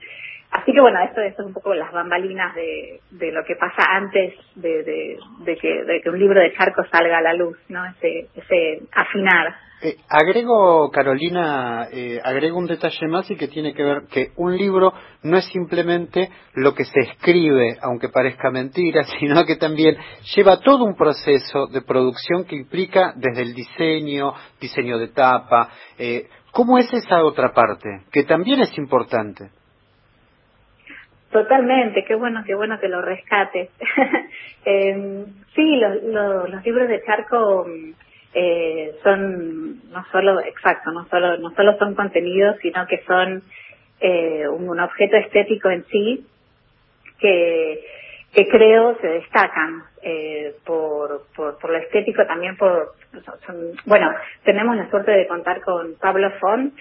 Así 0.51 0.73
que 0.73 0.81
bueno, 0.81 1.01
esto, 1.03 1.21
es 1.21 1.39
un 1.39 1.53
poco 1.53 1.75
las 1.75 1.93
bambalinas 1.93 2.55
de, 2.55 3.01
de 3.11 3.33
lo 3.33 3.45
que 3.45 3.57
pasa 3.57 3.83
antes 3.91 4.35
de, 4.55 5.19
de, 5.45 5.57
que, 5.57 5.85
de 5.85 6.01
que 6.01 6.11
un 6.11 6.19
libro 6.19 6.41
de 6.41 6.53
charco 6.55 6.85
salga 6.91 7.19
a 7.19 7.23
la 7.23 7.35
luz, 7.35 7.59
¿no? 7.69 7.85
Ese, 7.85 8.29
ese 8.35 8.83
afinar. 8.93 9.55
Eh, 9.83 9.97
agrego, 10.09 10.91
Carolina, 10.91 11.89
eh, 11.93 12.19
agrego 12.25 12.57
un 12.57 12.67
detalle 12.67 13.09
más 13.09 13.31
y 13.31 13.37
que 13.37 13.49
tiene 13.49 13.75
que 13.75 13.85
ver 13.85 14.05
que 14.11 14.31
un 14.37 14.57
libro 14.57 14.95
no 15.23 15.37
es 15.37 15.45
simplemente 15.47 16.31
lo 16.55 16.75
que 16.75 16.85
se 16.85 17.01
escribe, 17.01 17.77
aunque 17.83 18.09
parezca 18.09 18.51
mentira, 18.51 19.05
sino 19.21 19.45
que 19.45 19.57
también 19.57 19.97
lleva 20.35 20.61
todo 20.61 20.85
un 20.85 20.97
proceso 20.97 21.67
de 21.67 21.83
producción 21.83 22.45
que 22.45 22.57
implica 22.57 23.13
desde 23.17 23.43
el 23.43 23.55
diseño, 23.55 24.33
diseño 24.59 24.99
de 24.99 25.09
tapa. 25.09 25.69
Eh, 25.99 26.29
¿Cómo 26.53 26.79
es 26.79 26.91
esa 26.95 27.23
otra 27.23 27.53
parte? 27.53 28.05
Que 28.11 28.23
también 28.23 28.61
es 28.61 28.77
importante. 28.79 29.51
Totalmente, 31.37 32.03
qué 32.07 32.15
bueno, 32.15 32.43
qué 32.47 32.55
bueno 32.55 32.81
que 32.81 32.89
lo 32.89 33.03
rescates. 33.03 33.69
eh, 34.65 35.27
sí, 35.55 35.77
los 35.77 36.65
libros 36.65 36.89
de 36.89 37.03
Charco 37.05 37.67
eh, 38.33 38.95
son 39.03 39.91
no 39.91 40.03
solo, 40.11 40.41
exacto, 40.41 40.93
no 40.93 41.07
solo, 41.11 41.37
no 41.37 41.51
solo 41.51 41.77
son 41.77 41.95
contenidos, 41.95 42.57
sino 42.63 42.87
que 42.87 43.03
son 43.07 43.43
eh, 44.01 44.49
un, 44.49 44.81
objeto 44.81 45.19
estético 45.19 45.69
en 45.69 45.85
sí 45.85 46.27
que, 47.21 47.85
que 48.33 48.49
creo 48.49 48.97
se 49.03 49.07
destacan 49.07 49.83
eh, 50.01 50.55
por, 50.65 51.27
por, 51.37 51.59
por 51.59 51.71
lo 51.71 51.77
estético, 51.77 52.25
también 52.25 52.57
por, 52.57 52.95
bueno, 53.85 54.11
tenemos 54.43 54.75
la 54.75 54.89
suerte 54.89 55.11
de 55.11 55.27
contar 55.27 55.61
con 55.61 55.97
Pablo 56.01 56.31
Font, 56.41 56.73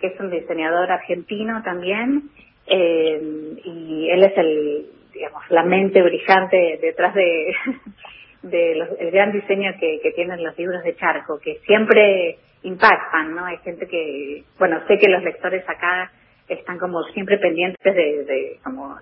que 0.00 0.08
es 0.08 0.18
un 0.18 0.32
diseñador 0.32 0.90
argentino 0.90 1.62
también, 1.62 2.24
eh, 2.66 3.20
y 3.64 4.08
él 4.10 4.24
es 4.24 4.36
el, 4.36 4.86
digamos, 5.12 5.42
la 5.50 5.62
mente 5.62 6.02
brillante 6.02 6.78
detrás 6.80 7.14
de, 7.14 7.54
de 8.42 8.74
los, 8.74 8.88
el 8.98 9.10
gran 9.10 9.32
diseño 9.32 9.72
que, 9.78 10.12
tienen 10.14 10.42
los 10.42 10.56
libros 10.58 10.82
de 10.82 10.96
Charco, 10.96 11.38
que 11.38 11.60
siempre 11.66 12.38
impactan, 12.62 13.34
¿no? 13.34 13.44
Hay 13.44 13.58
gente 13.58 13.86
que, 13.86 14.44
bueno, 14.58 14.80
sé 14.86 14.98
que 14.98 15.08
los 15.08 15.22
lectores 15.22 15.68
acá 15.68 16.10
están 16.48 16.78
como 16.78 17.02
siempre 17.04 17.38
pendientes 17.38 17.94
de, 17.94 18.24
de 18.24 18.58
como 18.62 18.96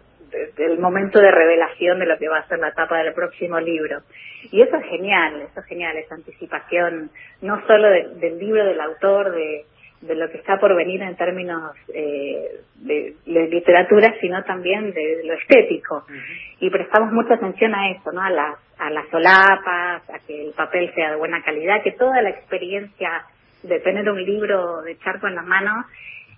del 0.57 0.79
momento 0.79 1.21
de 1.21 1.31
revelación 1.31 1.99
de 1.99 2.07
lo 2.07 2.19
que 2.19 2.29
va 2.29 2.39
a 2.39 2.49
ser 2.49 2.59
la 2.59 2.73
tapa 2.73 2.99
del 3.03 3.13
próximo 3.13 3.61
libro. 3.61 4.01
Y 4.51 4.63
eso 4.63 4.77
es 4.77 4.87
genial, 4.87 5.43
eso 5.43 5.61
es 5.61 5.67
genial, 5.67 5.97
esa 5.97 6.15
anticipación, 6.15 7.11
no 7.43 7.67
solo 7.67 7.89
del 7.91 8.39
libro, 8.39 8.65
del 8.65 8.81
autor, 8.81 9.33
de, 9.33 9.67
de 10.03 10.17
lo 10.17 10.29
que 10.31 10.39
está 10.39 10.59
por 10.59 10.75
venir 10.77 11.01
en 11.03 11.17
términos 11.17 11.73
eh, 11.95 12.61
de, 12.77 13.15
literatura, 13.25 14.15
sino 14.21 14.43
también 14.45 14.93
de, 14.93 15.23
lo 15.25 15.35
estético. 15.35 16.05
Y 16.61 16.71
prestamos 16.71 17.13
mucha 17.13 17.35
atención 17.35 17.75
a 17.75 17.91
eso, 17.91 18.13
¿no? 18.13 18.21
A 18.21 18.31
las, 18.31 18.57
a 18.79 18.91
las 18.91 19.09
solapas, 19.09 20.03
a 20.11 20.19
que 20.27 20.49
el 20.49 20.53
papel 20.53 20.93
sea 20.95 21.11
de 21.11 21.17
buena 21.17 21.43
calidad, 21.43 21.83
que 21.83 21.93
toda 21.93 22.21
la 22.21 22.31
experiencia 22.31 23.25
de 23.63 23.79
tener 23.81 24.11
un 24.11 24.23
libro 24.25 24.83
de 24.83 24.99
charco 24.99 25.29
en 25.29 25.37
la 25.37 25.43
mano 25.43 25.85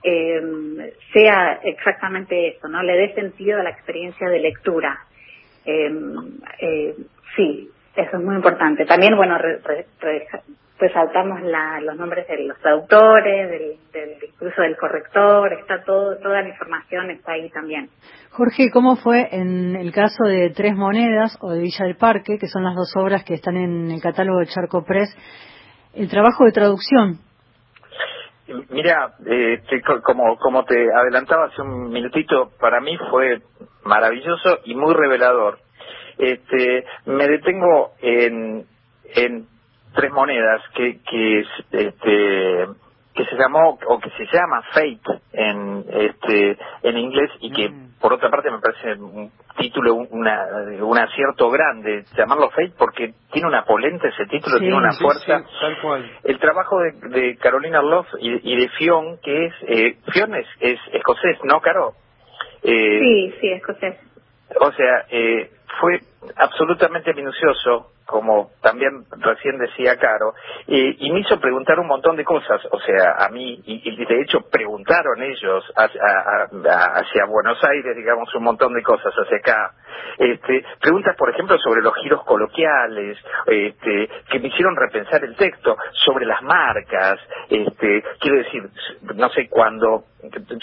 eh, 0.03 0.93
sea 1.13 1.61
exactamente 1.65 2.49
eso, 2.49 2.69
¿no? 2.69 2.83
Le 2.83 2.97
dé 2.97 3.15
sentido 3.15 3.61
a 3.61 3.63
la 3.63 3.71
experiencia 3.71 4.29
de 4.29 4.41
lectura. 4.41 4.99
Eh, 5.65 5.91
eh, 6.59 6.95
sí, 7.35 7.71
eso 7.97 8.17
es 8.19 8.23
muy 8.23 8.37
importante. 8.37 8.85
También, 8.85 9.17
bueno, 9.17 9.39
resaltamos 10.87 11.41
la, 11.43 11.81
los 11.81 11.97
nombres 11.97 12.27
de 12.29 12.45
los 12.45 12.59
traductores, 12.59 13.51
del, 13.51 13.77
del, 13.93 14.19
incluso 14.29 14.63
del 14.63 14.77
corrector, 14.77 15.53
está 15.55 15.83
todo, 15.85 16.17
toda 16.19 16.43
la 16.43 16.49
información 16.49 17.11
está 17.11 17.33
ahí 17.33 17.49
también. 17.51 17.89
Jorge, 18.31 18.71
¿cómo 18.73 18.97
fue 18.97 19.29
en 19.33 19.77
el 19.77 19.93
caso 19.93 20.25
de 20.25 20.51
Tres 20.51 20.75
Monedas 20.75 21.39
o 21.41 21.53
de 21.53 21.61
Villa 21.61 21.87
del 21.87 21.97
Parque, 21.97 22.39
que 22.39 22.49
son 22.49 22.65
las 22.65 22.75
dos 22.75 22.93
obras 22.97 23.25
que 23.25 23.35
están 23.35 23.57
en 23.57 23.91
el 23.91 24.03
catálogo 24.03 24.41
de 24.41 24.47
Charco 24.47 24.85
Press, 24.85 25.09
el 25.95 26.09
trabajo 26.11 26.45
de 26.45 26.53
traducción? 26.53 27.21
Mira, 28.69 29.15
eh, 29.27 29.63
como, 30.03 30.37
como 30.37 30.65
te 30.65 30.77
adelantaba 30.93 31.47
hace 31.47 31.63
un 31.63 31.89
minutito, 31.89 32.51
para 32.61 32.81
mí 32.81 32.99
fue 33.11 33.41
maravilloso 33.85 34.59
y 34.65 34.75
muy 34.75 34.93
revelador. 34.93 35.59
Este, 36.19 36.85
me 37.07 37.27
detengo 37.27 37.93
en, 38.03 38.67
en 39.15 39.47
tres 39.95 40.13
monedas 40.13 40.63
que 40.75 41.01
que 41.03 41.45
este 41.71 42.67
que 43.15 43.25
se 43.27 43.37
llamó 43.37 43.79
o 43.87 44.01
que 44.01 44.11
se 44.11 44.27
llama 44.27 44.63
Fate 44.73 45.23
en 45.33 45.85
este 45.89 46.59
en 46.83 46.99
inglés 46.99 47.31
y 47.41 47.53
que 47.53 47.69
mm. 47.69 48.01
por 48.01 48.13
otra 48.13 48.29
parte 48.29 48.51
me 48.51 48.59
parece 48.59 49.01
un 49.01 49.31
título 49.57 49.95
una, 49.95 50.47
un 50.83 50.99
acierto 50.99 51.49
grande 51.49 52.05
llamarlo 52.17 52.51
Fate 52.51 52.73
porque 52.77 53.15
tiene 53.33 53.47
una 53.47 53.65
polenta 53.65 54.09
ese 54.09 54.27
título 54.27 54.59
tiene 54.59 54.77
una 54.77 54.93
fuerza 54.93 55.45
tal 55.61 55.81
cual. 55.81 56.11
el 56.25 56.39
trabajo 56.41 56.81
de, 56.81 56.93
de 57.09 57.37
Carolina 57.37 57.81
Love 57.83 58.09
y, 58.19 58.57
de 58.57 58.69
Fion 58.71 59.19
que 59.23 59.47
es 59.47 59.55
eh, 59.69 59.97
Fion 60.13 60.35
es, 60.35 60.47
es 60.59 60.81
escocés 60.93 61.39
no 61.45 61.61
Caro 61.61 61.93
eh, 62.65 62.99
sí 63.01 63.35
sí 63.41 63.49
escocés 63.53 63.97
o 64.61 64.73
sea 64.73 65.07
eh, 65.11 65.51
fue 65.81 66.01
absolutamente 66.37 67.13
minucioso 67.15 67.91
como 68.07 68.51
también 68.61 69.05
recién 69.19 69.59
decía 69.59 69.97
Caro, 69.97 70.35
y 70.67 71.11
me 71.11 71.21
hizo 71.21 71.41
preguntar 71.41 71.79
un 71.81 71.87
montón 71.87 72.17
de 72.17 72.25
cosas, 72.25 72.61
o 72.71 72.79
sea, 72.81 73.17
a 73.19 73.29
mí, 73.31 73.61
y, 73.65 74.05
de 74.05 74.21
hecho 74.21 74.41
preguntaron 74.51 75.23
ellos 75.23 75.65
hacia, 75.77 77.25
Buenos 77.27 77.63
Aires, 77.65 77.97
digamos, 77.97 78.33
un 78.35 78.45
montón 78.45 78.75
de 78.75 78.83
cosas 78.83 79.13
hacia 79.13 79.39
acá. 79.39 79.73
Este, 80.19 80.65
preguntas, 80.81 81.17
por 81.17 81.31
ejemplo, 81.31 81.57
sobre 81.59 81.83
los 81.83 81.95
giros 81.97 82.23
coloquiales, 82.25 83.19
este, 83.47 84.09
que 84.31 84.39
me 84.39 84.49
hicieron 84.49 84.77
repensar 84.77 85.25
el 85.25 85.35
texto, 85.37 85.77
sobre 85.93 86.27
las 86.27 86.43
marcas, 86.43 87.19
este, 87.49 88.05
quiero 88.21 88.39
decir, 88.39 88.63
no 89.15 89.29
sé, 89.31 89.49
cuando 89.49 90.05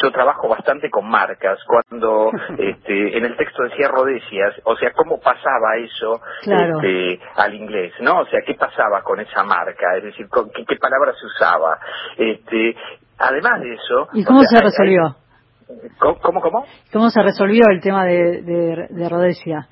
yo 0.02 0.12
trabajo 0.12 0.48
bastante 0.48 0.90
con 0.90 1.10
marcas, 1.10 1.60
cuando 1.66 2.32
este, 2.58 3.18
en 3.18 3.26
el 3.26 3.36
texto 3.38 3.64
decía 3.64 3.88
Rodesias, 3.88 4.56
o 4.64 4.76
sea, 4.76 4.92
cómo 4.94 5.20
pasaba 5.20 5.78
eso 5.78 6.22
este, 6.42 7.20
al 7.36 7.54
inglés, 7.54 7.94
¿no? 8.02 8.20
O 8.20 8.26
sea, 8.26 8.42
¿qué 8.46 8.56
pasaba 8.56 9.02
con 9.04 9.20
esa 9.20 9.44
marca? 9.44 9.98
Es 9.98 10.04
decir, 10.04 10.28
¿qué, 10.56 10.66
qué 10.66 10.76
palabra 10.78 11.14
se 11.20 11.26
usaba? 11.26 11.80
Este, 12.18 12.76
además 13.20 13.62
de 13.62 13.74
eso... 13.74 14.08
¿Y 14.14 14.24
cómo 14.24 14.44
se 14.44 14.62
resolvió? 14.62 15.16
¿Cómo, 16.00 16.42
cómo, 16.42 16.66
cómo? 16.92 17.10
se 17.10 17.22
resolvió 17.22 17.64
el 17.70 17.82
tema 17.82 18.06
de, 18.06 18.42
de, 18.42 18.88
de 18.90 19.10
Rodesia? 19.10 19.68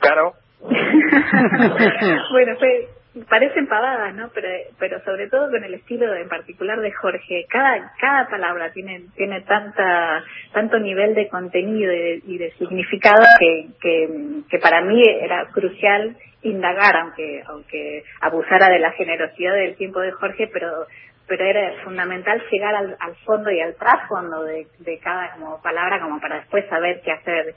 Claro. 0.00 0.32
bueno, 0.60 2.56
fue 2.58 2.88
parecen 3.28 3.66
pavadas, 3.68 4.14
¿no? 4.14 4.30
Pero, 4.34 4.48
pero 4.78 5.00
sobre 5.04 5.28
todo 5.28 5.50
con 5.50 5.62
el 5.62 5.74
estilo 5.74 6.12
en 6.14 6.28
particular 6.28 6.80
de 6.80 6.92
Jorge. 6.92 7.46
Cada, 7.48 7.92
cada 8.00 8.28
palabra 8.28 8.72
tiene, 8.72 9.04
tiene 9.16 9.42
tanta, 9.42 10.24
tanto 10.52 10.78
nivel 10.78 11.14
de 11.14 11.28
contenido 11.28 11.92
y 11.92 12.38
de, 12.38 12.52
significado 12.58 13.22
que, 13.38 13.68
que, 13.80 14.08
que, 14.48 14.58
para 14.58 14.80
mí 14.82 15.02
era 15.02 15.46
crucial 15.52 16.16
indagar, 16.42 16.96
aunque, 16.96 17.42
aunque 17.46 18.04
abusara 18.20 18.68
de 18.68 18.80
la 18.80 18.92
generosidad 18.92 19.54
del 19.54 19.76
tiempo 19.76 20.00
de 20.00 20.12
Jorge, 20.12 20.48
pero 20.52 20.86
pero 21.26 21.42
era 21.42 21.82
fundamental 21.84 22.42
llegar 22.50 22.74
al, 22.74 22.96
al 23.00 23.14
fondo 23.24 23.50
y 23.50 23.58
al 23.58 23.74
trasfondo 23.76 24.42
de, 24.42 24.66
de 24.80 24.98
cada 24.98 25.32
como 25.32 25.62
palabra 25.62 25.98
como 25.98 26.20
para 26.20 26.36
después 26.36 26.66
saber 26.68 27.00
qué 27.02 27.12
hacer 27.12 27.54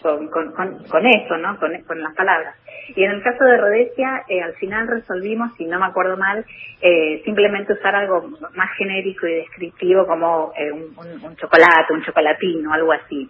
con, 0.00 0.28
con, 0.28 0.52
con, 0.52 1.06
eso, 1.06 1.36
¿no? 1.38 1.58
Con, 1.58 1.70
con, 1.82 2.02
las 2.02 2.14
palabras. 2.14 2.56
Y 2.94 3.04
en 3.04 3.12
el 3.12 3.22
caso 3.22 3.44
de 3.44 3.56
Rodesia, 3.56 4.24
eh, 4.28 4.42
al 4.42 4.54
final 4.54 4.88
resolvimos, 4.88 5.52
si 5.56 5.64
no 5.66 5.78
me 5.78 5.86
acuerdo 5.86 6.16
mal, 6.16 6.44
eh, 6.80 7.22
simplemente 7.24 7.72
usar 7.72 7.94
algo 7.94 8.28
más 8.54 8.70
genérico 8.76 9.26
y 9.26 9.34
descriptivo 9.34 10.06
como 10.06 10.52
eh, 10.56 10.72
un, 10.72 11.24
un, 11.24 11.36
chocolate, 11.36 11.92
un 11.92 12.02
chocolatín 12.02 12.66
o 12.66 12.72
algo 12.72 12.92
así. 12.92 13.28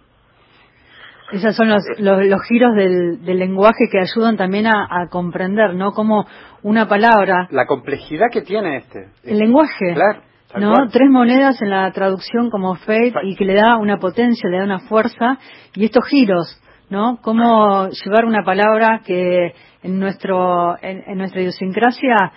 Esos 1.31 1.55
son 1.55 1.69
los, 1.69 1.83
los, 1.97 2.43
giros 2.47 2.75
del, 2.75 3.23
del, 3.23 3.39
lenguaje 3.39 3.89
que 3.91 3.99
ayudan 3.99 4.37
también 4.37 4.67
a, 4.67 4.87
a, 4.89 5.07
comprender, 5.09 5.73
¿no? 5.73 5.91
Como 5.91 6.25
una 6.61 6.87
palabra. 6.87 7.47
La 7.49 7.65
complejidad 7.65 8.27
que 8.31 8.41
tiene 8.41 8.77
este. 8.77 9.07
El 9.23 9.39
lenguaje. 9.39 9.93
Claro. 9.93 10.32
¿No? 10.59 10.87
Tres 10.89 11.09
monedas 11.09 11.61
en 11.61 11.69
la 11.69 11.91
traducción 11.91 12.49
como 12.49 12.75
fate 12.75 13.13
y 13.23 13.35
que 13.35 13.45
le 13.45 13.55
da 13.55 13.77
una 13.77 13.97
potencia, 13.97 14.49
le 14.49 14.57
da 14.59 14.63
una 14.63 14.79
fuerza 14.79 15.37
y 15.75 15.85
estos 15.85 16.05
giros 16.07 16.59
¿no? 16.93 17.17
Cómo 17.21 17.89
llevar 17.89 18.25
una 18.25 18.43
palabra 18.43 19.01
que 19.05 19.53
en 19.81 19.99
nuestro 19.99 20.77
en, 20.81 21.17
nuestra 21.17 21.41
idiosincrasia 21.41 22.31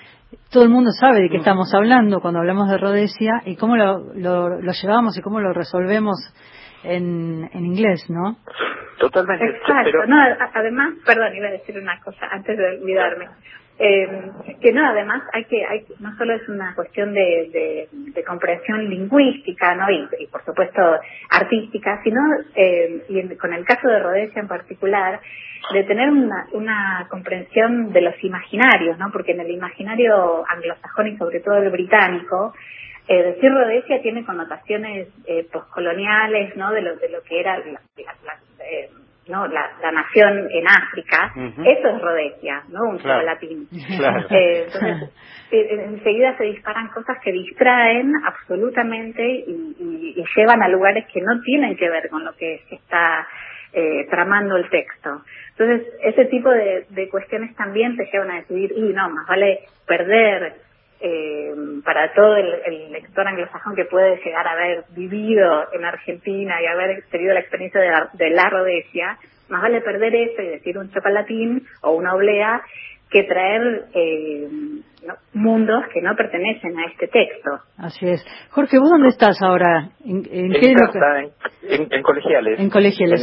todo 0.50 0.64
el 0.64 0.70
mundo 0.70 0.90
sabe 0.92 1.20
de 1.20 1.28
qué 1.28 1.36
estamos 1.36 1.72
hablando 1.74 2.20
cuando 2.20 2.40
hablamos 2.40 2.68
de 2.70 2.78
Rhodesia 2.78 3.42
y 3.44 3.56
cómo 3.56 3.76
lo, 3.76 4.14
lo, 4.14 4.72
llevamos 4.72 5.16
y 5.18 5.22
cómo 5.22 5.40
lo 5.40 5.52
resolvemos 5.52 6.16
en, 6.82 7.48
en 7.52 7.66
inglés, 7.66 8.06
¿no? 8.08 8.38
Totalmente. 8.98 9.44
Exacto. 9.44 10.06
No, 10.08 10.16
además, 10.54 10.94
perdón, 11.04 11.36
iba 11.36 11.48
a 11.48 11.52
decir 11.52 11.78
una 11.78 12.00
cosa 12.00 12.26
antes 12.30 12.56
de 12.56 12.78
olvidarme. 12.80 13.26
Eh, 13.78 14.08
que 14.60 14.72
no, 14.72 14.86
además 14.86 15.22
hay 15.34 15.44
que, 15.44 15.64
hay, 15.66 15.84
no 16.00 16.16
solo 16.16 16.34
es 16.34 16.48
una 16.48 16.74
cuestión 16.74 17.12
de, 17.12 17.88
de, 18.14 18.24
comprensión 18.24 18.88
lingüística, 18.88 19.74
¿no? 19.74 19.90
Y, 19.90 20.26
por 20.28 20.42
supuesto 20.44 20.80
artística, 21.30 22.00
sino, 22.02 22.20
eh, 22.54 23.04
y 23.08 23.36
con 23.36 23.52
el 23.52 23.64
caso 23.64 23.86
de 23.88 24.00
Rhodesia 24.00 24.40
en 24.40 24.48
particular, 24.48 25.20
de 25.72 25.84
tener 25.84 26.08
una, 26.10 26.46
una 26.52 27.06
comprensión 27.10 27.92
de 27.92 28.00
los 28.00 28.14
imaginarios, 28.24 28.98
¿no? 28.98 29.10
Porque 29.12 29.32
en 29.32 29.40
el 29.40 29.50
imaginario 29.50 30.44
anglosajón 30.48 31.08
y 31.08 31.16
sobre 31.18 31.40
todo 31.40 31.56
el 31.56 31.70
británico, 31.70 32.54
eh, 33.08 33.22
decir 33.22 33.52
Rhodesia 33.52 34.02
tiene 34.02 34.24
connotaciones 34.24 35.08
eh, 35.26 35.46
postcoloniales, 35.52 36.56
¿no? 36.56 36.72
De 36.72 36.82
lo, 36.82 36.96
de 36.96 37.08
lo 37.08 37.22
que 37.22 37.40
era 37.40 37.58
la, 37.58 37.80
eh, 38.64 38.90
¿no? 39.28 39.46
La, 39.46 39.92
nación 39.92 40.48
en 40.50 40.66
África, 40.68 41.32
eso 41.34 41.88
es 41.88 42.02
Rhodesia, 42.02 42.62
¿no? 42.68 42.90
Un 42.90 42.98
claro. 42.98 43.22
latín. 43.24 43.68
Eh, 44.30 44.66
entonces, 44.66 45.10
eh, 45.50 45.84
enseguida 45.86 46.36
se 46.36 46.44
disparan 46.44 46.88
cosas 46.88 47.18
que 47.22 47.32
distraen 47.32 48.12
absolutamente 48.24 49.22
y, 49.24 50.14
y, 50.16 50.24
llevan 50.36 50.62
a 50.62 50.68
lugares 50.68 51.06
que 51.12 51.20
no 51.20 51.40
tienen 51.42 51.76
que 51.76 51.88
ver 51.88 52.08
con 52.08 52.24
lo 52.24 52.34
que 52.34 52.62
se 52.68 52.74
está 52.74 53.26
eh, 53.72 54.06
tramando 54.10 54.56
el 54.56 54.68
texto. 54.68 55.22
Entonces, 55.50 55.86
ese 56.02 56.26
tipo 56.26 56.50
de, 56.50 56.86
de 56.90 57.08
cuestiones 57.08 57.54
también 57.56 57.96
te 57.96 58.08
llevan 58.12 58.30
a 58.30 58.36
decidir, 58.36 58.72
y 58.76 58.92
no, 58.92 59.08
más 59.08 59.26
vale 59.26 59.60
perder 59.86 60.65
eh, 61.00 61.52
para 61.84 62.12
todo 62.14 62.36
el, 62.36 62.92
lector 62.92 63.26
anglosajón 63.26 63.74
que 63.74 63.84
puede 63.84 64.16
llegar 64.24 64.46
a 64.46 64.52
haber 64.52 64.84
vivido 64.94 65.72
en 65.72 65.84
Argentina 65.84 66.60
y 66.62 66.66
haber 66.66 67.04
tenido 67.10 67.34
la 67.34 67.40
experiencia 67.40 67.80
de 67.80 67.88
la, 67.88 68.10
de 68.12 68.30
la 68.30 68.48
Rhodesia, 68.48 69.18
más 69.48 69.62
vale 69.62 69.80
perder 69.80 70.14
eso 70.14 70.42
y 70.42 70.48
decir 70.48 70.78
un 70.78 70.90
chocolatín 70.90 71.66
o 71.82 71.92
una 71.92 72.14
oblea 72.14 72.62
que 73.10 73.22
traer 73.24 73.84
eh, 73.94 74.48
mundos 75.32 75.84
que 75.92 76.00
no 76.02 76.16
pertenecen 76.16 76.78
a 76.78 76.86
este 76.86 77.06
texto. 77.06 77.50
Así 77.78 78.08
es. 78.08 78.24
Jorge, 78.50 78.78
¿vos 78.78 78.90
dónde 78.90 79.08
estás 79.08 79.40
ahora? 79.42 79.90
¿En, 80.04 80.22
qué 80.24 80.74
en, 81.62 82.02
colegiales. 82.02 82.58
En 82.58 82.70
colegiales. 82.70 83.22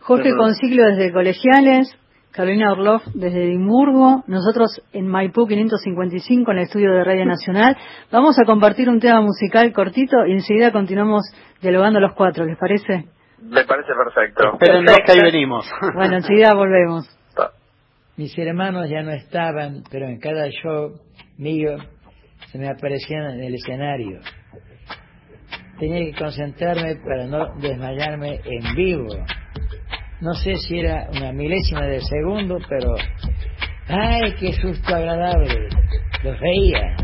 Jorge 0.00 0.30
Consiglio 0.36 0.84
desde 0.86 1.12
colegiales, 1.12 1.98
Carolina 2.34 2.72
Orloff 2.72 3.04
desde 3.14 3.44
Edimburgo, 3.44 4.24
nosotros 4.26 4.82
en 4.92 5.06
Maipú 5.06 5.46
555 5.46 6.50
en 6.50 6.58
el 6.58 6.64
estudio 6.64 6.90
de 6.90 7.04
Radio 7.04 7.24
Nacional. 7.26 7.76
Vamos 8.10 8.36
a 8.40 8.44
compartir 8.44 8.88
un 8.88 8.98
tema 8.98 9.20
musical 9.20 9.72
cortito 9.72 10.26
y 10.26 10.32
enseguida 10.32 10.72
continuamos 10.72 11.22
dialogando 11.62 12.00
los 12.00 12.12
cuatro, 12.14 12.44
¿les 12.44 12.58
parece? 12.58 13.04
Me 13.40 13.64
parece 13.64 13.92
perfecto. 13.94 14.58
Pero 14.58 14.82
no, 14.82 14.92
que 15.06 15.12
ahí 15.12 15.20
venimos. 15.22 15.70
Bueno, 15.94 16.16
enseguida 16.16 16.54
volvemos. 16.54 17.08
Mis 18.16 18.36
hermanos 18.36 18.90
ya 18.90 19.02
no 19.02 19.12
estaban, 19.12 19.84
pero 19.88 20.06
en 20.06 20.18
cada 20.18 20.48
show 20.50 20.92
mío 21.38 21.76
se 22.50 22.58
me 22.58 22.68
aparecían 22.68 23.34
en 23.34 23.44
el 23.44 23.54
escenario. 23.54 24.18
Tenía 25.78 26.00
que 26.00 26.18
concentrarme 26.18 26.96
para 26.96 27.26
no 27.26 27.54
desmayarme 27.60 28.40
en 28.44 28.74
vivo 28.74 29.06
no 30.20 30.32
sé 30.34 30.56
si 30.56 30.78
era 30.78 31.08
una 31.10 31.32
milésima 31.32 31.82
de 31.82 32.00
segundo, 32.00 32.58
pero 32.68 32.94
¡ay, 33.88 34.34
qué 34.38 34.52
susto 34.52 34.94
agradable! 34.94 35.68
Los 36.22 36.40
veía. 36.40 36.96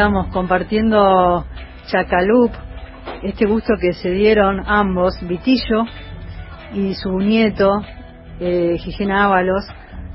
Estábamos 0.00 0.32
compartiendo 0.32 1.44
Chacalup, 1.84 2.50
este 3.22 3.44
gusto 3.44 3.74
que 3.78 3.92
se 3.92 4.08
dieron 4.08 4.62
ambos, 4.66 5.12
Vitillo 5.20 5.84
y 6.72 6.94
su 6.94 7.18
nieto, 7.18 7.82
eh, 8.40 8.78
Ábalos, 9.12 9.66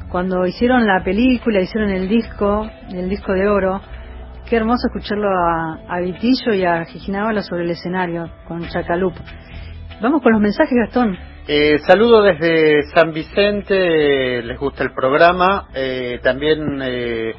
cuando 0.09 0.47
hicieron 0.47 0.87
la 0.87 1.03
película, 1.03 1.61
hicieron 1.61 1.91
el 1.91 2.09
disco, 2.09 2.67
el 2.89 3.07
disco 3.09 3.33
de 3.33 3.47
oro. 3.47 3.79
Qué 4.49 4.55
hermoso 4.55 4.87
escucharlo 4.87 5.29
a, 5.29 5.99
Vitillo 5.99 6.55
y 6.55 6.65
a 6.65 6.83
Gigena 6.85 7.21
Ábalos 7.21 7.45
sobre 7.45 7.65
el 7.65 7.69
escenario 7.69 8.27
con 8.47 8.67
Chacalup. 8.67 9.13
Vamos 10.01 10.23
con 10.23 10.31
los 10.31 10.41
mensajes, 10.41 10.73
Gastón. 10.83 11.15
Eh, 11.47 11.77
saludo 11.85 12.23
desde 12.23 12.81
San 12.91 13.13
Vicente, 13.13 14.41
les 14.41 14.57
gusta 14.57 14.83
el 14.83 14.93
programa. 14.93 15.67
Eh, 15.75 16.19
también 16.23 16.81
eh, 16.81 17.35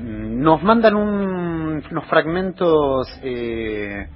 nos 0.00 0.62
mandan 0.62 0.94
unos 0.94 2.04
fragmentos, 2.08 3.08
eh, 3.22 4.06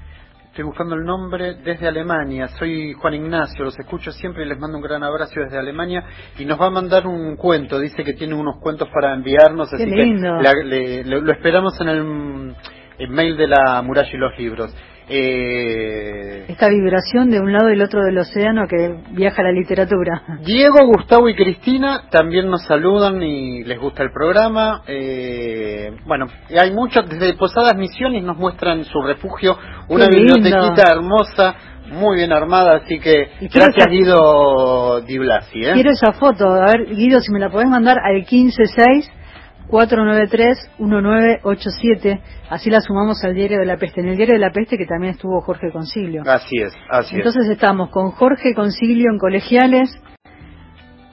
estoy 0.47 0.65
buscando 0.65 0.95
el 0.95 1.05
nombre, 1.05 1.57
desde 1.57 1.87
Alemania. 1.87 2.49
Soy 2.59 2.95
Juan 2.95 3.15
Ignacio, 3.15 3.65
los 3.65 3.79
escucho 3.79 4.11
siempre 4.11 4.45
y 4.45 4.49
les 4.49 4.59
mando 4.59 4.79
un 4.79 4.83
gran 4.83 5.03
abrazo 5.03 5.41
desde 5.41 5.59
Alemania. 5.59 6.03
Y 6.39 6.45
nos 6.47 6.61
va 6.61 6.67
a 6.67 6.71
mandar 6.71 7.07
un 7.07 7.37
cuento, 7.37 7.79
dice 7.79 8.05
que 8.05 8.15
tiene 8.15 8.35
unos 8.35 8.59
cuentos 8.61 8.89
para 8.89 9.15
enviarnos, 9.15 9.73
así 9.73 9.85
que 9.85 11.03
lo 11.05 11.33
esperamos 11.33 11.79
en 11.81 12.55
el 12.99 13.11
mail 13.11 13.37
de 13.37 13.49
la 13.49 13.83
muralla 13.83 14.11
y 14.13 14.17
los 14.17 14.39
libros. 14.39 14.75
Eh, 15.09 16.47
Esta 16.49 16.69
vibración 16.69 17.31
de 17.31 17.41
un 17.41 17.53
lado 17.53 17.71
y 17.71 17.75
el 17.75 17.83
otro 17.83 18.03
del 18.05 18.19
océano 18.19 18.67
que 18.69 19.03
viaja 19.13 19.43
la 19.43 19.53
literatura. 19.53 20.23
Diego, 20.45 20.85
Gustavo 20.87 21.29
y 21.29 21.37
Cristina 21.37 22.03
también 22.11 22.51
nos 22.51 22.65
saludan 22.65 23.23
y 23.23 23.63
les 23.63 23.79
gusta 23.79 24.03
el 24.03 24.11
programa. 24.11 24.83
Eh, 24.89 25.93
bueno, 26.07 26.27
hay 26.61 26.73
muchos, 26.73 27.09
desde 27.09 27.35
Posadas 27.35 27.77
Misiones 27.77 28.25
nos 28.25 28.37
muestran 28.37 28.85
su 28.85 29.01
refugio, 29.03 29.57
una 29.89 30.09
bibliotequita 30.09 30.91
hermosa, 30.91 31.55
muy 31.89 32.17
bien 32.17 32.33
armada, 32.33 32.77
así 32.77 32.99
que 32.99 33.29
gracias 33.43 33.87
Guido 33.89 35.03
Di 35.03 35.19
Blasi. 35.19 35.61
¿eh? 35.61 35.73
Quiero 35.75 35.91
esa 35.93 36.13
foto, 36.13 36.49
a 36.49 36.67
ver 36.67 36.87
Guido, 36.87 37.21
si 37.21 37.31
me 37.33 37.39
la 37.39 37.51
podés 37.51 37.69
mandar 37.69 37.97
al 38.03 38.25
156 38.25 39.11
493-1987. 39.69 42.21
Así 42.51 42.71
la 42.71 42.81
sumamos 42.81 43.23
al 43.25 43.35
Diario 43.35 43.59
de 43.59 43.67
la 43.67 43.77
Peste. 43.77 44.01
En 44.01 44.09
el 44.09 44.17
Diario 44.17 44.35
de 44.35 44.41
la 44.41 44.51
Peste 44.51 44.79
que 44.79 44.87
también 44.87 45.15
estuvo 45.15 45.41
Jorge 45.41 45.73
Concilio. 45.73 46.23
Así 46.27 46.59
es, 46.59 46.73
así 46.91 47.17
Entonces 47.17 47.49
estamos 47.49 47.91
con 47.91 48.11
Jorge 48.13 48.55
Concilio 48.55 49.11
en 49.11 49.19
Colegiales, 49.19 49.91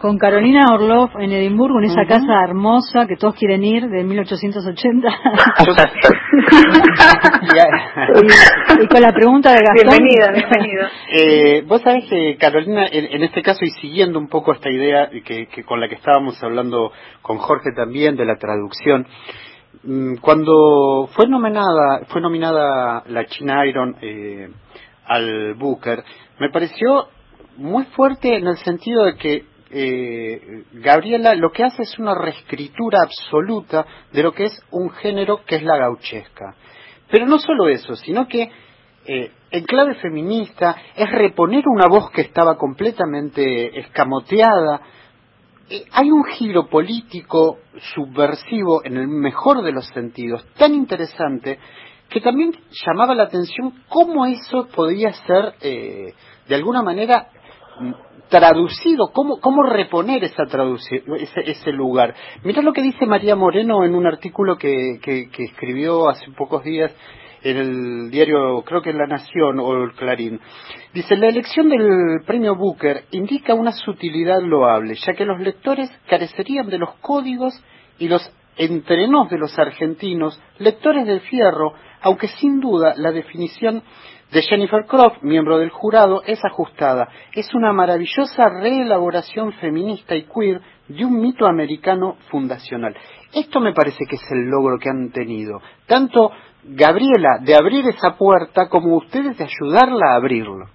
con 0.04 0.18
Carolina 0.18 0.66
Orloff 0.74 1.12
en 1.18 1.32
Edimburgo, 1.32 1.80
en 1.80 1.86
esa 1.86 2.06
casa 2.06 2.43
hermosa 2.43 3.08
que 3.08 3.16
todos 3.16 3.36
quieren 3.36 3.64
ir, 3.64 3.88
de 3.88 4.04
1880. 4.04 5.08
y, 8.82 8.88
con 8.88 9.01
la 9.01 9.14
pregunta 9.14 9.54
de 9.54 9.62
Gastón. 9.62 9.97
Bienvenida, 9.97 10.34
bienvenido. 10.34 10.88
Eh, 11.16 11.62
vos 11.66 11.82
sabés 11.82 12.10
que, 12.10 12.36
Carolina, 12.38 12.86
en, 12.91 13.24
este 13.24 13.41
caso, 13.41 13.64
y 13.64 13.70
siguiendo 13.80 14.20
un 14.20 14.28
poco 14.28 14.51
esta 14.51 14.70
idea 14.70 15.10
que, 15.24 15.47
con 15.64 15.80
la 15.80 15.88
que 15.88 15.95
estábamos 15.95 16.43
hablando 16.43 16.91
con 17.22 17.38
Jorge 17.38 17.70
también, 17.74 18.18
de 18.18 18.26
la 18.26 18.36
traducción, 18.36 19.08
mm, 19.84 20.16
cuando 20.16 21.08
fue 21.14 21.30
nominada, 21.30 22.01
fue 22.10 22.20
nominada 22.20 23.04
la 23.08 23.26
China 23.28 23.66
Iron 23.66 23.95
eh, 24.01 24.49
al 25.06 25.54
Booker, 25.54 26.04
me 26.41 26.49
pareció 26.49 27.08
muy 27.56 27.86
fuerte 27.86 28.36
en 28.36 28.47
el 28.47 28.58
sentido 28.58 29.06
de 29.06 29.16
que 29.16 29.53
eh, 29.74 30.64
Gabriela 30.74 31.34
lo 31.36 31.52
que 31.52 31.64
hace 31.64 31.82
es 31.82 31.98
una 31.98 32.14
reescritura 32.14 33.00
absoluta 33.02 33.86
de 34.12 34.24
lo 34.24 34.32
que 34.32 34.46
es 34.46 34.62
un 34.72 34.92
género 34.92 35.44
que 35.46 35.56
es 35.56 35.64
la 35.64 35.78
gauchesca. 35.78 36.56
Pero 37.10 37.26
no 37.26 37.40
solo 37.40 37.68
eso, 37.70 37.96
sino 37.96 38.28
que 38.28 38.52
eh, 39.06 39.32
en 39.52 39.66
clave 39.66 39.96
feminista 39.96 40.76
es 40.96 41.12
reponer 41.12 41.64
una 41.68 41.88
voz 41.88 42.10
que 42.12 42.22
estaba 42.22 42.56
completamente 42.56 43.80
escamoteada. 43.80 44.82
Eh, 45.70 45.86
hay 45.92 46.12
un 46.12 46.24
giro 46.26 46.68
político 46.68 47.58
subversivo 47.94 48.84
en 48.86 48.98
el 48.98 49.08
mejor 49.08 49.64
de 49.64 49.72
los 49.72 49.88
sentidos, 49.88 50.46
tan 50.58 50.74
interesante 50.74 51.60
que 52.10 52.22
también 52.22 52.54
llamaba 52.86 53.16
la 53.16 53.24
atención 53.24 53.74
cómo 53.90 54.26
eso 54.26 54.68
podía 54.68 55.12
ser 55.14 55.56
eh, 55.62 56.14
de 56.48 56.56
alguna 56.56 56.84
manera 56.84 57.28
traducido, 58.30 59.12
cómo, 59.14 59.40
cómo 59.40 59.64
reponer 59.64 60.24
esa 60.24 60.44
ese, 60.44 61.52
ese, 61.52 61.72
lugar. 61.72 62.16
Mira 62.44 62.62
lo 62.62 62.74
que 62.74 62.82
dice 62.82 63.06
María 63.06 63.36
Moreno 63.36 63.84
en 63.84 63.96
un 63.96 64.08
artículo 64.08 64.58
que, 64.58 65.00
que, 65.02 65.30
escribió 65.44 66.10
hace 66.10 66.32
pocos 66.32 66.64
días 66.64 66.92
en 67.44 67.58
el 67.58 68.12
diario, 68.12 68.64
creo 68.66 68.82
que 68.82 68.92
en 68.92 68.98
La 68.98 69.08
Nación 69.08 69.60
o 69.60 69.84
el 69.84 69.92
Clarín. 69.94 70.40
Dice, 70.94 71.18
la 71.18 71.28
elección 71.28 71.68
del 71.70 72.22
premio 72.26 72.56
Booker 72.56 73.04
indica 73.12 73.54
una 73.54 73.74
sutilidad 73.74 74.42
loable, 74.42 74.96
ya 74.96 75.14
que 75.14 75.26
los 75.26 75.40
lectores 75.40 75.92
carecerían 76.08 76.68
de 76.68 76.78
los 76.78 76.94
códigos 77.02 77.54
y 78.00 78.08
los 78.08 78.22
entrenos 78.56 79.30
de 79.30 79.38
los 79.38 79.58
argentinos, 79.58 80.40
lectores 80.60 81.06
del 81.06 81.22
fierro, 81.22 81.74
aunque 82.02 82.28
sin 82.28 82.60
duda 82.60 82.94
la 82.96 83.12
definición 83.12 83.84
de 84.34 84.42
Jennifer 84.42 84.86
Croft, 84.86 85.22
miembro 85.22 85.60
del 85.60 85.70
jurado, 85.70 86.24
es 86.26 86.44
ajustada. 86.44 87.08
Es 87.34 87.54
una 87.54 87.72
maravillosa 87.72 88.50
reelaboración 88.50 89.54
feminista 89.54 90.16
y 90.16 90.24
queer 90.24 90.60
de 90.88 91.06
un 91.06 91.22
mito 91.22 91.46
americano 91.46 92.18
fundacional. 92.32 92.96
Esto 93.34 93.60
me 93.60 93.74
parece 93.74 94.06
que 94.10 94.16
es 94.16 94.32
el 94.32 94.50
logro 94.50 94.80
que 94.80 94.90
han 94.90 95.12
tenido, 95.12 95.62
tanto 95.88 96.32
Gabriela 96.64 97.40
de 97.42 97.56
abrir 97.56 97.86
esa 97.88 98.18
puerta 98.18 98.70
como 98.70 98.96
ustedes 98.96 99.38
de 99.38 99.44
ayudarla 99.44 100.14
a 100.14 100.16
abrirlo. 100.16 100.66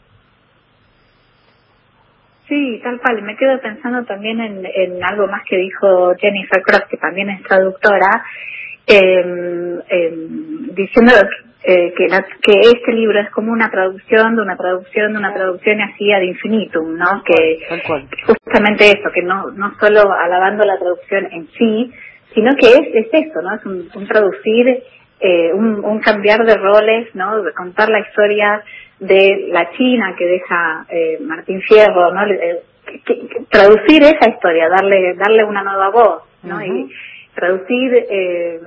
Sí, 2.47 2.81
tal 2.83 2.99
cual. 3.01 3.23
Me 3.23 3.37
quedo 3.37 3.61
pensando 3.61 4.05
también 4.05 4.41
en, 4.41 5.05
algo 5.05 5.27
más 5.27 5.43
que 5.49 5.57
dijo 5.57 6.15
Jennifer 6.19 6.63
Cross, 6.63 6.85
que 6.91 6.97
también 6.97 7.29
es 7.31 7.43
traductora, 7.43 8.25
diciendo 10.75 11.13
eh, 11.65 11.93
que, 11.97 12.07
que 12.43 12.61
este 12.61 12.93
libro 12.93 13.21
es 13.21 13.31
como 13.31 13.53
una 13.53 13.71
traducción 13.71 14.37
de 14.37 14.43
una 14.43 14.57
traducción 14.57 15.13
de 15.13 15.19
una 15.19 15.35
traducción 15.35 15.81
así 15.81 16.13
ad 16.13 16.23
infinitum, 16.23 16.97
¿no? 16.97 17.23
Que, 17.25 17.59
justamente 18.27 18.87
eso, 18.89 19.11
que 19.13 19.23
no, 19.23 19.51
no 19.51 19.75
solo 19.79 20.13
alabando 20.13 20.65
la 20.65 20.79
traducción 20.79 21.29
en 21.33 21.49
sí, 21.59 21.93
sino 22.35 22.55
que 22.57 22.69
es, 22.69 22.95
es 22.95 23.09
eso, 23.13 23.43
¿no? 23.43 23.55
Es 23.55 23.65
un 23.67 24.07
traducir 24.07 24.83
eh, 25.21 25.53
un, 25.53 25.85
un, 25.85 25.99
cambiar 25.99 26.45
de 26.45 26.55
roles, 26.55 27.13
¿no? 27.15 27.43
De 27.43 27.53
contar 27.53 27.89
la 27.89 27.99
historia 27.99 28.63
de 29.01 29.49
la 29.51 29.69
China 29.73 30.15
que 30.17 30.25
deja 30.25 30.87
eh, 30.89 31.19
Martín 31.21 31.61
Fierro, 31.63 32.13
¿no? 32.13 32.25
Eh, 32.25 32.63
traducir 33.51 34.05
esa 34.05 34.31
historia, 34.31 34.69
darle 34.69 35.15
darle 35.15 35.43
una 35.45 35.65
nueva 35.65 35.91
voz, 35.91 36.23
¿no? 36.45 36.65
Y 36.65 36.89
traducir 37.39 37.95
eh, 38.11 38.61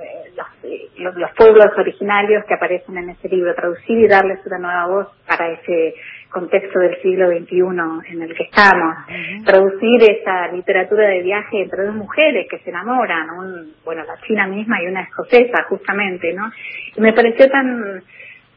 los, 0.98 1.14
los, 1.14 1.30
pueblos 1.32 1.66
originarios 1.76 2.42
que 2.46 2.54
aparecen 2.54 2.96
en 2.96 3.10
ese 3.10 3.28
libro, 3.28 3.54
traducir 3.54 3.98
y 3.98 4.08
darles 4.08 4.38
una 4.46 4.58
nueva 4.58 4.86
voz 4.86 5.08
para 5.26 5.50
ese 5.50 5.94
contexto 6.30 6.78
del 6.78 6.96
siglo 7.02 7.28
XXI 7.28 8.12
en 8.12 8.22
el 8.22 8.34
que 8.34 8.44
estamos, 8.44 8.96
traducir 9.44 10.02
esa 10.10 10.48
literatura 10.48 11.08
de 11.08 11.20
viaje 11.20 11.64
entre 11.64 11.84
dos 11.84 11.94
mujeres 11.94 12.46
que 12.48 12.58
se 12.60 12.70
enamoran, 12.70 13.28
un, 13.28 13.72
bueno, 13.84 14.02
la 14.04 14.18
china 14.26 14.46
misma 14.46 14.82
y 14.82 14.86
una 14.86 15.02
escocesa 15.02 15.64
justamente, 15.68 16.32
¿no? 16.32 16.50
Y 16.96 17.00
me 17.02 17.12
pareció 17.12 17.50
tan 17.50 18.02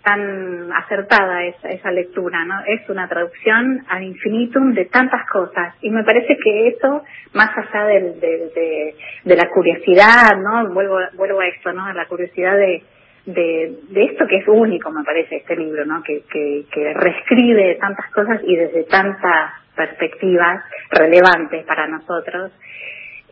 tan 0.05 0.71
acertada 0.71 1.43
esa, 1.45 1.69
esa 1.69 1.91
lectura, 1.91 2.45
¿no? 2.45 2.61
Es 2.67 2.87
una 2.89 3.09
traducción 3.09 3.83
al 3.89 4.03
infinitum 4.03 4.73
de 4.73 4.85
tantas 4.85 5.27
cosas 5.27 5.73
y 5.81 5.89
me 5.89 6.03
parece 6.03 6.37
que 6.37 6.67
eso, 6.67 7.03
más 7.33 7.49
allá 7.57 7.85
del, 7.85 8.19
de, 8.19 8.95
de, 9.23 9.35
la 9.35 9.49
curiosidad, 9.49 10.37
¿no? 10.37 10.69
Vuelvo, 10.73 10.99
vuelvo 11.15 11.39
a 11.41 11.47
esto, 11.47 11.73
¿no? 11.73 11.85
A 11.85 11.93
la 11.93 12.05
curiosidad 12.05 12.55
de, 12.55 12.83
de, 13.25 14.03
esto 14.03 14.27
que 14.27 14.37
es 14.37 14.47
único, 14.47 14.91
me 14.91 15.03
parece, 15.03 15.37
este 15.37 15.55
libro, 15.55 15.83
¿no? 15.85 16.03
Que, 16.03 16.21
que, 16.31 16.65
que 16.71 16.93
reescribe 16.93 17.75
tantas 17.81 18.09
cosas 18.11 18.41
y 18.43 18.55
desde 18.55 18.83
tantas 18.83 19.53
perspectivas 19.75 20.63
relevantes 20.91 21.65
para 21.65 21.87
nosotros 21.87 22.51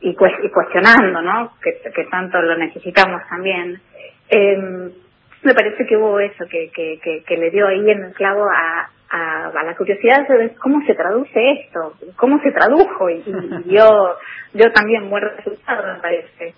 y, 0.01 0.15
cuestionando, 0.15 1.21
¿no? 1.21 1.53
Que, 1.61 1.79
que 1.91 2.05
tanto 2.05 2.41
lo 2.41 2.57
necesitamos 2.57 3.21
también. 3.29 3.79
Eh, 4.27 4.89
me 5.43 5.53
parece 5.53 5.85
que 5.85 5.97
hubo 5.97 6.19
eso, 6.19 6.45
que, 6.49 6.71
que, 6.73 7.23
que, 7.25 7.37
le 7.37 7.51
dio 7.51 7.67
ahí 7.67 7.79
en 7.79 8.03
el 8.05 8.13
clavo 8.13 8.43
a, 8.43 8.89
a, 9.09 9.63
la 9.63 9.75
curiosidad 9.75 10.27
de 10.27 10.55
cómo 10.55 10.85
se 10.85 10.95
traduce 10.95 11.51
esto, 11.51 11.93
cómo 12.15 12.39
se 12.41 12.51
tradujo 12.51 13.09
y, 13.09 13.23
yo, 13.71 14.15
yo 14.53 14.71
también 14.73 15.07
muero 15.09 15.29
resultado, 15.35 15.93
me 15.93 15.99
parece. 16.01 16.53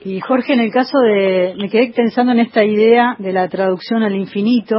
Y 0.00 0.20
Jorge, 0.20 0.54
en 0.54 0.60
el 0.60 0.72
caso 0.72 0.98
de, 0.98 1.54
me 1.58 1.68
quedé 1.68 1.92
pensando 1.94 2.32
en 2.32 2.40
esta 2.40 2.64
idea 2.64 3.14
de 3.18 3.32
la 3.32 3.48
traducción 3.48 4.02
al 4.02 4.14
infinito 4.14 4.76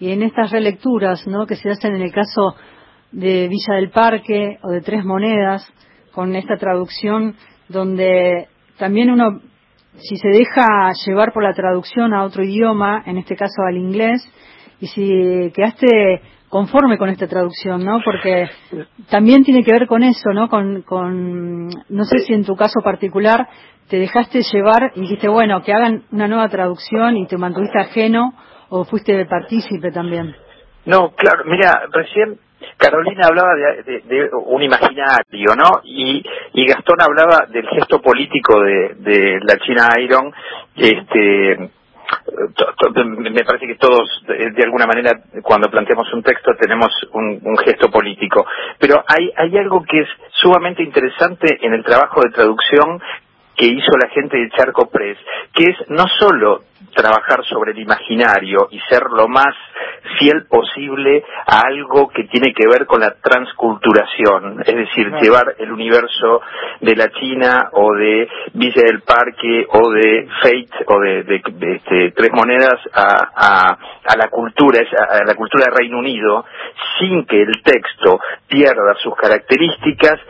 y 0.00 0.10
en 0.10 0.22
estas 0.22 0.50
relecturas, 0.50 1.26
¿no? 1.26 1.46
Que 1.46 1.56
se 1.56 1.70
hacen 1.70 1.94
en 1.94 2.02
el 2.02 2.12
caso 2.12 2.56
de 3.12 3.48
Villa 3.48 3.74
del 3.76 3.90
Parque 3.90 4.58
o 4.62 4.70
de 4.70 4.80
Tres 4.80 5.04
Monedas, 5.04 5.70
con 6.12 6.34
esta 6.34 6.56
traducción 6.56 7.36
donde 7.68 8.48
también 8.78 9.10
uno, 9.10 9.40
si 9.98 10.16
se 10.16 10.28
deja 10.28 10.92
llevar 11.06 11.32
por 11.32 11.42
la 11.42 11.52
traducción 11.52 12.14
a 12.14 12.24
otro 12.24 12.42
idioma, 12.42 13.02
en 13.06 13.18
este 13.18 13.36
caso 13.36 13.62
al 13.66 13.76
inglés, 13.76 14.22
y 14.80 14.86
si 14.88 15.52
quedaste 15.54 16.20
conforme 16.48 16.98
con 16.98 17.08
esta 17.08 17.26
traducción, 17.26 17.84
¿no? 17.84 18.00
Porque 18.04 18.48
también 19.10 19.42
tiene 19.42 19.64
que 19.64 19.72
ver 19.72 19.86
con 19.86 20.02
eso, 20.02 20.30
¿no? 20.32 20.48
Con, 20.48 20.82
con, 20.82 21.68
no 21.88 22.04
sé 22.04 22.20
si 22.20 22.32
en 22.32 22.44
tu 22.44 22.54
caso 22.54 22.80
particular 22.80 23.48
te 23.88 23.98
dejaste 23.98 24.42
llevar 24.52 24.92
y 24.94 25.00
dijiste, 25.00 25.28
bueno, 25.28 25.62
que 25.62 25.72
hagan 25.72 26.04
una 26.12 26.28
nueva 26.28 26.48
traducción 26.48 27.16
y 27.16 27.26
te 27.26 27.36
mantuviste 27.36 27.78
ajeno 27.78 28.34
o 28.68 28.84
fuiste 28.84 29.24
partícipe 29.26 29.90
también. 29.90 30.34
No, 30.86 31.10
claro, 31.16 31.44
mira, 31.46 31.72
recién 31.92 32.38
Carolina 32.76 33.26
hablaba 33.26 33.54
de, 33.54 34.30
un 34.32 34.62
imaginario, 34.62 35.54
¿no? 35.56 35.80
Y, 35.84 36.24
y 36.52 36.66
Gastón 36.66 37.00
hablaba 37.00 37.46
del 37.48 37.66
gesto 37.68 38.00
político 38.00 38.60
de, 38.60 39.40
la 39.42 39.56
China 39.58 39.88
Iron, 40.00 40.32
este 40.76 41.70
me 42.96 43.44
parece 43.44 43.66
que 43.66 43.76
todos, 43.76 44.08
de 44.26 44.62
alguna 44.62 44.86
manera, 44.86 45.12
cuando 45.42 45.68
planteamos 45.68 46.12
un 46.12 46.22
texto 46.22 46.52
tenemos 46.58 46.90
un, 47.12 47.56
gesto 47.64 47.90
político. 47.90 48.46
Pero 48.78 49.02
hay, 49.06 49.30
hay 49.36 49.56
algo 49.58 49.82
que 49.82 50.00
es 50.00 50.08
sumamente 50.30 50.82
interesante 50.82 51.58
en 51.62 51.72
el 51.72 51.82
trabajo 51.82 52.20
de 52.22 52.30
traducción 52.30 53.00
que 53.56 53.66
hizo 53.66 53.92
la 54.00 54.08
gente 54.10 54.36
de 54.36 54.50
Charco 54.50 54.90
Press, 54.90 55.18
que 55.52 55.64
es 55.64 55.90
no 55.90 56.04
solo 56.18 56.62
trabajar 56.94 57.44
sobre 57.44 57.72
el 57.72 57.78
imaginario 57.78 58.68
y 58.70 58.78
ser 58.88 59.02
lo 59.10 59.28
más 59.28 59.54
fiel 60.18 60.46
posible 60.48 61.24
a 61.46 61.62
algo 61.66 62.08
que 62.08 62.24
tiene 62.24 62.52
que 62.52 62.66
ver 62.68 62.86
con 62.86 63.00
la 63.00 63.14
transculturación, 63.20 64.62
es 64.64 64.74
decir, 64.74 65.10
llevar 65.20 65.56
el 65.58 65.72
universo 65.72 66.40
de 66.80 66.94
la 66.94 67.08
China 67.10 67.70
o 67.72 67.94
de 67.94 68.28
Villa 68.52 68.82
del 68.86 69.02
Parque 69.02 69.66
o 69.68 69.90
de 69.90 70.28
Fate 70.42 70.84
o 70.86 71.00
de, 71.00 71.42
este, 71.76 72.12
Tres 72.12 72.30
Monedas 72.32 72.80
a, 72.92 73.76
a 74.04 74.16
la 74.16 74.28
cultura, 74.28 74.80
a 74.80 75.24
la 75.24 75.34
cultura 75.34 75.66
del 75.66 75.76
Reino 75.76 75.98
Unido, 75.98 76.44
sin 76.98 77.24
que 77.26 77.42
el 77.42 77.62
texto 77.62 78.20
pierda 78.46 78.94
sus 79.02 79.14
características, 79.16 80.20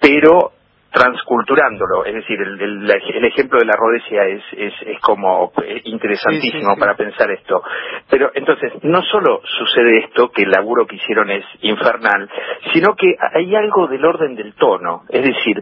pero 0.00 0.52
transculturándolo, 0.94 2.04
es 2.04 2.14
decir, 2.14 2.40
el, 2.40 2.88
el, 2.88 3.24
ejemplo 3.24 3.58
de 3.58 3.66
la 3.66 3.74
Rhodesia 3.76 4.26
es, 4.26 4.42
es, 4.56 4.72
es 4.86 5.00
como 5.00 5.50
eh, 5.64 5.80
interesantísimo 5.86 6.76
para 6.78 6.94
pensar 6.94 7.32
esto. 7.32 7.64
Pero 8.08 8.30
entonces, 8.32 8.72
no 8.84 9.02
solo 9.02 9.42
sucede 9.58 10.04
esto, 10.04 10.30
que 10.30 10.44
el 10.44 10.52
laburo 10.52 10.86
que 10.86 10.94
hicieron 10.94 11.32
es 11.32 11.44
infernal, 11.62 12.30
sino 12.72 12.94
que 12.94 13.12
hay 13.34 13.56
algo 13.56 13.88
del 13.88 14.04
orden 14.04 14.36
del 14.36 14.54
tono, 14.54 15.02
es 15.08 15.22
decir, 15.24 15.60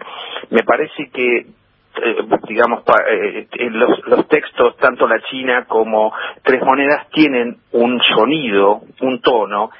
me 0.50 0.64
parece 0.64 1.08
que 1.10 1.46
eh, 1.94 2.16
digamos, 2.46 2.82
eh, 3.08 3.46
los, 3.70 4.06
los 4.06 4.28
textos, 4.28 4.76
tanto 4.76 5.08
la 5.08 5.20
China 5.30 5.64
como 5.66 6.12
Tres 6.42 6.62
Monedas, 6.62 7.08
tienen 7.08 7.56
un 7.72 7.98
sonido, 8.02 8.82
un 9.00 9.22
tono, 9.22 9.70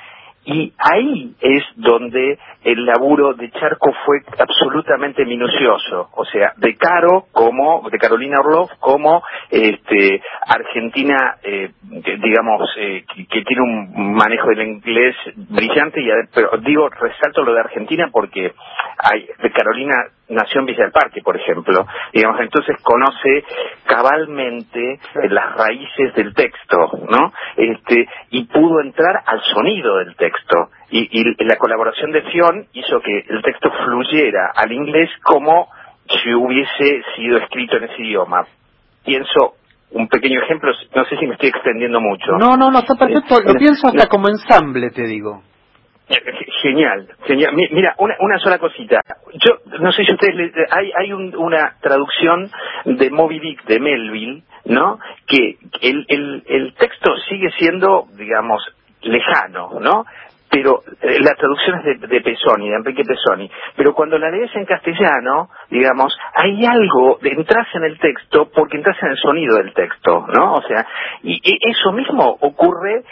y 0.45 0.73
ahí 0.79 1.35
es 1.41 1.63
donde 1.77 2.39
el 2.65 2.85
laburo 2.85 3.35
de 3.35 3.51
Charco 3.51 3.93
fue 4.05 4.19
absolutamente 4.39 5.25
minucioso, 5.25 6.09
o 6.15 6.25
sea, 6.25 6.53
de 6.57 6.77
Caro 6.77 7.27
como, 7.33 7.89
de 7.91 7.99
Carolina 7.99 8.37
Orlov 8.41 8.71
como 8.79 9.23
este, 9.51 10.23
Argentina, 10.47 11.37
eh, 11.43 11.71
digamos, 11.83 12.71
eh, 12.79 13.05
que, 13.29 13.43
tiene 13.43 13.63
un 13.63 14.15
manejo 14.15 14.49
del 14.49 14.63
inglés 14.63 15.17
brillante, 15.37 16.01
y, 16.01 16.09
pero 16.35 16.51
digo, 16.59 16.89
resalto 16.89 17.43
lo 17.43 17.53
de 17.53 17.61
Argentina 17.61 18.09
porque 18.13 18.53
hay, 18.99 19.27
Carolina 19.55 19.95
nació 20.29 20.61
en 20.61 20.67
Villa 20.67 20.85
del 20.85 20.93
Parque, 20.93 21.21
por 21.23 21.37
ejemplo, 21.37 21.87
digamos, 22.13 22.41
entonces 22.41 22.77
conoce 22.83 23.45
cabalmente 23.85 24.99
las 25.29 25.57
raíces 25.57 26.15
del 26.15 26.35
texto, 26.35 26.91
¿no? 27.09 27.33
Este, 27.57 28.09
y 28.31 28.45
pudo 28.45 28.81
entrar 28.81 29.23
al 29.27 29.41
sonido 29.43 29.99
del 29.99 30.17
texto. 30.17 30.71
Y, 30.95 31.09
y 31.11 31.45
la 31.45 31.57
colaboración 31.57 32.13
de 32.13 32.21
Fion 32.23 32.67
hizo 32.75 33.01
que 33.01 33.25
el 33.29 33.43
texto 33.43 33.71
fluyera 33.85 34.53
al 34.55 34.71
inglés 34.73 35.09
como 35.23 35.69
si 36.07 36.35
hubiese 36.35 37.03
sido 37.17 37.39
escrito 37.39 37.79
en 37.79 37.85
ese 37.85 38.03
idioma. 38.03 38.47
Pienso, 39.03 39.55
un 39.93 40.09
pequeño 40.09 40.43
ejemplo, 40.43 40.71
no 40.95 41.05
sé 41.07 41.17
si 41.17 41.27
me 41.27 41.35
estoy 41.35 41.49
extendiendo 41.49 42.01
mucho. 42.01 42.33
No, 42.39 42.57
no, 42.57 42.71
no, 42.71 42.81
está 42.81 42.95
perfecto. 42.95 43.41
Lo 43.41 43.55
pienso 43.55 43.87
hasta 43.87 44.07
como 44.07 44.29
ensamble, 44.29 44.91
te 44.91 45.07
digo. 45.07 45.43
Genial, 46.63 47.09
genial. 47.27 47.55
Mira, 47.55 47.95
una, 47.99 48.17
una 48.21 48.39
sola 48.39 48.59
cosita. 48.59 49.01
Yo 49.33 49.59
no 49.81 49.93
sé 49.93 50.05
si 50.05 50.13
ustedes 50.13 50.53
hay 50.71 50.93
hay 50.95 51.13
una 51.13 51.77
traducción 51.81 52.51
de 52.85 53.11
Moby 53.11 53.41
Dick 53.41 53.65
de 53.65 53.81
Melville, 53.81 54.43
¿no? 54.67 54.99
Que 55.27 55.57
el 55.81 56.05
el 56.09 56.43
el 56.47 56.75
texto 56.75 57.17
sigue 57.29 57.51
siendo, 57.53 58.07
digamos, 58.15 58.63
lejano, 59.01 59.81
¿no? 59.81 60.05
Pero 60.53 60.83
eh, 61.01 61.19
la 61.21 61.35
traducción 61.35 61.79
es 61.79 62.01
de, 62.01 62.07
de, 62.07 62.21
Pesoni, 62.21 62.69
de 62.69 62.77
Enrique 62.77 63.05
Pesoni, 63.05 63.51
pero 63.75 63.95
cuando 63.95 64.19
la 64.19 64.31
lees 64.31 64.55
en 64.55 64.67
castellano, 64.67 65.49
digamos, 65.71 66.15
hay 66.35 66.63
algo, 66.67 67.19
de, 67.23 67.31
entras 67.31 67.67
en 67.75 67.85
el 67.85 67.99
texto 67.99 68.51
porque 68.55 68.77
entras 68.77 69.03
en 69.03 69.13
el 69.13 69.17
sonido 69.17 69.57
del 69.57 69.73
texto, 69.73 70.27
¿no? 70.29 70.53
O 70.53 70.63
sea, 70.63 70.87
y, 71.23 71.41
eso 71.71 71.93
mismo 71.93 72.37
ocurre, 72.41 73.03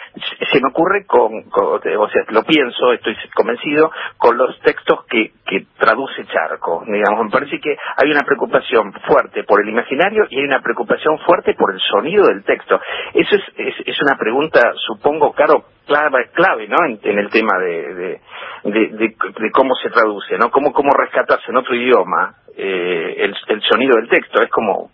se 0.51 0.61
me 0.61 0.69
ocurre 0.69 1.05
con, 1.07 1.31
o 1.51 2.09
sea, 2.09 2.25
lo 2.29 2.43
pienso, 2.43 2.93
estoy 2.93 3.15
convencido, 3.33 3.91
con 4.19 4.37
los 4.37 4.59
textos 4.59 5.03
que, 5.05 5.31
que 5.43 5.65
traduce 5.79 6.23
Charco, 6.25 6.83
digamos, 6.85 7.25
me 7.25 7.31
parece 7.31 7.59
que 7.59 7.75
hay 7.97 8.11
una 8.11 8.21
preocupación 8.21 8.93
fuerte 9.07 9.43
por 9.45 9.63
el 9.63 9.69
imaginario 9.69 10.27
y 10.29 10.37
hay 10.37 10.45
una 10.45 10.61
preocupación 10.61 11.17
fuerte 11.25 11.55
por 11.55 11.73
el 11.73 11.79
sonido 11.79 12.27
del 12.27 12.43
texto. 12.43 12.79
Eso 13.15 13.35
es, 13.35 13.43
es, 13.57 13.75
es 13.87 14.01
una 14.01 14.15
pregunta, 14.15 14.73
supongo, 14.85 15.33
claro, 15.33 15.65
clave, 15.85 16.29
clave 16.33 16.67
¿no? 16.67 16.77
En, 16.85 17.19
el 17.19 17.29
tema 17.29 17.59
de, 17.59 18.19
de, 18.63 19.51
cómo 19.51 19.75
se 19.75 19.89
traduce, 19.89 20.37
¿no? 20.37 20.49
Cómo, 20.51 20.73
cómo 20.73 20.91
rescatarse 20.91 21.49
en 21.49 21.57
otro 21.57 21.75
idioma 21.75 22.35
eh, 22.55 23.15
el, 23.17 23.35
el 23.47 23.61
sonido 23.61 23.95
del 23.97 24.09
texto. 24.09 24.41
Es 24.41 24.49
como 24.49 24.91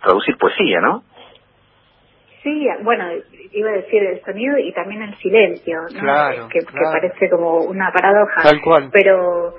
traducir 0.00 0.36
poesía, 0.36 0.80
¿no? 0.80 1.02
Sí, 2.42 2.66
bueno, 2.82 3.04
iba 3.52 3.70
a 3.70 3.74
decir 3.74 4.02
el 4.02 4.20
sonido 4.24 4.58
y 4.58 4.72
también 4.72 5.02
el 5.02 5.16
silencio, 5.18 5.78
¿no? 6.02 6.48
que, 6.48 6.60
parece 6.64 7.30
como 7.30 7.58
una 7.58 7.92
paradoja. 7.92 8.42
Tal 8.42 8.60
cual. 8.60 8.90
Pero 8.92 9.54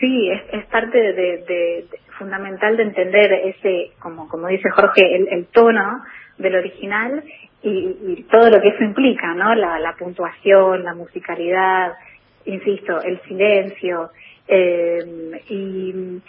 sí, 0.00 0.30
es, 0.30 0.42
es 0.52 0.66
parte 0.66 0.98
de, 0.98 1.86
fundamental 2.18 2.76
de 2.76 2.82
entender 2.82 3.32
ese, 3.32 3.92
como, 4.00 4.28
como 4.28 4.48
dice 4.48 4.70
Jorge, 4.70 5.02
el, 5.14 5.28
el 5.28 5.46
tono 5.46 6.02
del 6.38 6.56
original 6.56 7.22
y, 7.62 8.24
todo 8.30 8.48
lo 8.48 8.60
que 8.60 8.68
eso 8.68 8.84
implica, 8.84 9.34
¿no? 9.34 9.54
La, 9.54 9.94
puntuación, 9.98 10.84
la 10.84 10.94
musicalidad, 10.94 11.94
insisto, 12.44 13.02
el 13.02 13.20
silencio. 13.22 14.10
Eh, 14.48 15.40
y, 15.48 16.20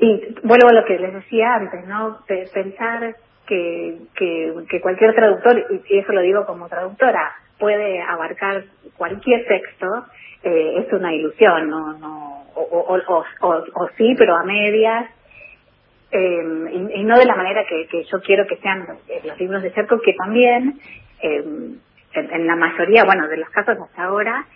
y 0.00 0.34
vuelvo 0.42 0.68
a 0.68 0.72
lo 0.72 0.84
que 0.84 0.98
les 0.98 1.12
decía 1.12 1.54
antes, 1.54 1.86
¿no? 1.86 2.18
pensar 2.26 3.16
que, 3.46 3.98
que, 4.14 4.80
cualquier 4.80 5.14
traductor, 5.14 5.82
y 5.88 5.98
eso 5.98 6.12
lo 6.12 6.20
digo 6.20 6.46
como 6.46 6.68
traductora, 6.68 7.32
puede 7.58 8.00
abarcar 8.00 8.64
cualquier 8.96 9.46
texto, 9.46 10.06
eh, 10.44 10.84
es 10.86 10.92
una 10.92 11.12
ilusión, 11.12 11.68
no, 11.68 11.94
no, 11.94 12.44
o, 12.54 12.96
o, 13.40 13.64
o, 13.74 13.88
sí, 13.96 14.14
pero 14.16 14.36
a 14.36 14.44
medias, 14.44 15.10
eh, 16.10 16.90
y, 16.94 17.04
no 17.04 17.18
de 17.18 17.26
la 17.26 17.36
manera 17.36 17.64
que, 17.66 17.86
que, 17.86 18.04
yo 18.04 18.20
quiero 18.20 18.46
que 18.46 18.56
sean 18.56 18.86
los 19.24 19.38
libros 19.38 19.62
de 19.62 19.70
Cerco, 19.72 20.00
que 20.00 20.14
también, 20.14 20.80
eh, 21.22 21.44
en, 22.14 22.46
la 22.46 22.56
mayoría, 22.56 23.04
bueno, 23.04 23.28
de 23.28 23.36
los 23.36 23.50
casos 23.50 23.76
hasta 23.78 24.04
ahora, 24.04 24.46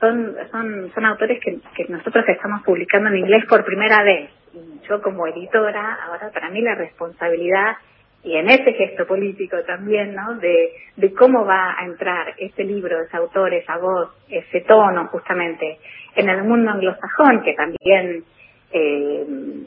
son, 0.00 0.36
son, 0.50 0.90
son 0.94 1.06
autores 1.06 1.40
que, 1.40 1.58
que 1.74 1.86
nosotros 1.88 2.24
estamos 2.28 2.62
publicando 2.62 3.10
en 3.10 3.18
inglés 3.18 3.44
por 3.48 3.64
primera 3.64 4.02
vez. 4.02 4.30
Y 4.54 4.86
yo 4.88 5.00
como 5.02 5.26
editora, 5.26 5.98
ahora 6.06 6.30
para 6.32 6.50
mí 6.50 6.60
la 6.62 6.74
responsabilidad 6.74 7.76
y 8.22 8.36
en 8.36 8.50
ese 8.50 8.72
gesto 8.72 9.06
político 9.06 9.56
también, 9.64 10.14
¿no? 10.14 10.34
De, 10.34 10.72
de 10.96 11.14
cómo 11.14 11.44
va 11.44 11.76
a 11.78 11.84
entrar 11.84 12.34
ese 12.38 12.64
libro, 12.64 13.00
ese 13.00 13.16
autor, 13.16 13.54
esa 13.54 13.78
voz, 13.78 14.10
ese 14.28 14.60
tono 14.62 15.06
justamente 15.06 15.78
en 16.16 16.28
el 16.28 16.42
mundo 16.42 16.72
anglosajón, 16.72 17.42
que 17.42 17.54
también 17.54 18.24
eh, 18.72 19.26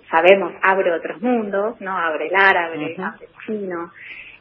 sabemos 0.09 0.53
abre 0.61 0.91
otros 0.93 1.21
mundos, 1.21 1.79
¿no? 1.81 1.97
Abre 1.97 2.27
el 2.27 2.35
árabe, 2.35 2.95
abre 2.97 3.25
el 3.25 3.45
chino, 3.45 3.91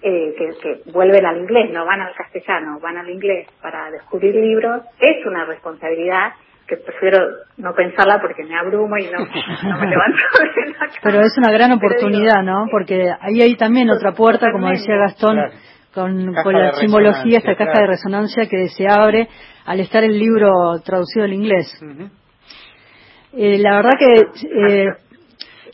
eh, 0.03 0.35
que, 0.37 0.49
que, 0.63 0.91
vuelven 0.93 1.25
al 1.27 1.39
inglés, 1.39 1.71
no 1.73 1.85
van 1.85 2.01
al 2.01 2.15
castellano, 2.15 2.79
van 2.81 2.99
al 2.99 3.09
inglés 3.09 3.49
para 3.63 3.91
descubrir 3.91 4.35
libros, 4.35 4.83
es 4.99 5.27
una 5.27 5.45
responsabilidad 5.45 6.33
que 6.71 6.77
prefiero 6.77 7.19
no 7.57 7.75
pensarla 7.75 8.21
porque 8.21 8.45
me 8.45 8.57
abrumo 8.57 8.97
y 8.97 9.11
no, 9.11 9.19
me 9.19 9.87
levanto 9.91 10.19
Pero 11.03 11.21
es 11.21 11.37
una 11.37 11.51
gran 11.51 11.73
oportunidad, 11.73 12.43
¿no? 12.45 12.67
Porque 12.71 13.11
ahí 13.21 13.43
hay 13.43 13.57
también 13.57 13.91
otra 13.91 14.13
puerta, 14.13 14.53
como 14.53 14.71
decía 14.71 14.97
Gastón, 14.97 15.37
con, 15.93 16.33
con 16.45 16.55
la 16.55 16.73
simbología, 16.75 17.39
esta 17.39 17.57
caja 17.57 17.81
de 17.81 17.87
resonancia 17.89 18.47
que 18.49 18.69
se 18.69 18.87
abre 18.89 19.29
al 19.67 19.81
estar 19.81 20.05
el 20.05 20.17
libro 20.17 20.79
traducido 20.85 21.25
al 21.25 21.33
inglés. 21.33 21.67
Eh, 23.33 23.59
la 23.59 23.76
verdad 23.76 23.93
que 23.99 24.14
eh, 24.49 24.87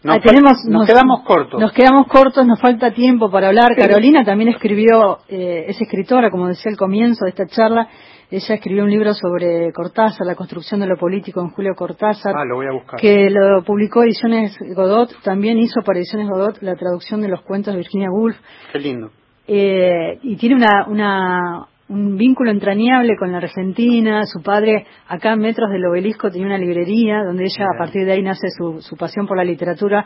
nos, 0.02 0.20
tenemos, 0.20 0.52
nos, 0.68 0.86
quedamos 0.86 1.22
cortos. 1.24 1.60
Nos 1.60 1.72
quedamos 1.72 2.06
cortos, 2.06 2.46
nos 2.46 2.60
falta 2.60 2.92
tiempo 2.92 3.30
para 3.30 3.48
hablar. 3.48 3.74
Carolina 3.76 4.24
también 4.24 4.50
escribió, 4.50 5.18
eh, 5.28 5.66
es 5.68 5.80
escritora, 5.80 6.30
como 6.30 6.48
decía 6.48 6.70
al 6.70 6.76
comienzo 6.76 7.24
de 7.24 7.30
esta 7.30 7.46
charla, 7.46 7.88
ella 8.30 8.54
escribió 8.54 8.82
un 8.82 8.90
libro 8.90 9.14
sobre 9.14 9.72
Cortázar, 9.72 10.26
la 10.26 10.34
construcción 10.34 10.80
de 10.80 10.86
lo 10.86 10.96
político 10.96 11.40
en 11.40 11.50
Julio 11.50 11.74
Cortázar, 11.76 12.34
ah, 12.36 12.44
lo 12.44 12.56
voy 12.56 12.66
a 12.66 12.72
buscar. 12.72 13.00
que 13.00 13.30
lo 13.30 13.62
publicó 13.62 14.02
Ediciones 14.02 14.56
Godot, 14.74 15.10
también 15.22 15.58
hizo 15.58 15.80
para 15.82 15.98
Ediciones 15.98 16.28
Godot 16.28 16.60
la 16.60 16.74
traducción 16.74 17.20
de 17.20 17.28
los 17.28 17.42
cuentos 17.42 17.72
de 17.72 17.78
Virginia 17.78 18.10
Woolf. 18.10 18.36
Qué 18.72 18.78
lindo. 18.80 19.10
Eh, 19.46 20.18
y 20.22 20.36
tiene 20.36 20.56
una, 20.56 20.86
una, 20.88 21.66
un 21.88 22.16
vínculo 22.16 22.50
entrañable 22.50 23.16
con 23.16 23.32
la 23.32 23.38
Argentina. 23.38 24.24
Su 24.26 24.42
padre, 24.42 24.86
acá 25.08 25.32
en 25.32 25.40
metros 25.40 25.70
del 25.70 25.86
obelisco, 25.86 26.30
tenía 26.30 26.46
una 26.46 26.58
librería 26.58 27.22
donde 27.24 27.44
ella, 27.44 27.66
a 27.74 27.78
partir 27.78 28.04
de 28.04 28.12
ahí, 28.12 28.22
nace 28.22 28.48
su, 28.50 28.80
su 28.82 28.96
pasión 28.96 29.26
por 29.26 29.36
la 29.36 29.44
literatura. 29.44 30.04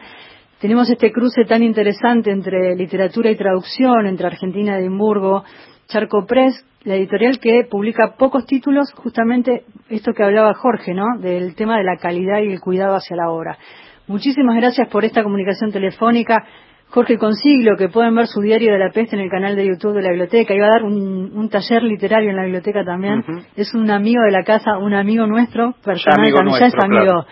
Tenemos 0.61 0.91
este 0.91 1.11
cruce 1.11 1.45
tan 1.47 1.62
interesante 1.62 2.31
entre 2.31 2.76
literatura 2.76 3.31
y 3.31 3.37
traducción, 3.37 4.07
entre 4.07 4.26
Argentina 4.26 4.76
y 4.76 4.83
Edimburgo. 4.83 5.45
Charco 5.87 6.26
Press, 6.26 6.64
la 6.85 6.97
editorial 6.97 7.41
que 7.41 7.64
publica 7.68 8.14
pocos 8.18 8.45
títulos, 8.47 8.93
justamente 8.93 9.64
esto 9.89 10.12
que 10.12 10.22
hablaba 10.22 10.55
Jorge, 10.55 10.95
¿no? 10.95 11.18
Del 11.18 11.55
tema 11.55 11.78
de 11.78 11.85
la 11.85 11.97
calidad 11.97 12.43
y 12.43 12.53
el 12.53 12.61
cuidado 12.61 12.95
hacia 12.95 13.16
la 13.16 13.31
obra. 13.31 13.59
Muchísimas 14.07 14.57
gracias 14.57 14.89
por 14.89 15.05
esta 15.05 15.22
comunicación 15.22 15.72
telefónica. 15.72 16.45
Jorge 16.91 17.18
Consiglo, 17.18 17.76
que 17.76 17.88
pueden 17.88 18.16
ver 18.16 18.26
su 18.26 18.41
diario 18.41 18.72
de 18.72 18.78
la 18.78 18.91
peste 18.91 19.14
en 19.14 19.22
el 19.22 19.30
canal 19.30 19.55
de 19.55 19.64
YouTube 19.64 19.95
de 19.95 20.03
la 20.03 20.11
biblioteca. 20.11 20.55
Iba 20.55 20.66
a 20.66 20.70
dar 20.70 20.82
un, 20.82 21.49
taller 21.49 21.84
literario 21.84 22.30
en 22.30 22.36
la 22.36 22.43
biblioteca 22.43 22.84
también. 22.84 23.24
Es 23.57 23.74
un 23.74 23.91
amigo 23.91 24.22
de 24.24 24.32
la 24.32 24.43
casa, 24.43 24.76
un 24.76 24.95
amigo 24.95 25.26
nuestro, 25.26 25.74
personal 25.84 26.32
también, 26.32 26.59
ya 26.59 26.66
es 26.66 26.74
amigo. 26.82 27.24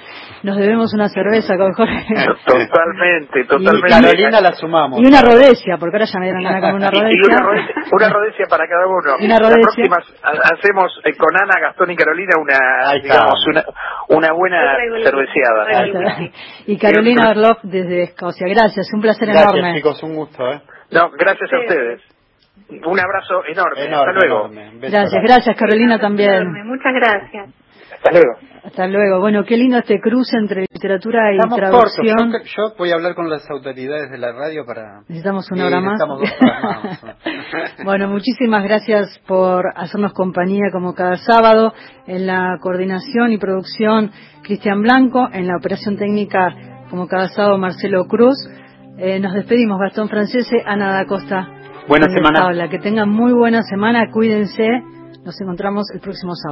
Nos 0.44 0.56
debemos 0.56 0.94
una 0.94 1.08
cerveza 1.08 1.56
con 1.56 1.72
Jorge. 1.72 2.06
Totalmente, 2.46 3.44
totalmente. 3.48 3.88
Y 3.88 3.90
Carolina 3.90 4.40
la 4.40 4.52
sumamos. 4.52 5.00
Y 5.00 5.06
una 5.06 5.22
rodecia, 5.22 5.76
porque 5.78 5.96
ahora 5.96 6.06
ya 6.06 6.18
me 6.20 6.26
dieron 6.26 6.44
ganas 6.44 6.60
con 6.62 6.74
una 6.74 6.90
rodecia. 6.92 7.36
una, 7.90 8.08
rodecia 8.08 8.46
para 8.48 8.64
cada 8.68 8.86
uno. 8.86 9.24
Una 9.24 9.38
rodecia. 9.38 9.58
La 9.58 9.62
próxima 9.62 9.96
hacemos 10.22 10.92
eh, 11.04 11.16
con 11.16 11.34
Ana, 11.34 11.60
Gastón 11.60 11.90
y 11.90 11.96
Carolina 11.96 12.34
una, 12.40 12.94
digamos, 13.02 13.44
una, 13.48 13.64
una 14.08 14.32
buena 14.32 14.76
cerveceada. 15.02 16.30
y 16.66 16.78
Carolina 16.78 17.28
Berloff 17.28 17.58
desde 17.64 18.02
Escocia. 18.04 18.46
Gracias, 18.46 18.86
un 18.94 19.00
placer 19.00 19.30
enorme. 19.30 19.47
Gracias, 19.52 19.76
chicos, 19.76 20.02
un 20.02 20.14
gusto. 20.14 20.50
¿eh? 20.50 20.62
No, 20.90 21.10
gracias 21.10 21.52
a 21.52 21.58
ustedes. 21.60 22.00
Un 22.70 23.00
abrazo 23.00 23.44
enorme. 23.46 23.82
Hasta 23.82 24.12
luego. 24.12 24.50
Gracias, 24.80 25.22
gracias 25.22 25.56
Carolina 25.56 25.98
también. 25.98 26.44
Muchas 26.66 26.92
gracias. 26.94 27.50
Hasta 27.94 28.12
luego. 28.12 28.32
Hasta 28.64 28.86
luego. 28.86 29.20
Bueno, 29.20 29.44
qué 29.44 29.56
lindo 29.56 29.78
este 29.78 30.00
cruce 30.00 30.36
entre 30.36 30.66
literatura 30.70 31.32
y 31.32 31.38
traducción. 31.38 32.32
Yo, 32.44 32.74
voy 32.76 32.90
a 32.90 32.94
hablar 32.94 33.14
con 33.14 33.30
las 33.30 33.48
autoridades 33.50 34.10
de 34.10 34.18
la 34.18 34.32
radio 34.32 34.64
para... 34.66 35.00
Necesitamos 35.08 35.50
una 35.50 35.66
hora 35.66 35.80
más. 35.80 35.98
bueno, 37.84 38.08
muchísimas 38.08 38.62
gracias 38.64 39.18
por 39.26 39.64
hacernos 39.74 40.12
compañía 40.12 40.70
como 40.70 40.94
cada 40.94 41.16
sábado 41.16 41.72
en 42.06 42.26
la 42.26 42.58
coordinación 42.60 43.32
y 43.32 43.38
producción 43.38 44.12
Cristian 44.42 44.82
Blanco, 44.82 45.28
en 45.32 45.46
la 45.46 45.56
operación 45.56 45.96
técnica 45.96 46.54
como 46.90 47.08
cada 47.08 47.28
sábado 47.28 47.58
Marcelo 47.58 48.06
Cruz. 48.06 48.36
Eh, 49.00 49.20
nos 49.20 49.32
despedimos, 49.32 49.78
Gastón 49.78 50.08
Francese, 50.08 50.56
Ana 50.66 50.92
da 50.92 51.06
Costa. 51.06 51.46
Buena 51.86 52.08
semana. 52.12 52.68
Que 52.68 52.80
tengan 52.80 53.08
muy 53.08 53.32
buena 53.32 53.62
semana, 53.62 54.10
cuídense. 54.12 54.66
Nos 55.24 55.40
encontramos 55.40 55.86
el 55.94 56.00
próximo 56.00 56.34
sábado. 56.34 56.46